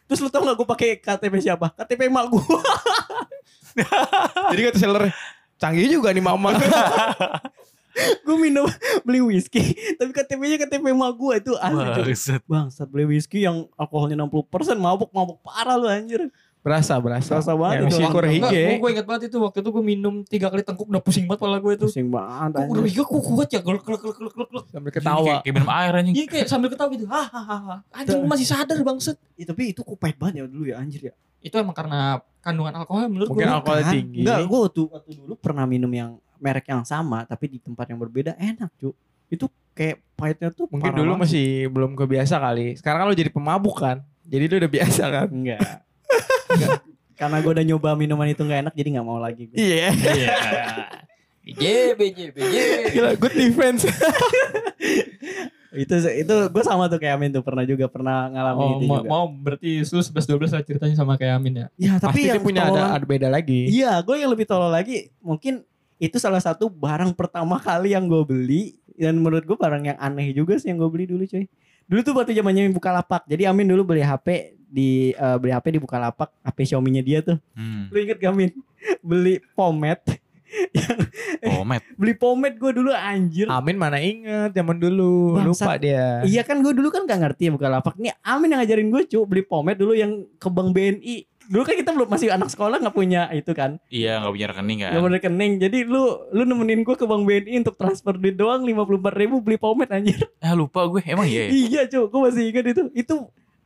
[0.05, 1.73] Terus lu tau gak gue pakai KTP siapa?
[1.75, 2.45] KTP emak gue.
[4.51, 5.05] jadi kata seller
[5.57, 6.55] canggih juga nih mama.
[7.99, 8.63] gue minum
[9.03, 12.15] beli whisky tapi KTP-nya KTP emak gue itu asli.
[12.45, 14.39] Bangsat beli whisky yang alkoholnya 60%
[14.77, 16.31] mabuk mabuk parah lu anjir.
[16.69, 17.31] Berasa berasa.
[17.35, 18.63] Berasa banget Ya, Wah, Kurehige.
[18.77, 21.57] gue inget banget itu waktu itu gue minum tiga kali tengkuk udah pusing banget pala
[21.57, 21.87] gue itu.
[21.89, 24.65] Pusing banget Kok udah iya kok kuat ya gelek gelek gelek gelek gelek gelek.
[24.69, 25.35] sambil Kayak, ketawa.
[25.41, 26.15] kayak minum air anjing.
[26.15, 27.07] Iya kayak sambil ketawa gitu.
[27.07, 27.77] Hahaha.
[27.91, 29.17] Anjing gue masih sadar bangset.
[29.35, 31.15] Ih, tapi itu kok pahit banget ya dulu ya anjir ya.
[31.39, 33.57] Itu emang karena kandungan alkohol menurut Mungkin gue.
[33.57, 33.93] alkohol Kan?
[33.93, 34.21] tinggi.
[34.23, 37.99] Enggak, gue waktu, waktu dulu pernah minum yang merek yang sama tapi di tempat yang
[37.99, 38.95] berbeda enak, Cuk.
[39.29, 41.23] Itu kayak pahitnya tuh Mungkin parah dulu banget.
[41.25, 42.75] masih belum kebiasa kali.
[42.75, 44.03] Sekarang kan lo jadi pemabuk kan.
[44.25, 45.29] Jadi lu udah biasa kan.
[45.31, 45.61] enggak.
[47.21, 49.51] Karena gue udah nyoba minuman itu nggak enak jadi nggak mau lagi.
[49.53, 49.91] Iya.
[49.91, 50.37] Iya.
[51.49, 51.65] BJ,
[51.97, 52.57] BJ, BJ.
[52.93, 53.89] Gila good defense.
[55.79, 58.99] itu itu gue sama tuh kayak Amin tuh pernah juga pernah ngalamin Oh, itu mau,
[59.05, 59.09] juga.
[59.09, 61.67] mau berarti lu 11 12 lah ceritanya sama kayak Amin ya.
[61.77, 63.69] Ya, tapi Pasti yang dia punya ada, ada beda lagi.
[63.69, 65.65] Iya, gue yang lebih tolol lagi mungkin
[66.01, 68.63] itu salah satu barang pertama kali yang gue beli
[68.97, 71.45] dan menurut gue barang yang aneh juga sih yang gue beli dulu cuy.
[71.89, 73.25] Dulu tuh waktu zamannya buka lapak.
[73.29, 77.41] Jadi Amin dulu beli HP di eh, beli HP di Bukalapak, HP Xiaomi-nya dia tuh.
[77.57, 77.89] Hmm.
[77.89, 78.53] Lu inget gak Min?
[79.01, 80.21] Beli pomade.
[81.45, 81.85] Pomet.
[82.01, 83.47] beli pomade gue dulu anjir.
[83.53, 85.37] Amin mana inget zaman dulu.
[85.37, 85.67] Bangsat.
[85.69, 86.25] Lupa dia.
[86.25, 87.95] Iya kan gue dulu kan gak ngerti ya Bukalapak.
[88.01, 91.17] Nih Amin yang ngajarin gue cuy beli pomade dulu yang ke Bank BNI.
[91.49, 93.81] Dulu kan kita belum masih anak sekolah nggak punya itu kan.
[93.89, 94.93] Iya nggak punya rekening kan.
[94.93, 95.53] Gak mau rekening.
[95.61, 99.57] Jadi lu lu nemenin gue ke Bank BNI untuk transfer duit doang 54 ribu beli
[99.57, 100.21] pomade anjir.
[100.45, 101.01] Ah lupa gue.
[101.05, 101.51] Emang iya ya?
[101.69, 102.83] iya cuy, gue masih ingat itu.
[102.93, 103.15] Itu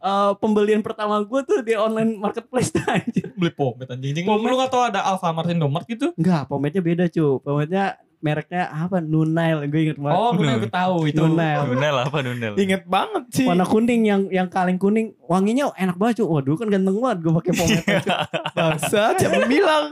[0.02, 3.30] eh, pembelian pertama gue tuh di online marketplace tuh anjir.
[3.38, 4.26] Beli pomade anjing.
[4.26, 6.10] Lu, lu gak tau ada Alfamart Indomart gitu?
[6.18, 7.38] Enggak, pomade-nya beda cuy.
[7.40, 7.86] Pomade-nya
[8.22, 9.02] mereknya apa?
[9.02, 9.66] Nunail.
[9.66, 10.18] Gue inget banget.
[10.18, 11.22] Oh, gue gue tahu itu.
[11.22, 11.60] Nunail.
[11.70, 12.54] Nunel apa Nunel?
[12.54, 13.46] Inget banget sih.
[13.46, 16.28] Warna kuning yang yang kaleng kuning, wanginya enak banget cuy.
[16.38, 17.84] Waduh kan ganteng banget gue pakai pomade.
[18.56, 19.90] Bangsa siapa bilang.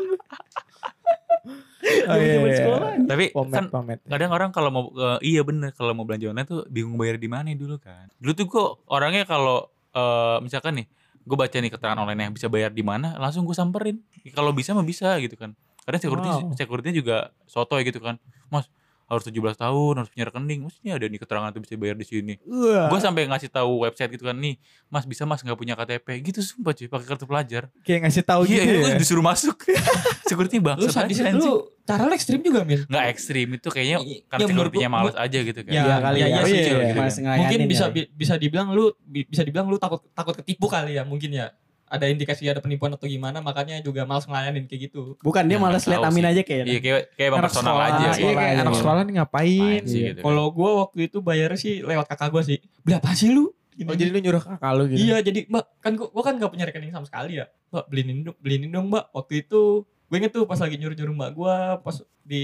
[1.80, 2.56] Oh, iya, iya.
[2.60, 2.90] sekolah.
[3.08, 3.98] Tapi Pomet, kan pomet.
[4.04, 7.26] kadang orang kalau mau eh, iya bener kalau mau belanja online tuh bingung bayar di
[7.26, 8.12] mana dulu kan.
[8.20, 10.86] Dulu tuh gue orangnya kalau eh, misalkan nih
[11.20, 14.00] gue baca nih keterangan online yang bisa bayar di mana langsung gue samperin.
[14.32, 15.52] Kalau bisa mah bisa gitu kan.
[15.84, 16.54] Karena security Wow.
[16.56, 18.16] security juga sotoy gitu kan.
[18.48, 18.66] Mas
[19.10, 20.60] harus 17 tahun harus punya rekening.
[20.62, 22.34] Maksudnya ada nih keterangan tuh bisa bayar di sini.
[22.40, 24.54] Gue sampai ngasih tahu website gitu kan nih,
[24.86, 27.62] Mas bisa Mas nggak punya KTP gitu sumpah cuy pakai kartu pelajar.
[27.82, 28.96] Kayak ngasih tahu Iya, gitu gue ya.
[28.96, 29.56] disuruh masuk.
[30.30, 31.42] security Lu bangsat sadis aja anjing.
[31.42, 32.86] lu cara lu ekstrim juga, Min.
[32.86, 35.72] nggak ekstrim itu kayaknya I- karena ya, security-nya gua- males aja gitu kan.
[35.74, 36.30] Ya, Iya kali ya, ya.
[36.30, 36.86] iya sih, iya, Cil, iya.
[36.86, 37.00] gitu.
[37.00, 37.94] Mas ngelayanin Mungkin bisa kali.
[37.96, 41.50] bi- bisa dibilang lu bi- bisa dibilang lu takut takut ketipu kali ya mungkin ya.
[41.90, 45.18] Ada indikasi ada penipuan atau gimana makanya juga malas ngelayanin kayak gitu.
[45.20, 46.30] Bukan dia Ya, malas nggak lihat tahu Amin sih.
[46.30, 46.70] aja kayaknya.
[46.70, 47.98] Iya kayak kayak Anak personal sekolah, aja.
[47.98, 48.78] Iya, Iya, kayak anak aja.
[48.78, 49.82] sekolah nih ngapain?
[49.84, 50.08] Sih Iya.
[50.08, 50.20] gitu.
[50.22, 52.58] Kalau gua waktu itu bayarnya sih lewat kakak gua sih.
[52.80, 53.50] Beli apa sih lu?
[53.70, 53.88] Gini.
[53.88, 54.98] Oh jadi lu nyuruh kakak lu gitu?
[55.02, 58.18] Iya jadi mbak kan gua, gua kan gak punya rekening sama sekali ya mbak beliin
[58.22, 61.54] dong beliin dong mbak waktu itu gue inget tuh pas lagi nyuruh nyuruh mbak gua
[61.78, 62.42] pas di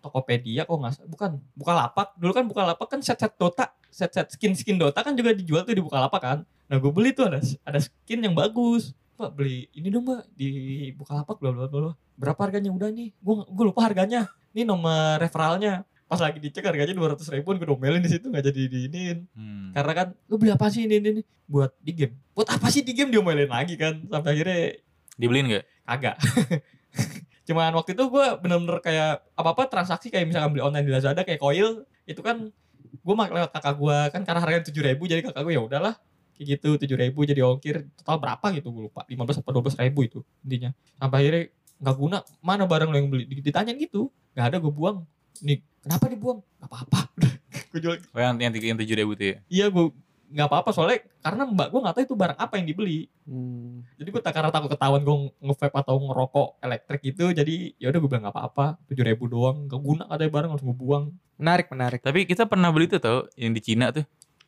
[0.00, 4.32] Tokopedia kok nggak salah bukan Bukalapak dulu kan Bukalapak kan set set Dota set set
[4.32, 6.38] skin skin Dota kan juga dijual tuh di Bukalapak kan
[6.70, 8.94] nah gue beli tuh ada ada skin yang bagus.
[9.18, 10.48] Mbak beli ini dong mbak di
[10.96, 12.70] Bukalapak bla bla bla berapa harganya?
[12.70, 13.10] Udah nih.
[13.18, 14.30] Gue gue lupa harganya.
[14.54, 15.82] Ini nomor referralnya.
[16.06, 19.18] Pas lagi dicek harganya dua ratus ribuan gue domelin di situ nggak jadi diinin.
[19.34, 19.70] Hmm.
[19.74, 21.22] karena kan lu beli apa sih ini ini, ini?
[21.50, 22.14] buat di game.
[22.34, 23.10] Buat apa sih di game?
[23.10, 24.78] Diomelin lagi kan sampai akhirnya
[25.18, 25.64] Dibeliin nggak?
[25.90, 26.16] kagak.
[27.50, 31.42] Cuman waktu itu gue bener-bener kayak apa-apa transaksi kayak misalkan beli online di Lazada kayak
[31.42, 32.54] koil itu kan
[32.90, 35.94] gue mak lewat kakak gue kan karena harganya tujuh ribu jadi kakak gue ya udahlah
[36.40, 37.84] kayak gitu tujuh ribu jadi ongkir.
[38.00, 39.04] Total berapa gitu gue lupa.
[39.12, 40.72] lima belas atau dua belas ribu itu intinya.
[40.96, 41.42] Sampai akhirnya
[41.84, 43.28] nggak guna mana barang lo yang beli?
[43.28, 44.08] Ditanyain gitu.
[44.32, 45.04] Nggak ada gue buang.
[45.44, 46.40] Nih kenapa dibuang?
[46.64, 47.00] Nggak apa-apa.
[47.70, 48.02] Gue jual.
[48.10, 49.36] Oh, yang yang tiga yang tujuh ribu tuh ya.
[49.46, 49.94] iya gue
[50.32, 50.74] nggak apa-apa.
[50.74, 53.06] Soalnya karena mbak gue nggak tahu itu barang apa yang dibeli.
[53.30, 53.86] Hmm.
[53.94, 57.98] jadi gue tak karena takut ketahuan gue nge-vape atau ngerokok elektrik gitu jadi ya udah
[58.02, 58.66] gue bilang nggak apa-apa.
[58.90, 59.70] tujuh ribu doang.
[59.70, 61.04] Gak guna katanya barang langsung gue buang.
[61.38, 62.00] Menarik, menarik.
[62.02, 64.02] Tapi kita pernah beli tuh tau yang di Cina tuh.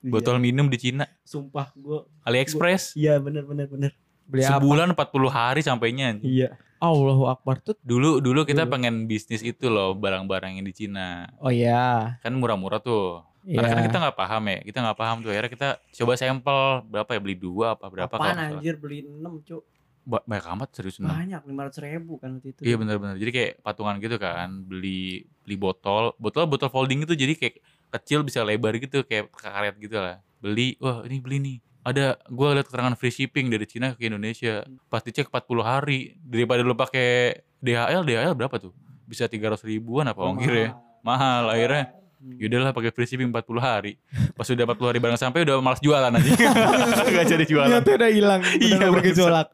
[0.05, 1.05] Botol minum di Cina.
[1.05, 1.15] Iya.
[1.23, 2.03] Sumpah gue.
[2.23, 2.95] AliExpress.
[2.95, 3.93] Iya bener bener bener.
[4.27, 4.59] Beli apa?
[4.59, 6.19] Sebulan 40 hari sampainya.
[6.19, 6.59] Iya.
[6.79, 7.79] Allahu Akbar tuh.
[7.79, 8.73] Dulu dulu kita Dulu.
[8.75, 11.31] pengen bisnis itu loh barang-barang yang di Cina.
[11.39, 12.19] Oh iya.
[12.19, 13.23] Kan murah-murah tuh.
[13.43, 13.59] Iya.
[13.59, 15.31] Karena kan kita nggak paham ya, kita nggak paham tuh.
[15.31, 15.69] Akhirnya kita
[16.03, 19.63] coba sampel berapa ya beli dua apa berapa Apaan anjir beli 6 cuk.
[20.03, 21.15] Ba- Banyak amat serius enam.
[21.15, 22.61] Banyak 500 ribu kan waktu itu.
[22.67, 23.15] Iya benar-benar.
[23.15, 27.63] Jadi kayak patungan gitu kan, beli beli botol, botol botol folding itu jadi kayak
[27.93, 30.19] kecil bisa lebar gitu kayak karet gitu lah.
[30.41, 31.57] Beli, wah ini beli nih.
[31.83, 34.65] Ada gua lihat keterangan free shipping dari Cina ke Indonesia.
[34.89, 36.17] Pas dicek 40 hari.
[36.23, 38.73] Daripada lu pakai DHL, DHL berapa tuh?
[39.07, 40.79] Bisa 300 ribuan apa ongkirnya?
[41.05, 41.93] Mahal akhirnya.
[42.23, 43.99] Yaudahlah pakai free shipping 40 hari.
[44.39, 46.33] Pas udah 40 hari barang sampai udah malas jualan aja.
[47.19, 47.67] Gak jadi jualan.
[47.67, 48.41] Niatnya udah hilang.
[48.63, 49.49] Iya, Udah bergejolak.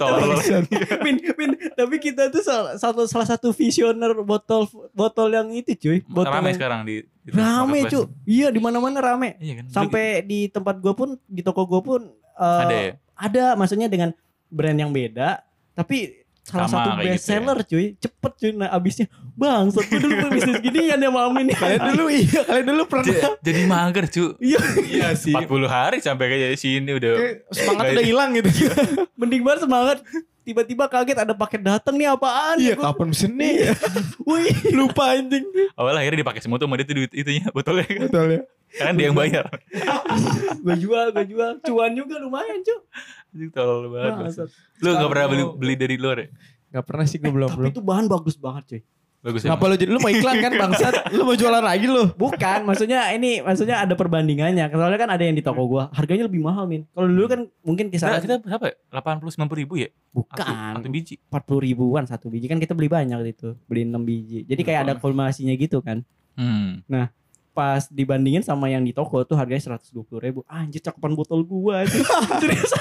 [0.00, 0.38] Tolol.
[1.04, 5.98] Min, Min, tapi kita tuh salah satu salah satu visioner botol botol yang itu cuy.
[6.06, 8.04] Botol Rame yang sekarang di di rame cuy.
[8.28, 9.36] Iya di mana-mana rame.
[9.40, 9.66] Iya kan?
[9.68, 12.00] Sampai di tempat gue pun di toko gue pun
[12.38, 12.92] eh, ada ya?
[13.16, 14.14] ada maksudnya dengan
[14.50, 15.46] brand yang beda
[15.80, 16.19] tapi
[16.50, 17.18] salah Sama satu best gitu ya.
[17.22, 17.86] seller cuy.
[17.96, 18.50] Cepet cuy.
[18.52, 22.66] Nah abisnya bang gue dulu bisnis gini kan ya malam ini Kalian dulu iya, kalian
[22.68, 23.04] dulu pernah.
[23.06, 24.24] J- jadi mager cu.
[24.36, 24.60] Iya.
[24.82, 25.32] Iya sih.
[25.32, 27.12] 40 hari sampai kayak sini udah.
[27.14, 28.48] Kayak semangat udah hilang gitu.
[29.14, 29.98] mending banget semangat.
[30.40, 32.56] Tiba-tiba kaget ada paket datang nih apaan?
[32.56, 33.70] Iya, Gua- kapan mesen nih?
[34.20, 34.50] wih.
[34.72, 35.46] Lupa anjing.
[35.72, 37.86] Awal akhirnya dipakai semua tuh sama dia tuh duit itunya botolnya.
[37.86, 38.42] Kan Betul ya.
[38.78, 39.46] Kan dia yang bayar
[40.64, 42.78] gue jual gue jual cuan juga lumayan cuy
[43.34, 44.48] Itu tolol banget Bangsat.
[44.78, 46.28] lu gak pernah beli, beli dari luar ya
[46.70, 47.70] Gak pernah sih gue belum tapi belum.
[47.74, 48.80] itu bahan bagus banget cuy
[49.20, 50.94] bagus ya Kenapa lu jadi lu mau iklan kan bangsat?
[51.18, 52.08] Lu mau jualan lagi lu?
[52.16, 54.72] Bukan, maksudnya ini maksudnya ada perbandingannya.
[54.72, 56.88] Soalnya kan ada yang di toko gua, harganya lebih mahal, Min.
[56.96, 58.74] Kalau dulu kan mungkin kita, kisaran kita berapa ya?
[58.88, 62.88] 80 90 ribu ya bukan satu, satu biji 40 ribuan satu biji kan kita beli
[62.88, 64.38] banyak gitu, beli 6 biji.
[64.48, 66.00] Jadi kayak ada kumulasinya gitu kan.
[66.40, 66.88] hmm.
[67.60, 70.40] Pas dibandingin sama yang di toko tuh harganya 120 ribu.
[70.48, 71.84] Anjir cakupan botol gua.
[72.40, 72.72] Serius.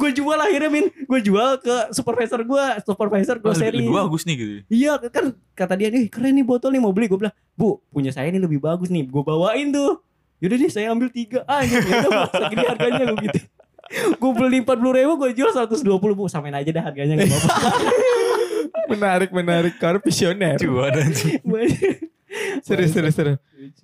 [0.00, 0.88] gue jual akhirnya Min.
[1.04, 3.76] Gue jual ke supervisor gua, supervisor Oh, grocery.
[3.76, 7.04] lebih bagus nih gitu Iya kan kata dia nih keren nih botol nih mau beli
[7.04, 10.00] gue bilang bu punya saya ini lebih bagus nih gue bawain tuh
[10.36, 13.40] yaudah nih saya ambil tiga ah ya udah Bu, segini harganya gue gitu
[14.14, 17.60] gue beli empat puluh ribu gue jual 120 bu samain aja dah harganya nggak apa-apa
[18.86, 20.56] Menarik menarik karena visioner.
[20.56, 21.40] cuan anjing
[22.60, 23.38] Serius serius serius.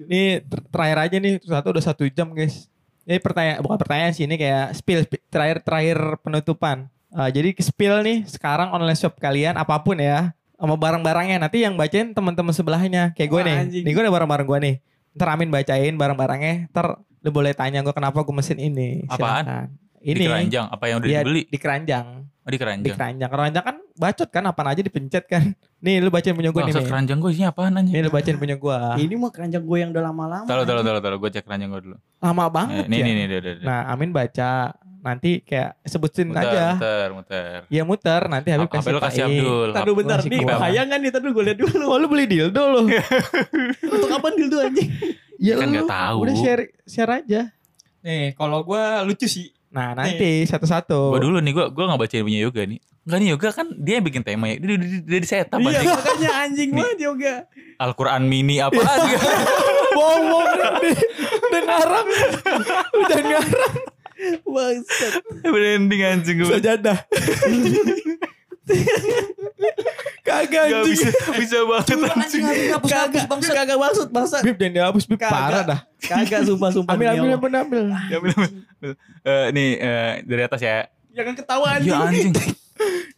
[0.09, 2.66] Ini ter- terakhir aja nih satu udah satu jam guys.
[3.03, 6.87] Ini pertanyaan bukan pertanyaan sih ini kayak spill spi- terakhir terakhir penutupan.
[7.12, 11.74] Uh, jadi spill nih sekarang online shop kalian apa pun ya sama barang-barangnya nanti yang
[11.74, 13.57] bacain teman-teman sebelahnya kayak gue Wah, nih.
[13.66, 13.83] anjing.
[13.85, 14.74] Nih gue ada barang-barang gue nih.
[15.12, 16.70] Ntar Amin bacain barang-barangnya.
[16.70, 16.87] Ntar
[17.22, 19.05] lu boleh tanya gue kenapa gue mesin ini.
[19.07, 19.45] Apaan?
[19.45, 19.66] Silakan.
[20.03, 22.07] di Ini keranjang apa yang udah Iya, dibeli di keranjang.
[22.43, 23.30] Oh di Di keranjang keranjang.
[23.30, 25.55] Keranjang kan bacot kan apaan aja dipencet kan.
[25.84, 26.72] Nih lu bacain punya gue nih.
[26.72, 26.84] Min.
[26.84, 28.78] keranjang gue isinya apaan anjing Nih lu bacain punya gue.
[29.03, 31.18] ini mah keranjang gue yang udah lama-lama Taruh, taruh, taruh, taruh.
[31.18, 31.97] Gue cek keranjang gue dulu.
[32.18, 33.05] Lama Eh, banget nih, ya.
[33.05, 33.55] nih, nih, udah, udah.
[33.62, 34.51] Nah, Amin baca.
[35.03, 36.66] Nanti kayak sebutin muter, aja.
[36.72, 37.59] muter, muter.
[37.66, 39.22] Iya muter, nanti Habib Apa lu kasih.
[39.24, 39.68] Abdul?
[39.70, 40.51] Ntar dulu bentar nih gua.
[40.53, 42.80] bahaya kan nih Ntar dulu gue liat dulu Oh, lu beli dildo lu.
[43.93, 44.88] Untuk kapan dildo anjing
[45.36, 45.72] Iya Kan lu.
[45.74, 46.16] nggak tahu.
[46.22, 47.40] Udah share share aja.
[48.01, 51.16] nih kalau gue lucu sih Nah, nanti satu-satu.
[51.16, 52.79] Gue dulu nih, gue gue gak bacain punya yoga nih.
[53.03, 54.57] Enggak nih yoga kan dia yang bikin tema ya.
[54.61, 55.89] Dia, dia, dia di setup Iya anjing.
[55.91, 56.79] makanya anjing Nih.
[56.79, 57.33] banget juga
[57.81, 59.27] Al-Quran mini apaan gitu.
[59.97, 60.47] bohong
[60.79, 60.97] deh.
[61.43, 62.07] Udah ngarang.
[62.95, 63.75] Udah ngarang.
[64.47, 65.12] Bangsat
[65.43, 66.47] Branding anjing gue.
[66.53, 66.99] Sajadah.
[70.22, 70.94] Kagak Gak anjing.
[70.94, 72.42] bisa, bisa banget anjing.
[72.86, 75.34] Kagak Kagak maksud bangsa Bib jangan dihapus Bib Kagak.
[75.34, 75.80] parah dah.
[75.98, 77.82] Kagak sumpah-sumpah Ambil demi ambil ambil ambil.
[78.06, 78.36] Ya, bener,
[78.78, 78.94] bener.
[79.22, 80.86] Eh, nih eh, dari atas ya.
[81.12, 82.32] Jangan ketawa anjing Ya anjing.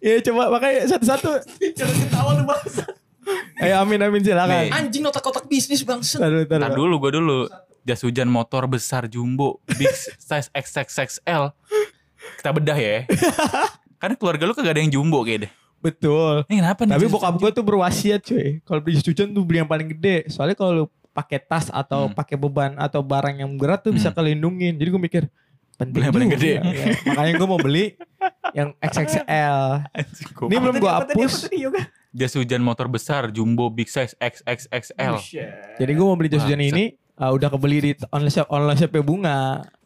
[0.05, 1.30] Iya coba makanya satu-satu.
[1.72, 2.84] Jangan ketawa lu bangsa
[3.57, 4.53] Ayo Amin Amin silakan.
[4.53, 4.68] Nih.
[4.68, 6.76] anjing otak-otak bisnis bangsa Taruh Ntar taruh.
[6.76, 7.38] dulu, gue dulu.
[7.80, 9.88] Jas hujan motor besar jumbo, big
[10.20, 11.53] size XXXL.
[12.36, 13.05] Kita bedah ya.
[14.05, 15.53] Karena keluarga lu kagak ada yang jumbo kayak deh.
[15.81, 16.45] Betul.
[16.47, 16.93] Ini kenapa nih?
[16.93, 18.61] Tapi bokap gue tuh berwasiat cuy.
[18.61, 20.29] Kalau beli jas hujan tuh beli yang paling gede.
[20.29, 22.13] Soalnya kalau lu pakai tas atau Hmm.
[22.13, 24.17] pakai beban atau barang yang berat tuh bisa Hmm.
[24.19, 24.77] kelindungin.
[24.77, 25.23] Jadi gue mikir
[25.75, 26.53] penting Beli yang paling gede.
[26.55, 26.63] Ya,
[27.07, 27.85] Makanya gue mau beli
[28.53, 29.59] yang XXL.
[30.49, 31.33] Ini belum gue hapus.
[32.11, 35.15] Jas hujan motor besar jumbo big size XXXL.
[35.77, 36.95] Jadi gue mau beli jas hujan ini.
[37.15, 39.39] ah, udah kebeli di online shop online shopnya bunga.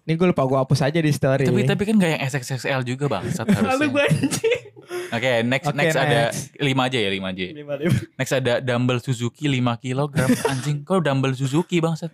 [0.09, 1.45] Ini gue lupa gue hapus aja di story.
[1.45, 3.87] Tapi tapi kan gak yang XXXL juga bangsat Lalu harusnya.
[3.93, 4.61] gue anjing
[5.09, 6.57] Oke, next next ada next.
[6.57, 7.43] 5 aja ya, 5 aja.
[7.45, 7.53] ya.
[7.53, 7.97] Lima, lima.
[8.17, 10.13] Next ada dumbbell Suzuki 5 kg
[10.53, 10.81] anjing.
[10.81, 12.09] Kok dumbbell Suzuki bangsat?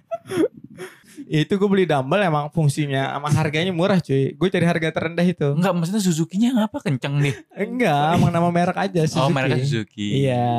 [1.25, 4.35] Itu gue beli dumbbell emang fungsinya sama harganya murah cuy.
[4.35, 5.55] Gue cari harga terendah itu.
[5.55, 7.35] Enggak, maksudnya Suzuki-nya ngapa kenceng nih?
[7.55, 9.23] Enggak, emang nama merek aja Suzuki.
[9.23, 10.09] Oh, mereknya Suzuki.
[10.27, 10.51] Iya.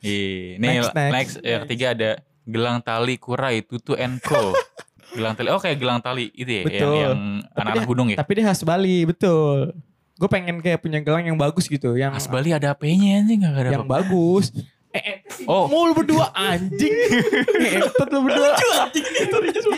[0.00, 0.56] Iya.
[0.56, 1.34] Nih, Next, next, next.
[1.44, 2.10] yang ketiga ada
[2.48, 3.92] gelang tali Kurai Tutu
[4.24, 4.56] Co.
[5.12, 5.48] gelang tali.
[5.48, 6.96] Oh, kayak gelang tali itu ya, yang, Betul.
[6.96, 7.18] yang
[7.52, 8.16] anak-anak gunung ya.
[8.18, 9.72] Tapi dia khas Bali, betul.
[10.14, 13.62] Gue pengen kayak punya gelang yang bagus gitu, yang Mas Bali ada AP-nya anjing enggak
[13.62, 14.00] ada yang apa.
[14.00, 14.48] bagus.
[14.92, 15.16] Eh, eh,
[15.48, 15.72] Oh.
[15.72, 16.92] mau lu berdua anjing.
[17.48, 18.52] Ngentot lu berdua.
[18.60, 18.84] Ya,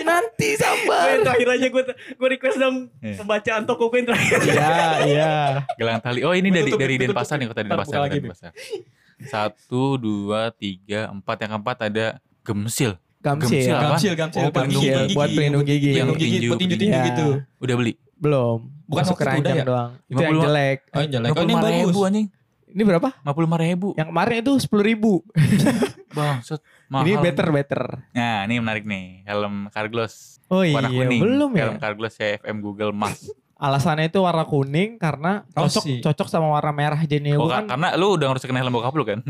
[0.03, 1.07] nanti Gue sabar.
[1.07, 1.83] yang terakhir aja gue
[2.19, 3.23] gue request dong Iya.
[3.23, 4.39] pembacaan toko gue yang terakhir.
[4.43, 4.75] Iya,
[5.07, 5.33] iya.
[5.79, 6.27] Gelang tali.
[6.27, 6.99] Oh, ini dari dari.
[6.99, 8.51] Denpasar nih kota Denpasar, Denpasar.
[9.23, 11.47] Satu, dua, tiga, empat.
[11.47, 12.07] Yang keempat ada
[12.43, 12.99] gemsil.
[13.25, 13.49] Gamsil.
[13.49, 13.73] Gamsil?
[13.73, 15.15] Gamsil, gamsil, Oh, Gamsil gigi.
[15.17, 15.91] buat pelindung gigi.
[15.97, 17.09] Pelindung gigi, tinju, tinju-tinju pelindung.
[17.09, 17.27] gitu.
[17.59, 17.93] Udah beli?
[18.15, 18.59] Belum.
[18.85, 19.65] Bukan Masuk keranjang udah ya?
[19.65, 19.91] doang.
[20.05, 20.45] Itu yang 50.
[20.45, 20.79] jelek.
[20.85, 21.29] Oh yang jelek.
[21.31, 21.89] Oh ini 55 yang bagus.
[21.89, 22.27] ribu anjing.
[22.69, 23.09] Ini berapa?
[23.25, 23.89] 55 ribu.
[23.95, 25.13] Yang kemarin itu sepuluh ribu.
[26.17, 26.61] Bangsat.
[26.87, 27.03] Mahal.
[27.03, 27.83] Ini better better.
[28.13, 29.25] Nah, ini menarik nih.
[29.25, 30.39] Helm Carglass.
[30.47, 31.21] Oh iya, Warna kuning.
[31.21, 31.63] belum ya.
[31.65, 33.25] Helm Carglass CFM Google Mas.
[33.55, 37.71] Alasannya itu warna kuning karena cocok cocok sama warna merah jadi Oh, kan.
[37.71, 39.23] karena lu udah harus kena helm bokap lu kan?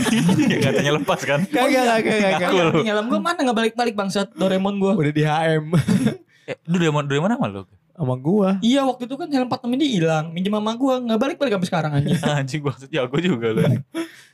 [0.52, 1.42] ya katanya lepas kan?
[1.50, 2.30] Gak gak gak gak gak.
[2.38, 2.70] Ngaku lu.
[2.86, 4.92] Ini helm gue mana nggak balik-balik bangsat Doraemon gue.
[4.94, 5.64] Udah di HM
[6.50, 7.62] Eh, dari mana sama lu?
[7.92, 8.58] sama gua.
[8.64, 10.24] Iya waktu itu kan helm 46 ini hilang.
[10.32, 12.18] Minjem mama gue nggak balik-balik sampai sekarang anjing.
[12.40, 13.62] Anjing maksud ya gue juga lu.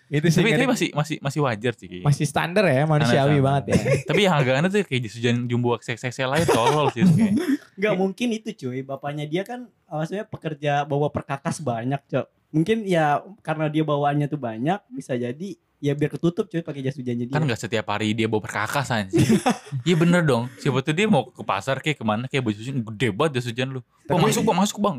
[0.08, 1.84] Itu sih Tapi, tapi masih masih masih wajar sih.
[1.84, 2.06] kayaknya.
[2.08, 3.44] masih standar ya manusiawi Standar.
[3.44, 3.76] banget ya.
[4.08, 7.04] Tapi yang harganya tuh kayak sujan jumbo XXL lain tolol sih.
[7.04, 7.34] kayak.
[7.74, 8.80] Gak mungkin itu cuy.
[8.80, 12.26] Bapaknya dia kan maksudnya pekerja bawa perkakas banyak cok.
[12.48, 15.48] Mungkin ya karena dia bawaannya tuh banyak bisa jadi
[15.78, 17.34] ya biar ketutup cuy pakai jas hujannya dia.
[17.34, 19.20] Kan gak setiap hari dia bawa perkakas anjing.
[19.86, 20.48] Iya bener dong.
[20.56, 23.46] Siapa tuh dia mau ke pasar kayak ke mana kayak baju hujan gede banget jas
[23.46, 23.80] hujan lu.
[24.04, 24.96] Tapi- masuk bang masuk bang.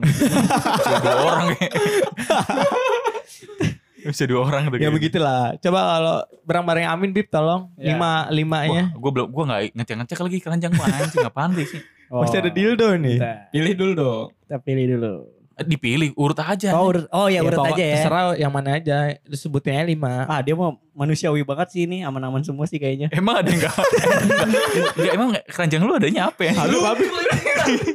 [1.04, 1.74] Dua orang kayak.
[4.10, 4.78] Bisa dua orang tuh.
[4.78, 5.54] ya begitulah.
[5.58, 7.94] Coba kalau barang-barang Amin Bib tolong Ya.
[7.94, 8.90] lima limanya.
[8.92, 11.82] Gue belum gue nggak ngecek ngecek lagi keranjang gue anjing apaan sih?
[12.10, 13.22] Oh, Pasti ada dildo nih.
[13.22, 14.26] Kita, Pilih dulu dong.
[14.42, 15.14] kita pilih dulu.
[15.62, 16.72] Dipilih urut aja.
[16.72, 17.96] Oh, urut, oh ya, urut pokok- aja ya.
[17.98, 18.98] Terserah yang mana aja.
[19.22, 20.24] Lu sebutinnya lima.
[20.26, 23.08] Ah dia mau manusiawi banget sih ini aman-aman semua sih kayaknya.
[23.10, 23.72] Emang ada enggak?
[24.96, 26.54] enggak emang keranjang lu adanya apa ya?
[26.56, 27.10] Halo Habib.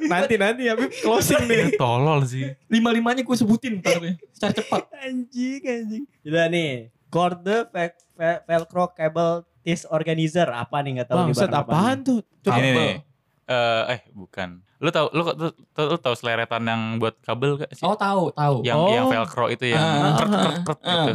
[0.04, 1.74] nanti nanti Habib closing nih.
[1.80, 2.52] Tolol sih.
[2.66, 4.00] Lima-limanya gue sebutin ntar.
[4.30, 4.82] Secara cepat.
[5.04, 6.04] Anjing anjing.
[6.22, 6.92] Udah nih.
[7.08, 12.20] Corde ve- ve- Velcro Cable Tease Organizer apa nih nggak tahu Bang, apa apaan tuh?
[12.42, 12.58] Coba.
[12.58, 13.00] Ini
[13.44, 13.52] nih.
[13.54, 14.48] Eh eh bukan.
[14.80, 17.84] Lu tahu lu, lu, lu, lu tahu seleretan yang buat kabel gak sih?
[17.84, 18.60] Oh tahu tahu.
[18.64, 18.92] yang Oh.
[18.92, 19.80] yang velcro itu yang
[20.16, 21.14] krek krek krek ah, gitu.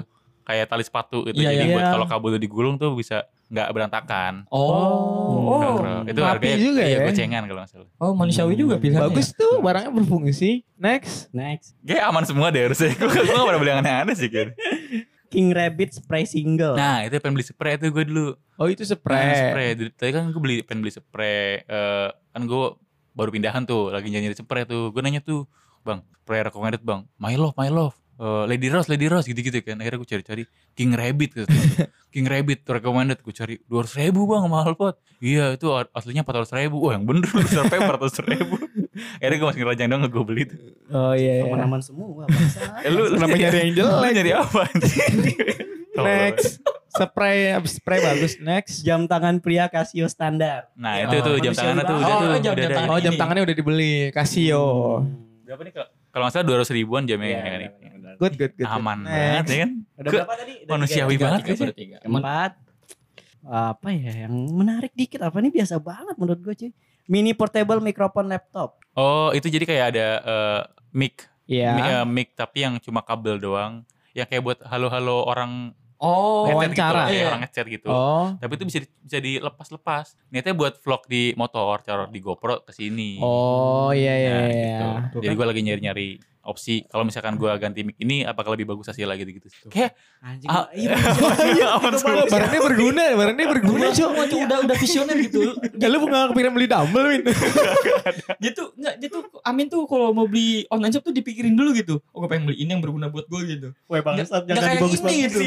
[0.49, 1.37] Kayak tali sepatu gitu.
[1.37, 1.75] Iya, Jadi iya.
[1.77, 4.45] buat kalau kabel lu digulung tuh bisa nggak berantakan.
[4.49, 5.61] Oh.
[5.61, 6.09] Velcro.
[6.09, 7.05] Itu rapi harganya juga iya, ya.
[7.05, 7.89] gocengan kalau nggak salah.
[8.01, 9.09] Oh manusiawi juga pilihannya.
[9.13, 10.65] Bagus tuh barangnya berfungsi.
[10.77, 11.29] Next.
[11.29, 11.77] Next.
[11.85, 12.93] Kayak aman semua deh harusnya.
[12.97, 14.53] Gue gue gak pernah beli yang aneh-aneh sih kayaknya.
[15.29, 16.73] King Rabbit Spray Single.
[16.73, 18.27] Nah itu pengen beli spray tuh gue dulu.
[18.57, 19.33] Oh itu Nah, spray.
[19.45, 19.69] spray.
[19.73, 21.63] Dulu- Tadi kan gue beli pengen beli spray.
[21.63, 22.65] eh, kan gue
[23.13, 24.89] baru pindahan tuh, lagi nyari spray tuh.
[24.89, 25.45] Gue nanya tuh,
[25.81, 27.05] bang, spray recommended bang.
[27.15, 27.93] My love, my love.
[28.19, 29.79] Eh, Lady Rose, Lady Rose gitu-gitu kan.
[29.79, 30.43] Akhirnya gue cari-cari
[30.73, 31.47] King Rabbit gitu.
[32.13, 33.19] King Rabbit tuh recommended.
[33.19, 34.99] Gue cari 200 ribu bang, mahal banget.
[35.19, 36.83] Iya itu aslinya 400 ribu.
[36.83, 38.59] Wah yang bener, besar paper 400 ribu.
[39.15, 40.59] Akhirnya gue masih ngerajang dong gue beli tuh.
[40.89, 41.39] Oh iya.
[41.39, 41.47] iya.
[41.47, 42.27] Aman-aman semua.
[42.83, 43.95] Eh, lu, lu Kenapa nyari yang jelek?
[43.95, 44.61] Lu nyari apa?
[45.95, 46.59] Next.
[46.89, 48.33] Spray abis spray bagus.
[48.37, 48.81] Next.
[48.81, 50.67] Jam tangan pria Casio standar.
[50.73, 52.19] Nah Ya, itu tuh jam tangannya tuh udah Oh, tuh.
[52.19, 52.75] jam- udah jam ada.
[52.75, 52.89] tangan.
[52.89, 53.93] Oh jam tangannya udah dibeli.
[54.11, 54.65] Casio.
[55.45, 55.73] Berapa nih?
[56.09, 57.67] Kalau nggak salah 200 ribuan jamnya Iya, ini.
[57.69, 57.98] benar, benar.
[58.19, 58.67] Good good good.
[58.67, 59.09] Aman Next.
[59.09, 59.71] banget ya kan?
[59.95, 60.53] Udah Ke- berapa tadi?
[60.59, 61.61] Udah manusiawi tiga, banget Tiga, sih.
[61.61, 61.97] baru tiga.
[62.03, 62.51] Empat.
[63.41, 66.71] Apa ya yang menarik dikit apa nih biasa banget menurut gue cuy.
[67.07, 68.77] Mini portable microphone laptop.
[68.93, 70.61] Oh itu jadi kayak ada eh,
[70.91, 71.15] mic,
[71.45, 71.71] Iya.
[71.73, 73.81] mic, eh, mic tapi yang cuma kabel doang.
[74.11, 76.43] Yang kayak buat halo-halo orang Oh.
[76.45, 76.99] gitu wawancara.
[77.05, 77.27] kayak Iya.
[77.27, 77.87] orang ngechat gitu.
[77.87, 78.31] Oh.
[78.33, 80.05] Tapi itu bisa di- bisa dilepas-lepas.
[80.29, 83.17] Niatnya buat vlog di motor, cara di GoPro ke sini.
[83.17, 84.53] Oh iya iya Nah, iya.
[84.53, 84.87] gitu.
[85.09, 85.39] Tuh Jadi kan.
[85.39, 86.07] gue lagi nyari-nyari
[86.49, 86.83] opsi.
[86.89, 89.47] Kalau misalkan gue ganti mic ini, apakah lebih bagus hasilnya gitu-gitu.
[89.69, 90.49] Kayak Anjing.
[90.51, 90.97] Ah, iya,
[91.55, 92.27] iya, aman semua.
[92.27, 94.09] Barangnya berguna, barangnya berguna, Cok.
[94.27, 95.55] Cuma udah udah visioner gitu.
[95.79, 97.21] Ya lu nggak kepikiran beli dumbbell, Min?
[98.43, 101.71] Dia tuh enggak dia tuh Amin tuh kalau mau beli online shop tuh dipikirin dulu
[101.71, 102.03] gitu.
[102.11, 103.67] Oh gue pengen beli ini yang berguna buat gue gitu.
[103.87, 105.39] Weh bangsat Nggak jangan kayak dibagus ini gitu.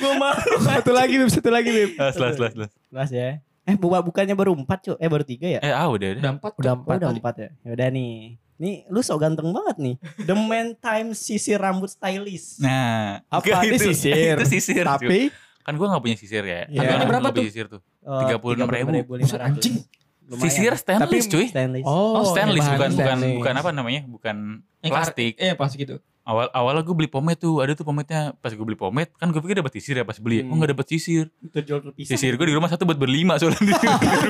[0.00, 0.56] Gue malu.
[0.64, 1.90] Satu lagi, Bib, satu lagi, Bib.
[2.00, 2.72] Las, las, las, las.
[2.88, 3.28] Kelas ya.
[3.68, 4.96] Eh buka bukannya baru empat cuy.
[4.98, 5.60] Eh baru tiga ya.
[5.60, 6.20] Eh, ah udah deh.
[6.24, 6.52] Udah empat.
[6.56, 6.96] Udah empat.
[6.96, 7.48] Udah empat ya.
[7.62, 8.14] Ya udah nih.
[8.60, 9.94] Nih lu so ganteng banget nih.
[10.20, 12.60] The Man Time sisir rambut stylist.
[12.60, 13.64] Nah, Apa?
[13.64, 14.36] Ini sisir.
[14.36, 14.84] Itu sisir.
[14.84, 16.68] Tapi kan gue gak punya sisir ya.
[16.68, 16.78] Iya.
[16.78, 17.44] Harganya Berapa berapa tuh?
[17.44, 17.80] sisir tuh?
[18.00, 19.00] Eh, 36.000.
[19.00, 19.20] 36.500.
[19.24, 19.74] Buset, anjing.
[20.22, 20.42] Lumayan.
[20.46, 21.46] Sisir stainless Tapi- cuy.
[21.48, 21.84] Stainless.
[21.84, 23.36] Oh, stainless bahan bukan bukan stainless.
[23.40, 24.00] bukan apa namanya?
[24.06, 24.36] Bukan
[24.82, 25.32] plastik.
[25.36, 25.96] Iya plastik itu.
[26.30, 28.38] Awal awalnya gue beli pomade tuh, ada tuh pomade-nya.
[28.38, 30.46] Pas gue beli pomade, kan gue pikir dapat sisir ya pas beli.
[30.46, 30.54] Hmm.
[30.54, 31.26] Oh nggak dapat sisir.
[31.42, 32.10] Itu jual terpisah.
[32.14, 33.74] Sisir gue di rumah satu buat berlima soalnya di,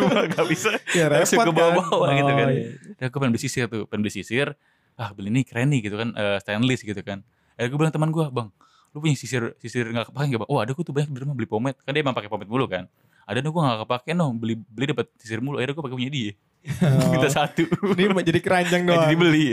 [0.01, 0.81] rumah nggak bisa.
[0.97, 1.53] Ya repot ke kan.
[1.53, 2.49] bawah-bawah gitu kan.
[2.49, 3.07] Oh, iya.
[3.13, 4.57] Gue pengen beli sisir tuh, pengen beli sisir.
[4.97, 7.21] Ah beli nih keren nih gitu kan, eh, stainless gitu kan.
[7.61, 8.49] Akhirnya gue bilang teman gue, bang,
[8.97, 10.49] lu punya sisir sisir nggak kepake nggak bang?
[10.49, 11.77] Oh ada gue tuh banyak di rumah beli pomade.
[11.85, 12.89] Kan dia emang pakai pomade mulu kan.
[13.29, 15.61] Ada nih gue nggak kepake no, beli beli dapat sisir mulu.
[15.61, 16.33] Akhirnya gue pakai punya dia.
[17.11, 17.65] Minta satu.
[17.95, 19.03] Ini mau jadi keranjang doang.
[19.03, 19.47] Jadi beli.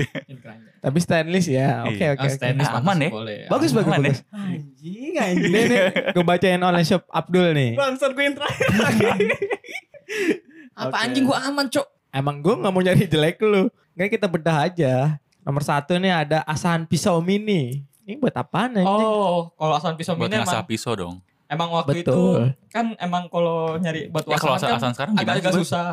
[0.78, 1.84] Tapi stainless ya.
[1.84, 2.08] Oke Iya.
[2.14, 2.20] oke.
[2.20, 2.36] Ah, oke.
[2.36, 3.10] stainless Ah, pantas aman ya?
[3.10, 3.40] Boleh.
[3.48, 4.04] Bagus bagus Aman ya?
[4.04, 4.20] bagus.
[4.30, 5.48] Anjing, anjing.
[5.48, 5.80] Ini nih
[6.12, 7.72] gue bacain online shop Abdul nih.
[7.74, 8.68] Bangsat gue yang terakhir.
[10.78, 11.04] Apa Oke.
[11.04, 11.88] anjing gua aman, Cok?
[12.10, 13.66] Emang gue nggak mau nyari jelek lu.
[13.94, 14.94] Nggak kita bedah aja.
[15.42, 17.82] Nomor satu nih ada asahan pisau mini.
[18.04, 18.88] Ini buat apaan anjing?
[18.88, 21.16] Oh, kalau asan pisau Buat mini ngasah emang, pisau dong.
[21.48, 22.44] emang waktu itu Betul.
[22.68, 25.88] kan emang kalau nyari batu Ya kalau asan asal kan asan sekarang gimana agak-agak susah.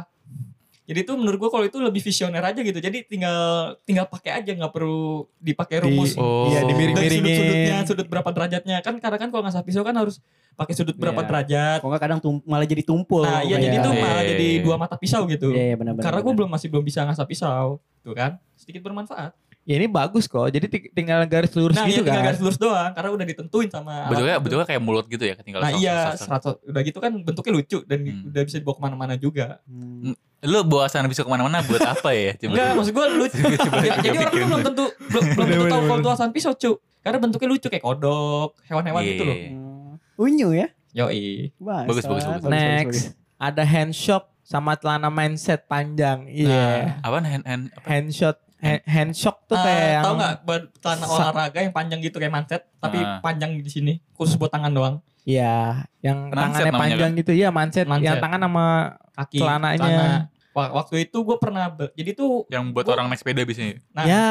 [0.84, 2.76] Jadi itu menurut gua kalau itu lebih visioner aja gitu.
[2.76, 6.12] Jadi tinggal tinggal pakai aja nggak perlu dipakai Di- rumus.
[6.14, 6.52] Oh.
[6.52, 7.24] Iya dimiring-miringin.
[7.24, 10.20] sudut-sudutnya, sudut berapa derajatnya kan kadang kan kalau ngasah pisau kan harus
[10.54, 11.28] pakai sudut berapa Iya.
[11.28, 11.78] derajat.
[11.80, 13.24] Kok nggak kadang tum- malah jadi tumpul.
[13.24, 15.56] Nah, iya jadi itu malah iya, jadi dua mata pisau gitu.
[15.56, 16.04] Iya, iya benar-benar.
[16.04, 18.36] Karena gue belum masih belum bisa ngasah pisau, tuh kan?
[18.54, 19.32] Sedikit bermanfaat.
[19.64, 20.44] Ya ini bagus kok.
[20.44, 22.28] Jadi ti- tinggal garis lurus nah, gitu iya tinggal kan.
[22.28, 23.94] garis lurus doang, karena udah ditentuin sama.
[24.06, 24.42] Bentuknya itu.
[24.42, 27.98] bentuknya kayak mulut gitu ya, tinggal Nah iya, seratus udah gitu kan bentuknya lucu dan
[27.98, 28.28] Hmm.
[28.28, 29.64] udah bisa dibawa ke mana-mana juga.
[29.64, 30.12] Hmm.
[30.40, 32.36] Lu bawa sana bisa ke mana-mana buat apa ya?
[32.38, 32.52] Coba.
[32.52, 33.40] Enggak, maksud gue lucu.
[33.58, 36.52] Coba- Ya, jadi orang tuh belum tentu belum, belum tentu tahu kalau itu asan pisau,
[36.52, 36.70] cu.
[37.00, 39.36] Karena bentuknya lucu kayak kodok, hewan-hewan gitu loh.
[39.36, 39.92] Hmm.
[40.20, 40.68] Unyu ya.
[40.94, 41.56] Yoi.
[41.56, 42.46] Bagus, bagus, bagus.
[42.46, 43.02] Next
[43.34, 46.28] ada handshot sama celana mindset panjang.
[46.28, 47.00] Iya.
[47.00, 47.86] Apaan hand hand apa?
[47.88, 52.32] Handshot hand, handshock tuh kayak yang tahu nggak buat celana olahraga yang panjang gitu kayak
[52.32, 53.20] manset, tapi Ah.
[53.20, 54.96] panjang di sini, khusus buat tangan doang.
[55.24, 57.32] Iya, yang Manset tangannya panjang gitu.
[57.32, 57.86] Iya, manset.
[57.86, 58.06] Manset.
[58.06, 58.66] Yang tangan sama
[59.14, 59.78] Kaki, Celananya.
[59.78, 60.18] celana.
[60.54, 63.82] Wah, waktu itu gue pernah, jadi tuh, Yang buat Gua- orang naik sepeda biasanya.
[63.90, 64.26] nah, ya,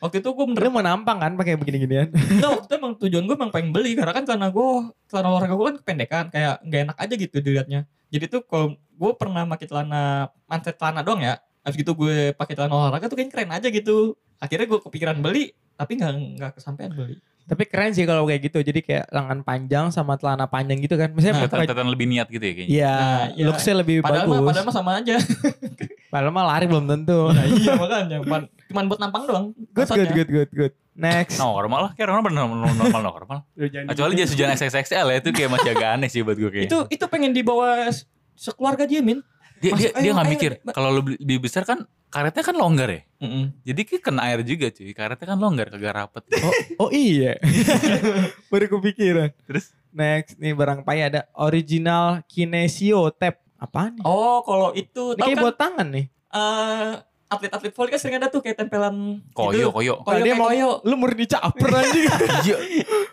[0.00, 2.08] waktu itu gue bener mau nampang kan pakai begini-ginian.
[2.32, 4.68] Enggak, waktu itu emang tujuan gue emang pengen beli karena kan celana gue,
[5.04, 7.80] celana olahraga gue kan kependekan, kayak nggak enak aja gitu dilihatnya.
[8.08, 10.02] Jadi tuh kalau gue pernah pakai celana
[10.46, 11.36] manset celana doang ya,
[11.66, 14.14] habis gitu gue pakai celana olahraga tuh kayaknya keren aja gitu.
[14.36, 17.18] Akhirnya gue kepikiran beli, tapi nggak nggak kesampaian beli.
[17.42, 18.58] Tapi keren sih kalau kayak gitu.
[18.60, 21.10] Jadi kayak lengan panjang sama celana panjang gitu kan.
[21.10, 22.70] Misalnya Nah, pakai- Kelihatan lebih niat gitu ya kayaknya.
[22.72, 23.44] Iya, Nah, iya.
[23.44, 24.48] looksnya lebih Padahal mah, bagus.
[24.48, 25.16] padahal mah sama aja.
[26.06, 27.20] Padahal mah lari belum tentu.
[27.28, 29.46] nah, iya makanya, cuman, cuman buat nampang doang.
[29.72, 30.72] Good, good, good, good, good.
[30.96, 31.36] Next.
[31.36, 32.32] Normal lah, kayak orang normal
[32.72, 33.38] normal normal.
[33.58, 34.20] Lu jangan Kecuali gitu.
[34.32, 36.66] dia hujan XXXL ya itu kayak masih agak aneh sih buat gue kayak.
[36.66, 39.20] Itu itu pengen dibawa se- sekeluarga dia min.
[39.56, 42.56] Dia dia, Masuk, dia ayo, nggak ayo, mikir kalau lebih, lebih besar kan karetnya kan
[42.56, 43.02] longgar ya.
[43.20, 43.44] Mm-mm.
[43.60, 44.92] Jadi kayak kena air juga cuy.
[44.92, 46.22] Karetnya kan longgar kagak rapet.
[46.46, 46.52] Oh,
[46.86, 47.36] oh iya.
[48.52, 49.32] Baru kepikiran.
[49.44, 53.40] Terus Next nih barang pai ada original kinesio tap.
[53.56, 54.04] Apaan nih?
[54.04, 56.06] Oh, kalau itu Ini kayak kan buat tangan nih.
[56.12, 56.92] eh,
[57.26, 59.70] atlet-atlet volley kan sering ada tuh kayak tempelan koyo gitu.
[59.72, 59.94] koyo.
[60.00, 60.70] Koyo Nah, dia mau- koyo.
[60.82, 62.06] Lu murni caper anjing.
[62.46, 62.56] Iya.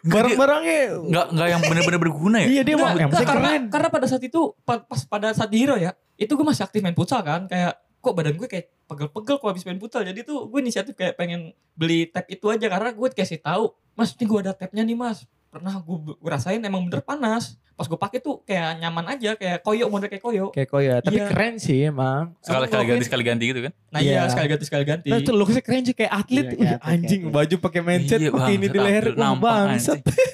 [0.04, 0.80] Barang-barangnya.
[1.02, 2.48] Nggak nggak yang bener-bener berguna ya.
[2.50, 3.64] Iya dia mau yang penting karena, keren.
[3.70, 6.80] karena pada saat itu pa- pas pada saat di Hero ya, itu gue masih aktif
[6.80, 10.04] main futsal kan, kayak kok badan gue kayak pegel-pegel kalau habis main futsal.
[10.04, 11.42] Jadi tuh gue inisiatif kayak pengen
[11.74, 15.24] beli tab itu aja karena gue dikasih tahu, Mas, ini gue ada tabnya nih, Mas.
[15.54, 17.62] Pernah gue, rasain emang bener panas.
[17.74, 20.50] Pas gue pakai tuh kayak nyaman aja, kayak koyo model kayak koyo.
[20.50, 21.26] Kayak koyo, tapi Iya.
[21.30, 22.34] keren sih emang.
[22.40, 23.74] Sekali sekali ganti sekali ganti gitu kan.
[23.90, 24.22] Nah iya, Iya.
[24.28, 25.08] sekali ganti sekali ganti.
[25.08, 26.44] Nah, itu looksnya keren sih kayak atlet.
[26.44, 29.06] Iya, Wih, kayak anjing kayak baju pakai mindset Iya, pakai ini di leher.
[29.08, 30.00] Wah nampang, bangsat.
[30.02, 30.32] anjing.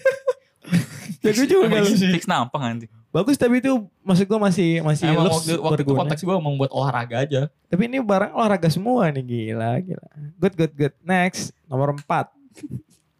[1.19, 2.09] Ya gue juga sih.
[2.09, 2.91] Fix nampang anjing.
[3.09, 5.99] Bagus tapi itu maksud gue masih masih Emang waktu, waktu itu berguna.
[6.05, 7.41] konteks gue mau buat olahraga aja.
[7.65, 10.07] Tapi ini barang olahraga semua nih gila gila.
[10.37, 10.93] Good good good.
[11.01, 12.31] Next nomor 4.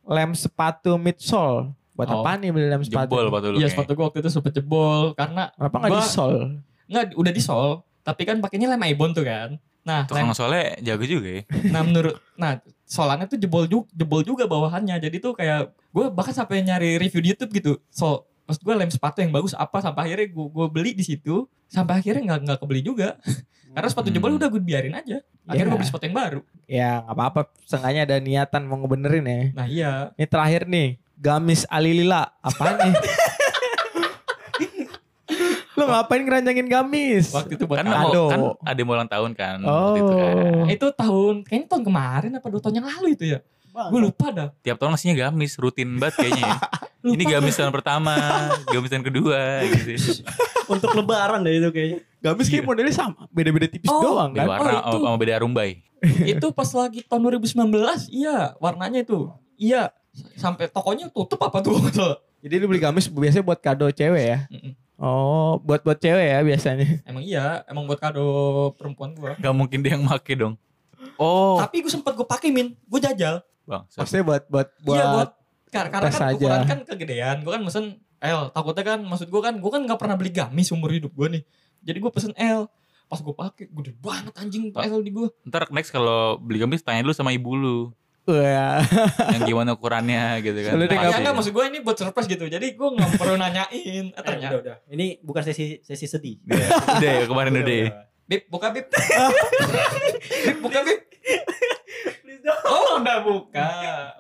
[0.06, 1.74] Lem sepatu midsole.
[2.00, 2.24] Buat Oh.
[2.24, 3.12] apa nih beli lem sepatu?
[3.12, 3.58] Jebol sepatu lu.
[3.60, 6.34] Iya sepatu gue waktu itu sempet jebol karena Kenapa nggak Gua- di sol?
[6.88, 7.68] nggak udah di sol,
[8.02, 9.60] tapi kan pakainya lem Ibon tuh kan.
[9.82, 11.41] Nah, lem Tukang solnya jago juga ya.
[11.70, 14.95] Nah menurut nah solannya tuh jebol juga jebol juga bawahannya.
[14.97, 17.72] Jadi tuh kayak gue bahkan sampai nyari review di YouTube gitu.
[17.89, 21.45] So pas gue lem sepatu yang bagus apa sampai akhirnya gue gue beli di situ
[21.66, 23.20] sampai akhirnya nggak nggak kebeli juga.
[23.70, 24.39] Karena sepatu jebol Hmm.
[24.39, 25.22] udah gue biarin aja.
[25.45, 25.72] Akhirnya Ya.
[25.72, 26.40] gue beli sepatu yang baru.
[26.65, 27.41] Ya nggak apa-apa.
[27.61, 29.41] Sengaja ada niatan mau ngebenerin ya.
[29.53, 29.91] Nah iya.
[30.15, 30.98] Ini terakhir nih.
[31.20, 32.32] Gamis alilila.
[32.40, 32.94] Apaan nih?
[35.76, 37.32] Lu ngapain keranjangin gamis?
[37.32, 38.28] Waktu itu buat Kan, Aduh.
[38.28, 39.64] kan ada ulang tahun kan.
[39.64, 39.72] Oh.
[39.72, 40.36] waktu itu kan.
[40.68, 43.40] Itu tahun kayaknya tahun kemarin apa dua tahun yang lalu itu ya.
[43.72, 44.50] Gue lupa dah.
[44.60, 46.58] Tiap tahun ngasihnya gamis, rutin banget kayaknya ya.
[47.00, 48.12] Lupa Ini gamis tahun pertama,
[48.68, 50.20] gamis tahun kedua gitu.
[50.76, 52.00] Untuk lebaran deh itu kayaknya.
[52.20, 53.24] Gamis kayak modelnya sama.
[53.32, 54.04] Beda-beda tipis Oh.
[54.04, 54.50] doang Beda kan.
[54.52, 54.98] warna Oh, itu.
[55.00, 55.80] sama beda rumbai.
[56.26, 57.72] itu pas lagi tahun 2019
[58.10, 59.32] iya warnanya itu.
[59.56, 59.96] Iya
[60.36, 61.77] sampai tokonya tutup apa tuh?
[62.44, 64.40] Jadi lu beli gamis biasanya buat kado cewek ya.
[64.48, 64.73] Mm-mm.
[64.95, 67.03] Oh, buat buat cewek ya biasanya.
[67.03, 68.23] Emang iya, emang buat kado
[68.76, 69.36] perempuan gua.
[69.36, 70.60] Gak mungkin dia yang make dong.
[71.15, 73.44] Oh, Tapi gue sempet gue pakai min, gue jajal.
[73.65, 73.84] bang.
[73.88, 75.30] Maksudnya buat buat buat, Iya buat
[75.69, 76.36] kar- karena tes kan aja.
[76.38, 77.36] ukuran kan kegedean.
[77.40, 77.86] Gue kan mesen
[78.19, 78.41] L.
[78.49, 81.44] Takutnya kan maksud gue kan gue kan nggak pernah beli gamis umur hidup gue nih.
[81.81, 82.68] Jadi gue pesen L.
[83.06, 84.84] Pas gue pakai gede banget anjing Pak.
[84.86, 85.27] L di gue.
[85.44, 87.77] Ntar next kalau beli gamis tanya dulu sama ibu lu.
[88.30, 88.77] Wah.
[89.34, 90.77] yang gimana ukurannya gitu kan.
[90.77, 91.26] Lu deh Nah, nggak ya Pasti.
[91.26, 92.45] kan maksud gue ini buat surprise gitu.
[92.45, 94.06] Jadi gue nggak perlu nanyain.
[94.14, 94.93] Eh, ternyata udah, udah.
[94.93, 96.38] Ini bukan sesi sesi sedih.
[97.01, 97.89] Udah ya kemarin udah ya.
[98.30, 98.85] Bib, buka bib.
[100.45, 100.99] bib, buka bib.
[102.65, 103.69] Oh, udah buka.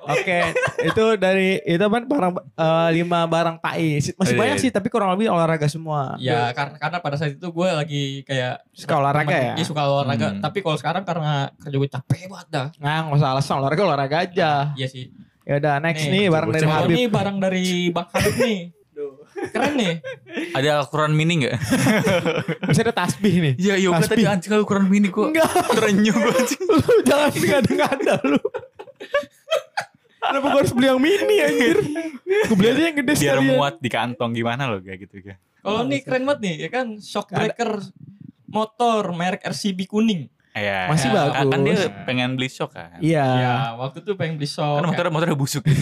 [0.05, 0.51] Oke,
[0.83, 3.97] itu dari itu kan barang eh, lima barang tai.
[3.97, 4.63] Masih Iya, banyak iya.
[4.63, 6.19] sih, tapi kurang lebih olahraga semua.
[6.19, 9.53] Ya karena karena pada saat itu gue lagi kayak Suka olahraga ya?
[9.55, 10.35] Iya suka olahraga.
[10.35, 10.41] Hmm.
[10.43, 12.67] Tapi kalau sekarang karena kerja gue capek banget dah.
[12.77, 14.51] Nah, nggak usah alasan olahraga olahraga aja.
[14.75, 15.09] Iya sih.
[15.47, 16.65] Ya udah next Nih, nih, barang dari.
[16.65, 16.93] Oh, Habib.
[16.93, 18.59] ini barang dari Bang Habib nih.
[19.49, 19.93] Keren nih.
[20.53, 21.57] Ada ukuran mini gak?
[22.69, 23.53] Bisa ada tasbih nih.
[23.57, 25.29] Iya, iya kan tadi anjing kalau ukuran mini kok.
[25.29, 26.61] Enggak, Terenyuh gue anjing.
[26.75, 28.39] lu jangan ngada-ngada lu.
[30.19, 31.77] Kenapa gue harus beli yang mini anjir?
[32.45, 33.49] Gue beli aja yang gede Biar sekalian.
[33.49, 35.37] muat di kantong gimana loh kayak gitu kan.
[35.59, 37.71] Kalau nih keren banget nih, ya kan shockbreaker
[38.45, 40.27] motor merek RCB kuning.
[40.51, 40.91] Iya.
[40.91, 41.49] Masih kan- bagus.
[41.49, 42.99] Kan dia pengen beli shock kan.
[42.99, 43.25] Iya.
[43.25, 44.81] Ya, waktu itu pengen beli shock.
[44.81, 45.63] Kan motornya motornya busuk.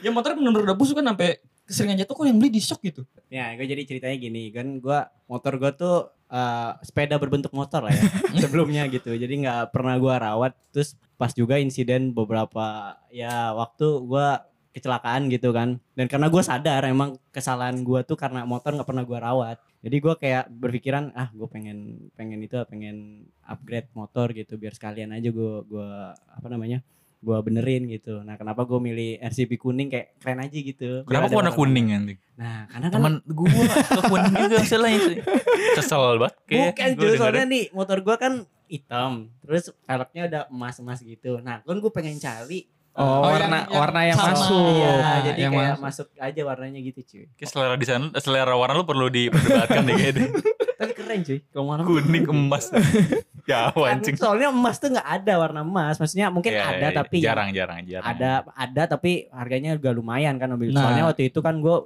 [0.00, 3.06] Ya motornya bener-bener udah busuk kan sampai keseringan jatuh kok yang beli di shock gitu.
[3.30, 4.98] Ya, gue jadi ceritanya gini, kan gue
[5.30, 8.02] motor gue tuh eh, sepeda berbentuk motor lah ya
[8.42, 9.14] sebelumnya gitu.
[9.14, 10.52] Jadi nggak pernah gue rawat.
[10.74, 14.28] Terus pas juga insiden beberapa ya waktu gue
[14.74, 15.78] kecelakaan gitu kan.
[15.94, 19.56] Dan karena gue sadar emang kesalahan gue tuh karena motor nggak pernah gue rawat.
[19.80, 25.14] Jadi gue kayak berpikiran ah gue pengen pengen itu pengen upgrade motor gitu biar sekalian
[25.14, 26.84] aja gue gua apa namanya
[27.20, 28.20] gue benerin gitu.
[28.20, 31.04] Nah kenapa gue milih RCB kuning kayak keren aja gitu.
[31.04, 32.18] Kenapa ada kok warna warna- kuning anjing?
[32.34, 35.16] Nah karena kan Temen gue ke kuning juga masalahnya sih.
[35.76, 36.34] Kesel banget.
[36.42, 37.18] kayak Bukan gua cuy, dengerin.
[37.18, 38.32] soalnya nih motor gua kan
[38.66, 41.42] hitam, terus velgnya udah emas-emas gitu.
[41.42, 44.66] Nah, kan gue pengen cari Oh, Oh, warna yang- warna yang sama, masuk.
[44.74, 44.92] Iya,
[45.24, 45.84] jadi yang kayak masuk.
[45.86, 47.24] masuk aja warnanya gitu cuy.
[47.32, 50.26] Kayak selera desain, selera warna lu perlu diperdebatkan deh kayaknya.
[50.80, 52.64] Tapi keren cuy, kalau warna Kuning emas.
[53.48, 54.14] Ya Kan anjing.
[54.14, 57.48] Soalnya emas tuh nggak ada warna emas, maksudnya mungkin Iya, ada iya, tapi yang jarang
[57.50, 58.06] jarang jarang.
[58.06, 60.70] ada ada tapi harganya juga lumayan kan mobil.
[60.70, 60.86] Nah.
[60.86, 61.76] Soalnya waktu itu kan gue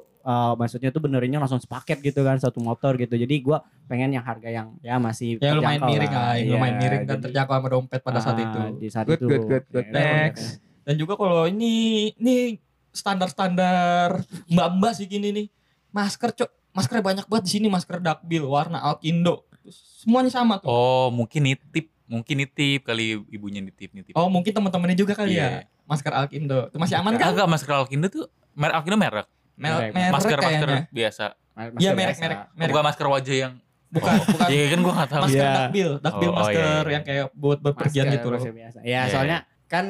[0.54, 3.12] maksudnya tuh benerinnya langsung sepaket gitu kan satu motor gitu.
[3.14, 7.02] Jadi gua pengen yang harga yang ya masih Ya lumayan miring lah, Iya, lumayan miring
[7.02, 8.60] dan jadi- terjangkau sama dompet pada saat Ah, itu.
[8.74, 9.26] Di saat Good, itu.
[9.26, 9.86] good, good, good.
[9.86, 10.63] Ya, Next.
[10.84, 11.72] Dan juga kalau ini
[12.14, 15.46] ini standar-standar mbak-mbak sih gini nih.
[15.90, 16.50] Masker, Cok.
[16.70, 19.46] Maskernya banyak banget di sini, masker Dakbil warna Alkindo.
[19.70, 20.66] Semuanya sama tuh.
[20.66, 24.12] Oh mungkin nitip, mungkin nitip kali ibunya nitip nitip.
[24.12, 25.62] Oh, mungkin teman-temannya juga kali Iya.
[25.62, 25.70] ya.
[25.84, 26.68] Masker Alkindo.
[26.68, 27.30] Itu masih aman kan?
[27.30, 29.30] Agak masker Alkindo tuh merek Alkindo merek.
[29.54, 29.92] Merek, Merek.
[29.94, 30.78] merek masker masker kayaknya.
[30.90, 31.24] biasa.
[31.54, 31.94] Masker Iya, biasa.
[31.94, 32.68] merek, merek, merek.
[32.68, 33.52] Bukan masker wajah yang
[33.86, 34.48] Bukan, bukan.
[34.50, 35.22] Iya kan gua gak tahu.
[35.22, 35.54] Masker Iya.
[35.54, 36.90] Dakbil, Dakbil Oh, oh, masker iya, iya.
[36.90, 38.38] yang kayak buat berpergian Masker, gitu loh.
[38.42, 38.78] masker biasa.
[38.82, 39.84] Ya, Iya, soalnya kan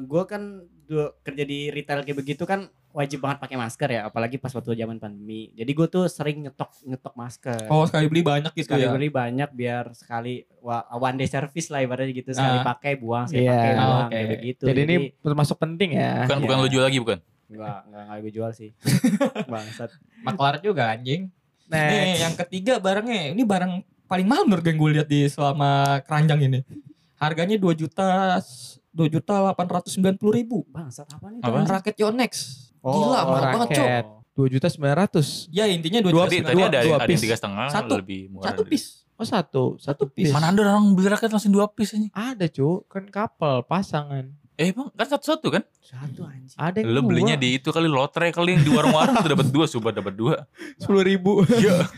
[0.00, 0.42] gue kan
[0.84, 4.74] du- kerja di retail kayak begitu kan wajib banget pakai masker ya, apalagi pas waktu
[4.74, 5.52] zaman pandemi.
[5.52, 7.68] Jadi gue tuh sering nyetok nyetok masker.
[7.68, 8.90] Oh, sekali beli banyak gitu sekali ya.
[8.90, 10.42] beli banyak biar sekali
[10.90, 12.64] one day service lah ibaratnya gitu sekali Ah.
[12.66, 13.52] pakai buang sekali Iya.
[13.52, 14.10] pakai Oh, buang oke.
[14.10, 14.64] kayak begitu.
[14.64, 16.24] Jadi ini termasuk penting ya.
[16.24, 16.64] Bukan bukan Iya.
[16.64, 17.18] lu jual lagi bukan?
[17.48, 18.70] enggak enggak enggak gue jual sih.
[19.52, 19.90] Bangsat.
[20.20, 21.28] Maklar juga anjing.
[21.68, 22.20] Nih, Next.
[22.20, 23.72] yang ketiga barangnya, ini barang
[24.04, 26.60] paling mahal menurut gue lihat di selama keranjang ini.
[27.14, 28.40] Harganya 2 juta
[28.98, 30.66] 2 juta 890 ribu.
[30.66, 31.40] Bangsat apa nih?
[31.40, 31.58] Apa?
[31.78, 32.32] Raket Yonex.
[32.80, 33.88] Oh, Gila, mahal banget, Cok.
[34.34, 35.46] Dua juta sembilan ratus.
[35.48, 37.22] Ya intinya 2 Dua juta Tadi, dua- ada dua ada yang piece.
[37.22, 37.94] tiga setengah Satu.
[37.96, 38.46] lebih murah.
[38.48, 38.88] Satu dari- piece.
[39.14, 40.30] Oh satu, satu piece.
[40.30, 42.06] Mana ada orang beli raket langsung dua piece aja.
[42.32, 44.30] Ada cu, kan couple pasangan.
[44.54, 45.62] Eh bang kan satu-satu kan?
[45.80, 46.54] Satu anjing.
[46.54, 49.66] Ada yang Lu belinya di itu kali lotre kali yang di warung-warung tuh dapat dua,
[49.68, 50.34] coba dapat dua.
[50.76, 51.42] sepuluh ribu.
[51.48, 51.82] Iya.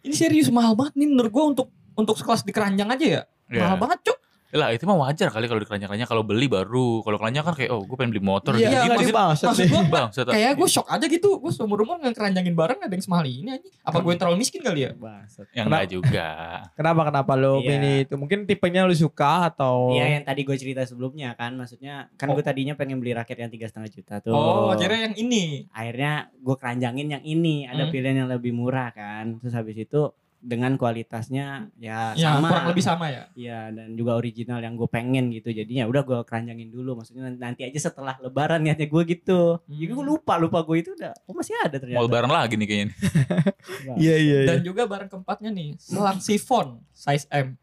[0.00, 3.22] Ini serius mahal banget nih menurut gue untuk untuk sekelas di keranjang aja ya.
[3.50, 4.17] Mahal banget, Cok.
[4.50, 7.00] Lah itu mah wajar kali kalau di keranjang-keranjang kalau beli baru.
[7.00, 9.04] Kalau keranjang kan kayak oh gue pengen beli motor Iya, gitu.
[9.04, 9.12] gitu.
[9.12, 11.36] Maksud gue Bang, saya kayak gue shock aja gitu.
[11.36, 13.68] Gue seumur umur nggak keranjangin barang ada yang semahal ini aja.
[13.82, 14.90] Apa gue yang terlalu miskin kali ya?
[14.92, 15.46] Bangsat.
[15.52, 16.28] yang enggak juga.
[16.78, 17.68] Kenapa kenapa lo Iya.
[17.68, 18.14] pilih itu?
[18.16, 22.34] Mungkin tipenya lu suka atau Iya yang tadi gue cerita sebelumnya kan, maksudnya kan Oh.
[22.34, 24.32] gue tadinya pengen beli raket yang tiga setengah juta tuh.
[24.32, 25.68] Oh, akhirnya yang ini.
[25.70, 27.92] akhirnya gue keranjangin yang ini ada Hmm.
[27.92, 30.08] pilihan yang lebih murah kan terus habis itu
[30.40, 33.26] dengan kualitasnya ya Ya, sama kurang lebih sama ya.
[33.34, 37.62] ya dan juga original yang gue pengen gitu jadinya udah gue keranjangin dulu maksudnya nanti
[37.62, 39.74] aja setelah lebaran niatnya gue gitu Hmm.
[39.74, 42.66] jadi gue lupa lupa gue itu udah oh masih ada ternyata Mau lebaran lagi nih
[42.66, 42.94] kayaknya.
[43.96, 44.38] Iya iya.
[44.46, 47.54] Dan juga barang keempatnya nih, selang sifon size M.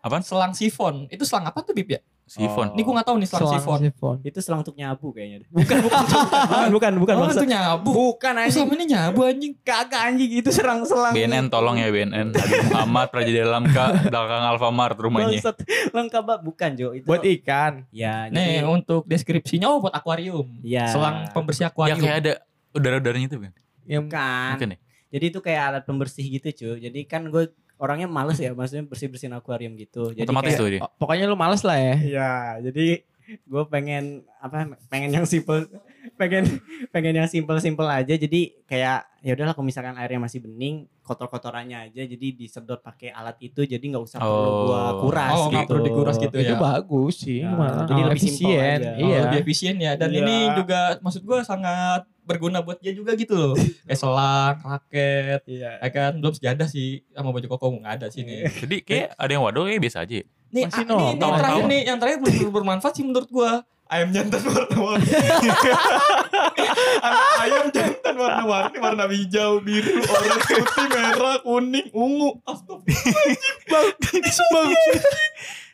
[0.00, 0.20] Apaan?
[0.20, 1.08] Selang sifon.
[1.08, 2.00] Itu selang apa tuh Bib ya?
[2.24, 2.72] Sifon.
[2.72, 3.78] Ini gue gak tahu nih selang sifon.
[3.78, 4.16] sifon.
[4.24, 5.44] Itu selang untuk nyabu kayaknya.
[5.44, 5.48] deh.
[5.50, 7.90] Bukan, bukan, bukan, bukan, bukan, Oh, itu nyabu.
[7.92, 8.52] Bukan anjing.
[8.56, 9.52] selama ini nyabu anjing.
[9.60, 11.12] Kagak anjing itu serang-selang.
[11.12, 12.32] BNN tolong ya BNN.
[12.32, 13.76] Adi Muhammad Praja dalam K
[14.08, 15.36] belakang Alfamart rumahnya.
[15.36, 15.56] Bangsat.
[15.92, 16.40] Lengkap Bang.
[16.42, 17.04] bukan Jo itu.
[17.04, 17.84] Buat ikan.
[17.92, 20.48] ya, Nih jadi untuk deskripsinya oh buat akuarium.
[20.64, 20.88] Iya.
[20.88, 22.00] Selang pembersih Ya akuarium.
[22.00, 22.32] kayak ada
[22.72, 23.52] udara-udaranya itu kan.
[23.84, 24.50] Yang bukan.
[24.56, 24.78] Mungkin ya.
[25.14, 26.76] Jadi itu kayak alat pembersih gitu cuy.
[26.80, 30.14] Jadi kan gue orangnya males ya, maksudnya bersih bersihin akuarium gitu.
[30.14, 30.80] Jadi Otomatis kayak- tuh dia.
[30.80, 31.94] oh, pokoknya lu males lah ya.
[31.98, 32.30] Iya,
[32.70, 32.86] jadi
[33.24, 34.04] gue pengen
[34.38, 34.76] apa?
[34.86, 35.66] Pengen yang simple,
[36.14, 36.44] pengen
[36.94, 38.12] pengen yang simple simple aja.
[38.12, 42.02] Jadi kayak ya udahlah kalau misalkan airnya masih bening, kotor-kotorannya aja.
[42.04, 43.62] Jadi disedot pakai alat itu.
[43.62, 44.60] Jadi nggak usah perlu Oh.
[44.66, 45.50] gua kuras Oh, gitu.
[45.50, 46.58] nggak perlu dikuras gitu Itu ya.
[46.58, 47.40] bagus sih.
[47.40, 47.52] Ya,
[47.84, 48.78] jadi lebih simple efisien.
[48.78, 48.90] aja.
[48.90, 49.18] Oh, Iya.
[49.22, 49.92] lebih efisien ya.
[49.94, 50.20] Dan Iya.
[50.20, 53.52] ini juga maksud gue sangat berguna buat dia juga gitu loh.
[53.84, 55.70] Kayak selang, raket, Iya.
[55.78, 58.48] ya kan belum sejadah sih sama baju koko nggak ada sih nih.
[58.50, 60.14] Jadi kayak ada yang waduh kayak biasa aja.
[60.20, 60.26] ya.
[60.48, 63.52] Nih, Masih ah, nih, nih, yang terakhir nih, yang terakhir bener bermanfaat sih menurut gua.
[63.94, 65.06] Ayam jantan warna-warni.
[67.06, 72.42] Anak ayam jantan warna-warni, warna hijau, biru, oranye, putih, merah, kuning, ungu.
[72.42, 74.66] Astagfirullah.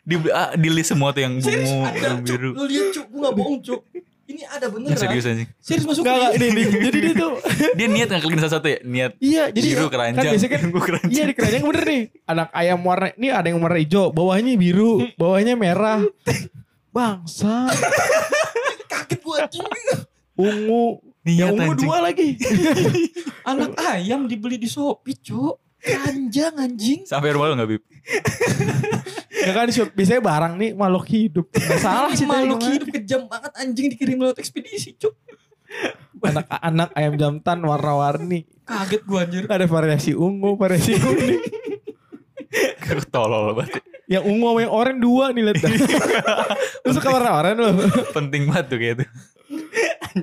[0.04, 2.52] Di, ah, di list semua tuh yang Serius ada, yang biru.
[2.60, 3.08] Lu lihat, Cuk.
[3.08, 3.80] Gua gak bohong, Cuk.
[4.28, 5.00] Ini ada beneran.
[5.00, 5.48] Serius anjing.
[5.56, 6.66] Serius masuk ke nih, nih.
[6.76, 7.32] Jadi dia tuh
[7.80, 8.78] Dia niat ngaklikin satu-satu ya?
[8.84, 10.32] Niat iya, jadi biru kan keranjang.
[10.36, 11.10] biasanya kan keranjang.
[11.10, 12.02] Iya di keranjang bener nih.
[12.28, 16.04] Anak ayam warna ini ada yang warna hijau, bawahnya biru, bawahnya merah.
[16.90, 17.70] Bangsa,
[18.90, 19.62] kaget gua anjing.
[20.34, 21.86] ungu, Niat yang ungu anjing.
[21.86, 22.28] dua lagi.
[23.50, 25.58] Anak ayam dibeli di Shopee, Cuk.
[25.80, 27.08] Keranjang anjing.
[27.08, 27.82] Sampai rumah lu gak Bib?
[29.40, 31.48] Ya kan biasanya barang nih makhluk hidup.
[31.80, 35.16] Salah sih Makhluk hidup kejam banget anjing dikirim lewat ekspedisi, Cuk.
[36.20, 38.44] Anak anak ayam jantan warna-warni.
[38.68, 39.48] Kaget gua anjir.
[39.48, 41.40] Ada variasi ungu, variasi kuning.
[43.08, 43.80] Tolol banget.
[44.10, 45.70] Yang ungu sama yang oranye dua nih lihat dah.
[46.84, 47.70] Lu suka warna oranye lu?
[48.10, 49.04] Penting banget tuh kayak itu.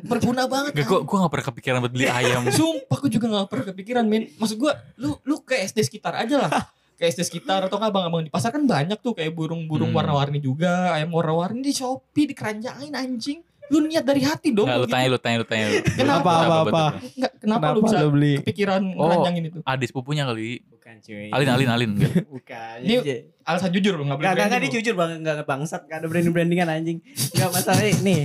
[0.04, 0.72] Berguna banget.
[0.74, 2.44] Gak, gue, gue gak pernah kepikiran buat beli ayam.
[2.52, 6.36] Sumpah aku juga gak pernah kepikiran Min Maksud gua Lu lu ke SD sekitar aja
[6.38, 6.52] lah
[6.94, 9.96] Ke SD sekitar Atau nggak abang-abang di pasar kan banyak tuh Kayak burung-burung Hmm.
[9.96, 14.88] warna-warni juga Ayam warna-warni di Shopee Dikeranjangin anjing Lu niat dari hati dong Nggak, lu
[14.88, 15.66] tanya, lu tanya, lu tanya.
[15.68, 15.80] Lu.
[15.86, 16.32] Kenapa?
[16.34, 16.84] Apa, apa, apa?
[17.14, 18.34] Nggak, kenapa, lu Kenapa bisa lu beli?
[18.40, 19.08] kepikiran Oh.
[19.08, 20.64] ngeranjangin itu Adis pupunya kali.
[20.88, 21.28] Bukan cuy.
[21.36, 21.92] Alin, alin, alin.
[22.00, 22.16] Enggak.
[22.40, 22.78] Bukan.
[22.80, 24.76] Ini Jadi- Alasan jujur lu Gak boleh Gak, gak, gak, branding ini lu.
[24.80, 26.98] jujur banget, gak bangsat, gak ada branding-brandingan anjing
[27.36, 28.22] Gak masalah nih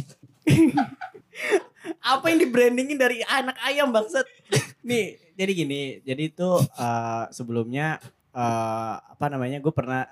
[2.14, 4.26] Apa yang di-brandingin dari anak ayam bangsat
[4.80, 7.98] Nih, jadi gini, jadi itu eh, sebelumnya
[8.30, 10.06] eh, Apa namanya, gue pernah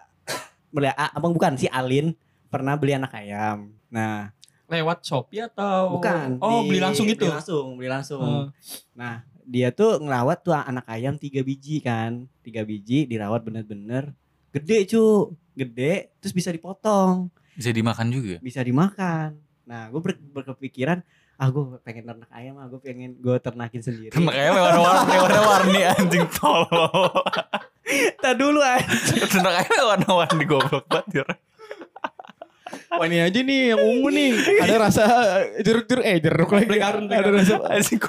[0.69, 4.35] beli, ah, abang bukan, si Alin pernah beli anak ayam Nah,
[4.67, 8.47] Lewat Shopee atau bukan Oh di- beli langsung gitu Beli langsung, beli langsung Hmm.
[8.93, 14.15] Nah, dia tuh ngerawat tuh anak ayam tiga biji kan Tiga biji dirawat bener-bener
[14.51, 18.39] Gede cu, gede, terus bisa dipotong Bisa dimakan juga.
[18.39, 19.37] bisa dimakan.
[19.63, 20.99] Nah, gue ber, berkepikiran,
[21.37, 24.11] ah gue pengen ternak ayam, ah gue pengen gue ternakin sendiri.
[24.11, 27.11] Ternak ayam warna-warni, warna-warni anjing tolol.
[28.17, 28.81] Kita dulu ah.
[29.31, 31.27] Ternak ayam warna-warni goblok banget.
[32.91, 34.31] Wah ini aja nih yang ungu nih.
[34.61, 35.05] Ada rasa
[35.59, 36.67] jeruk-jeruk eh jeruk lagi.
[36.67, 37.55] Black Ada rasa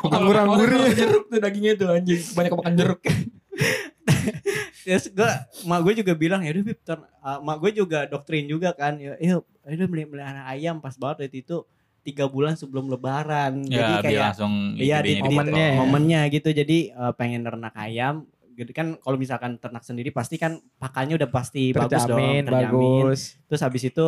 [0.10, 1.06] anggur-anggur ya.
[1.06, 3.00] jeruk tuh dagingnya tuh anjing Banyak makan jeruk
[4.82, 5.32] Terus gue,
[5.66, 6.80] mak gue juga bilang ya udah Bib,
[7.22, 9.46] ah, mak gue juga doktrin juga kan, ya ayo
[9.86, 11.62] beli beli anak ayam pas banget waktu itu
[12.02, 13.62] tiga bulan sebelum lebaran.
[13.70, 15.78] Ya, Jadi kayak langsung Iya di, di- momennya ya.
[15.78, 20.58] momennya gitu jadi eh, pengen ternak ayam gitu kan kalau misalkan ternak sendiri pasti kan
[20.76, 23.22] pakannya udah pasti bagus dong Terjamin, bagus.
[23.48, 24.06] terus habis itu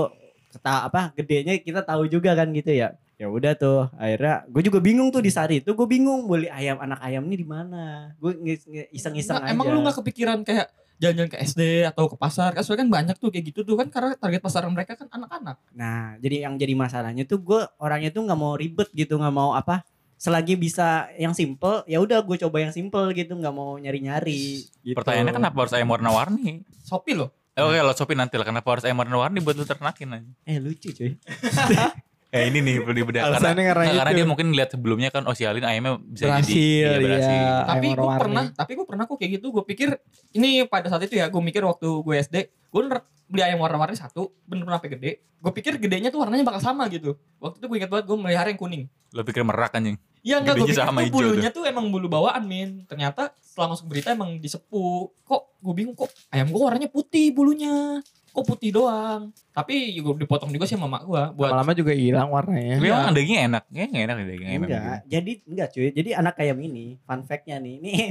[0.54, 2.94] kata apa gedenya kita tahu juga kan gitu ya.
[3.18, 5.74] Ya udah tuh akhirnya gue juga bingung tuh di saat itu.
[5.74, 8.14] Gue bingung beli ayam anak ayam ini di mana?
[8.22, 8.38] Gue
[8.94, 10.70] iseng-iseng Nah, aja Emang lu gak kepikiran kayak
[11.02, 12.54] jalan-jalan ke SD atau ke pasar?
[12.54, 15.58] Kan soalnya kan banyak tuh kayak gitu tuh kan karena target pasaran mereka kan anak-anak.
[15.74, 19.54] Nah jadi yang jadi masalahnya tuh gue orangnya tuh nggak mau ribet gitu nggak mau
[19.58, 19.82] apa
[20.18, 24.96] selagi bisa yang simple ya udah gue coba yang simple gitu nggak mau nyari-nyari gitu.
[24.96, 26.64] Pertanyaannya kenapa harus ayam warna-warni?
[26.88, 28.44] Shopee loh Eh, Oke, lo Shopee nanti lah.
[28.44, 30.30] Kenapa harus ayam warna-warni buat lu ternakin aja?
[30.44, 31.14] eh lucu cuy
[32.34, 33.30] Eh ini nih perlu dibedakan.
[33.30, 34.18] Karena, Alasannya karena karena itu.
[34.18, 37.30] dia mungkin lihat sebelumnya kan oh si Alin ayamnya bisa Berhasil, jadi iya, berhasil.
[37.32, 37.54] iya.
[37.64, 39.90] tapi gue pernah tapi gue pernah kok kayak gitu gue pikir
[40.34, 43.94] ini pada saat itu ya gue mikir waktu gue SD gue bener beli ayam warna-warni
[43.94, 47.78] satu bener-bener sampai gede gue pikir gedenya tuh warnanya bakal sama gitu waktu itu gue
[47.78, 50.02] ingat banget gue melihara yang kuning Lo pikir merak anjing.
[50.24, 52.88] Iya enggak gue pikir sama tuh hijau bulunya tuh emang bulu bawaan min.
[52.88, 58.00] Ternyata setelah masuk berita emang disepuh kok gue bingung kok ayam gue warnanya putih bulunya
[58.34, 59.30] kok putih doang.
[59.51, 62.76] Tapi juga dipotong juga sih sama mak gua buat Lama-lama juga hilang warnanya.
[62.76, 62.97] Tapi Iya.
[62.97, 63.64] emang dagingnya enak.
[63.69, 64.61] Kayaknya enak deh daging ayam.
[64.64, 65.88] Enggak, jadi enggak cuy.
[65.93, 67.76] Jadi anak ayam ini, fun fact-nya nih.
[67.77, 68.01] Nih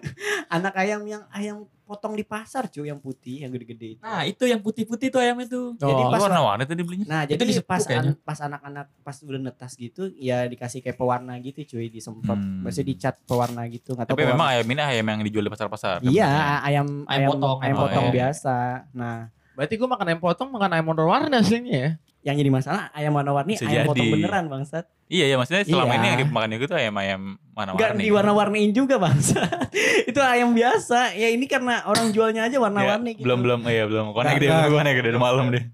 [0.56, 4.02] anak ayam yang ayam potong di pasar cuy yang putih, yang gede-gede itu.
[4.02, 5.76] Nah, itu yang putih-putih tuh ayamnya tuh.
[5.76, 7.06] Jadi Oh, pas warna-warni tadi belinya.
[7.06, 11.36] Nah, Itu jadi pas an- pas anak-anak pas udah netas gitu ya dikasih kayak pewarna
[11.38, 12.34] gitu cuy, disemprot.
[12.34, 12.64] Hmm.
[12.64, 16.00] Maksudnya dicat pewarna gitu, enggak tahu Tapi memang ayam ini ayam yang dijual di pasar-pasar.
[16.00, 16.26] Iya,
[16.64, 18.06] ayam Ayam ayam potong, ayam ayam potong potong.
[18.10, 18.56] biasa.
[18.90, 19.16] Nah,
[19.56, 21.90] Berarti gue makan ayam potong, makan ayam warna-warni aslinya ya.
[22.22, 24.84] yang jadi masalah ayam warna-warni ayam potong beneran bangsat.
[25.06, 25.96] Iya, iya maksudnya selama Iya.
[25.96, 28.02] ini yang dimakan tuh ayam-ayam Enggak warna-warni.
[28.02, 29.46] diwarna-warniin juga bangsat.
[30.10, 31.14] itu ayam biasa.
[31.14, 33.24] Ya ini karena orang jualnya aja warna-warni Ya, gitu.
[33.24, 35.64] belum belum iya belum Nggak, deh connect dari malam deh.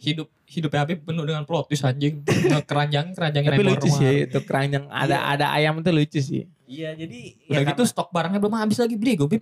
[0.00, 2.24] Hidup hidupnya Habib penuh dengan plot twist anjing.
[2.64, 5.18] Keranjang keranjangin Tapi lucu sih itu keranjang ada Iya.
[5.36, 6.42] ada ayam itu lucu sih.
[6.68, 9.26] Iya, jadi Udah ya gitu stok barangnya belum habis lagi beli gue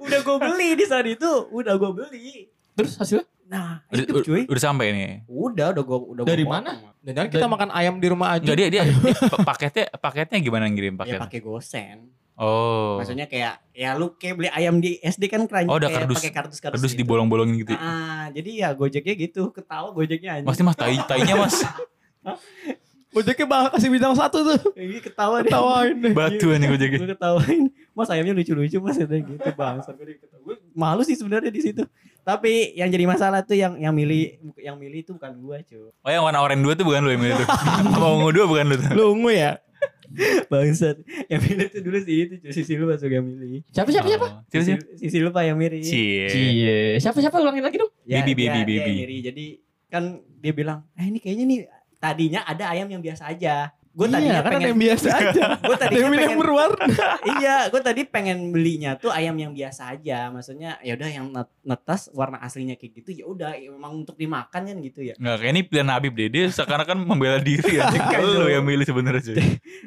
[0.00, 2.48] udah gue beli di saat itu, udah gue beli.
[2.72, 4.42] Terus hasilnya Nah, Udah, itu cuy.
[4.44, 5.12] udah sampai nih.
[5.24, 6.52] Udah, udah gue udah gua Dari potong.
[6.60, 6.72] mana?
[7.00, 8.44] Dan jangan kita Dan- makan ayam di rumah aja.
[8.44, 8.92] Enggak dia dia, dia
[9.24, 11.18] pa- paketnya paketnya gimana ngirim Ya paket?
[11.18, 11.96] pakai gosen.
[12.36, 13.00] Oh.
[13.00, 16.20] Maksudnya kayak ya lu kayak beli ayam di SD kan keranjang Oh, udah kayak kardus-
[16.20, 17.00] pakai kardus-kardus Terus gitu.
[17.02, 17.72] dibolong-bolongin gitu.
[17.72, 20.46] Ah, jadi ya Gojeknya gitu, ketawa Gojeknya anjing.
[20.46, 21.56] Mas ini mas tai tainya mas
[23.08, 24.60] Ojeknya bakal kasih bintang satu tuh.
[24.76, 25.48] Ini ketawa deh.
[25.48, 26.12] Ketawain deh.
[26.12, 26.96] batu nih gue jaga.
[27.00, 27.62] Gue ketawain.
[27.92, 30.20] Mas ayamnya lucu-lucu Mas ada gitu bangsa gue.
[30.38, 31.82] Gue malu sih sebenarnya di situ.
[32.20, 35.88] Tapi yang jadi masalah tuh yang yang milih yang milih itu bukan gua, cuy.
[35.88, 37.48] Oh yang warna oranye dua tuh bukan lu yang milih tuh.
[37.96, 38.90] Apa ungu dua bukan lu tuh.
[38.92, 39.56] Lu ungu ya?
[40.46, 41.00] Bangsat.
[41.28, 42.50] Yang milih tuh dulu sih itu cuy.
[42.52, 43.64] Sisi lu masuk yang milih.
[43.72, 44.26] Siapa siapa siapa?
[44.28, 44.32] Oh.
[44.46, 44.74] Siapa sih?
[44.76, 45.80] Sisi, sisi lu Pak yang milih.
[45.80, 46.28] Cie.
[46.28, 47.00] Cie.
[47.00, 47.88] Siapa siapa ulangin lagi dong?
[48.04, 48.76] Ya, Baby, dia- baby, dia baby.
[48.76, 49.18] yang milih.
[49.24, 49.44] Jadi
[49.88, 51.58] kan dia bilang, "Eh ini kayaknya nih
[51.98, 55.42] tadinya ada ayam yang biasa aja." Gue tadinya iya, kan ada pengen yang biasa aja.
[55.58, 56.86] gue yang pengen yang berwarna.
[57.34, 60.30] iya, gue tadi pengen belinya tuh ayam yang biasa aja.
[60.30, 64.14] Maksudnya ya udah yang net- netas warna aslinya kayak gitu ya udah ya memang untuk
[64.14, 65.18] dimakan kan gitu ya.
[65.18, 66.30] Nggak kayak ini pilihan Habib deh.
[66.30, 67.90] Dia seakan-akan membela diri ya.
[68.22, 69.36] lu yang milih sebenarnya cuy.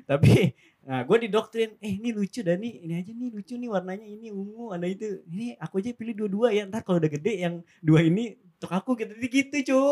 [0.03, 4.03] Tapi nah gue didoktrin, eh ini lucu dan nih ini aja nih lucu nih warnanya
[4.11, 5.23] ini ungu ada itu.
[5.31, 6.67] Ini aku aja pilih dua-dua ya.
[6.67, 9.83] Ntar kalau udah gede yang dua ini untuk aku gitu gitu cu.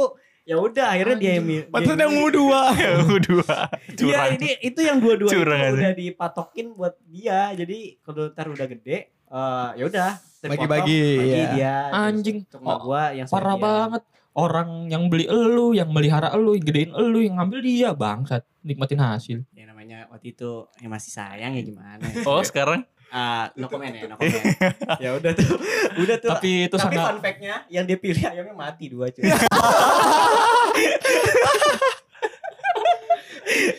[0.49, 1.45] Ya udah akhirnya dia yang.
[1.69, 2.73] Pantesan yang ungu dua.
[3.05, 3.69] Ungu dua.
[3.93, 7.53] Iya ini itu yang dua-dua udah dipatokin buat dia.
[7.53, 10.09] Jadi kalau ntar udah gede, eh ya udah
[10.39, 11.49] Bagi-bagi, bagi iya.
[11.53, 11.75] dia.
[11.93, 12.49] Anjing.
[12.49, 13.61] Sama Oh, gua yang Parah sebagian.
[13.61, 14.03] banget.
[14.33, 18.41] Orang yang beli elu, yang melihara elu, yang gedein elu, yang ngambil dia bangsat.
[18.65, 19.37] Nikmatin hasil.
[19.53, 22.01] Ya namanya waktu itu yang masih sayang ya gimana.
[22.25, 24.45] Oh sekarang Ah, no comment ya, no comment.
[25.03, 25.57] ya udah tuh.
[25.97, 26.29] Udah tuh.
[26.29, 29.25] Tapi itu Tapi sangat fun fact-nya yang dia pilih ayamnya mati dua cuy.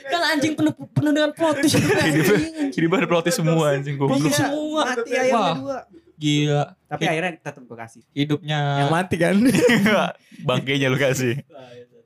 [0.03, 1.79] kan anjing penuh penuh dengan plot twist
[2.71, 4.27] jadi bahan roti semua anjing Plot goblok.
[4.27, 4.83] twist Iya, semua.
[4.85, 5.79] mati ayamnya dua.
[6.17, 6.65] gila.
[6.85, 8.03] Tapi akhirnya tetap gue kasih.
[8.13, 9.35] Hidupnya Yang mati kan.
[10.49, 11.39] Bangkainya lu kasih.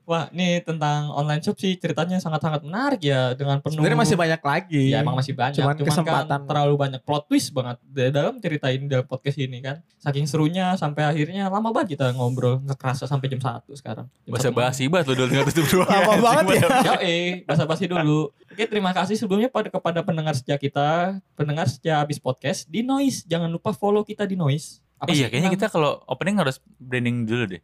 [0.05, 4.43] Wah, ini tentang online shop sih ceritanya sangat-sangat menarik ya dengan penuh Sebenarnya masih banyak
[4.45, 4.85] lagi.
[4.93, 6.29] Ya emang masih banyak, Cuman cuman, kesempatan.
[6.29, 9.81] kan terlalu banyak plot twist banget di dalam cerita ini dalam podcast ini kan.
[9.97, 14.05] Saking serunya sampai akhirnya lama banget kita ngobrol, nggak kerasa sampai jam 1 sekarang.
[14.29, 15.07] Jam Bahasa 1 basi banget
[15.49, 15.89] tutup doang.
[15.89, 16.21] Lama anjing.
[16.21, 16.69] banget ya.
[16.85, 18.29] Ya eh, basa-basi dulu.
[18.53, 23.25] Oke, terima kasih sebelumnya pada kepada pendengar setia kita, pendengar setia habis podcast di Noise.
[23.25, 24.85] Jangan lupa follow kita di Noise.
[25.01, 27.63] Apa Iya kayaknya kita kalau opening harus branding dulu deh.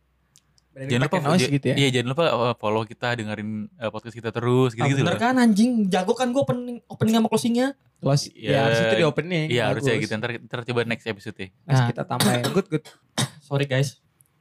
[0.71, 1.75] Jangan lupa noise gitu ya.
[1.75, 5.21] Iya jangan lupa uh, follow kita dengerin uh, podcast kita terus Ah, gitu-gitu bener loh.
[5.21, 7.75] kan anjing, jago kan gue opening, opening sama closingnya.
[8.01, 8.31] Close.
[8.33, 8.49] Iya.
[8.49, 9.47] Ya, harus itu di opening.
[9.51, 11.49] Iya harusnya gitu ntar, ntar coba next episode ya.
[11.67, 11.91] Nah.
[11.91, 12.45] kita tambahin.
[12.57, 12.85] Good, good.
[13.43, 13.99] Sorry guys.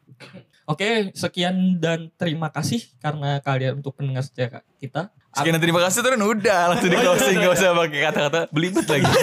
[0.71, 5.09] Oke, sekian dan terima kasih karena kalian untuk pendengar setia kita.
[5.29, 9.05] Sekian dan terima kasih turun udah langsung di closing gak usah pakai kata-kata belibet lagi.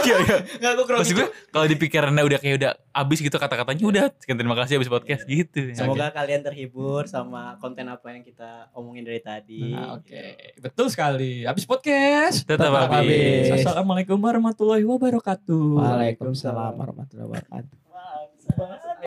[0.00, 0.38] Iya iya.
[0.72, 4.80] Maksud gue kalau di pikirannya udah kayak udah abis gitu kata-katanya udah sekian terima kasih
[4.80, 5.76] abis podcast gitu.
[5.76, 9.76] Semoga kalian terhibur sama konten apa yang kita omongin dari tadi.
[9.76, 11.44] Nah, Oke, betul sekali.
[11.44, 12.48] Habis podcast.
[12.48, 13.52] Tetap habis.
[13.52, 13.60] habis.
[13.60, 15.76] Assalamualaikum warahmatullahi wabarakatuh.
[15.76, 18.88] Waalaikumsalam warahmatullahi wabarakatuh.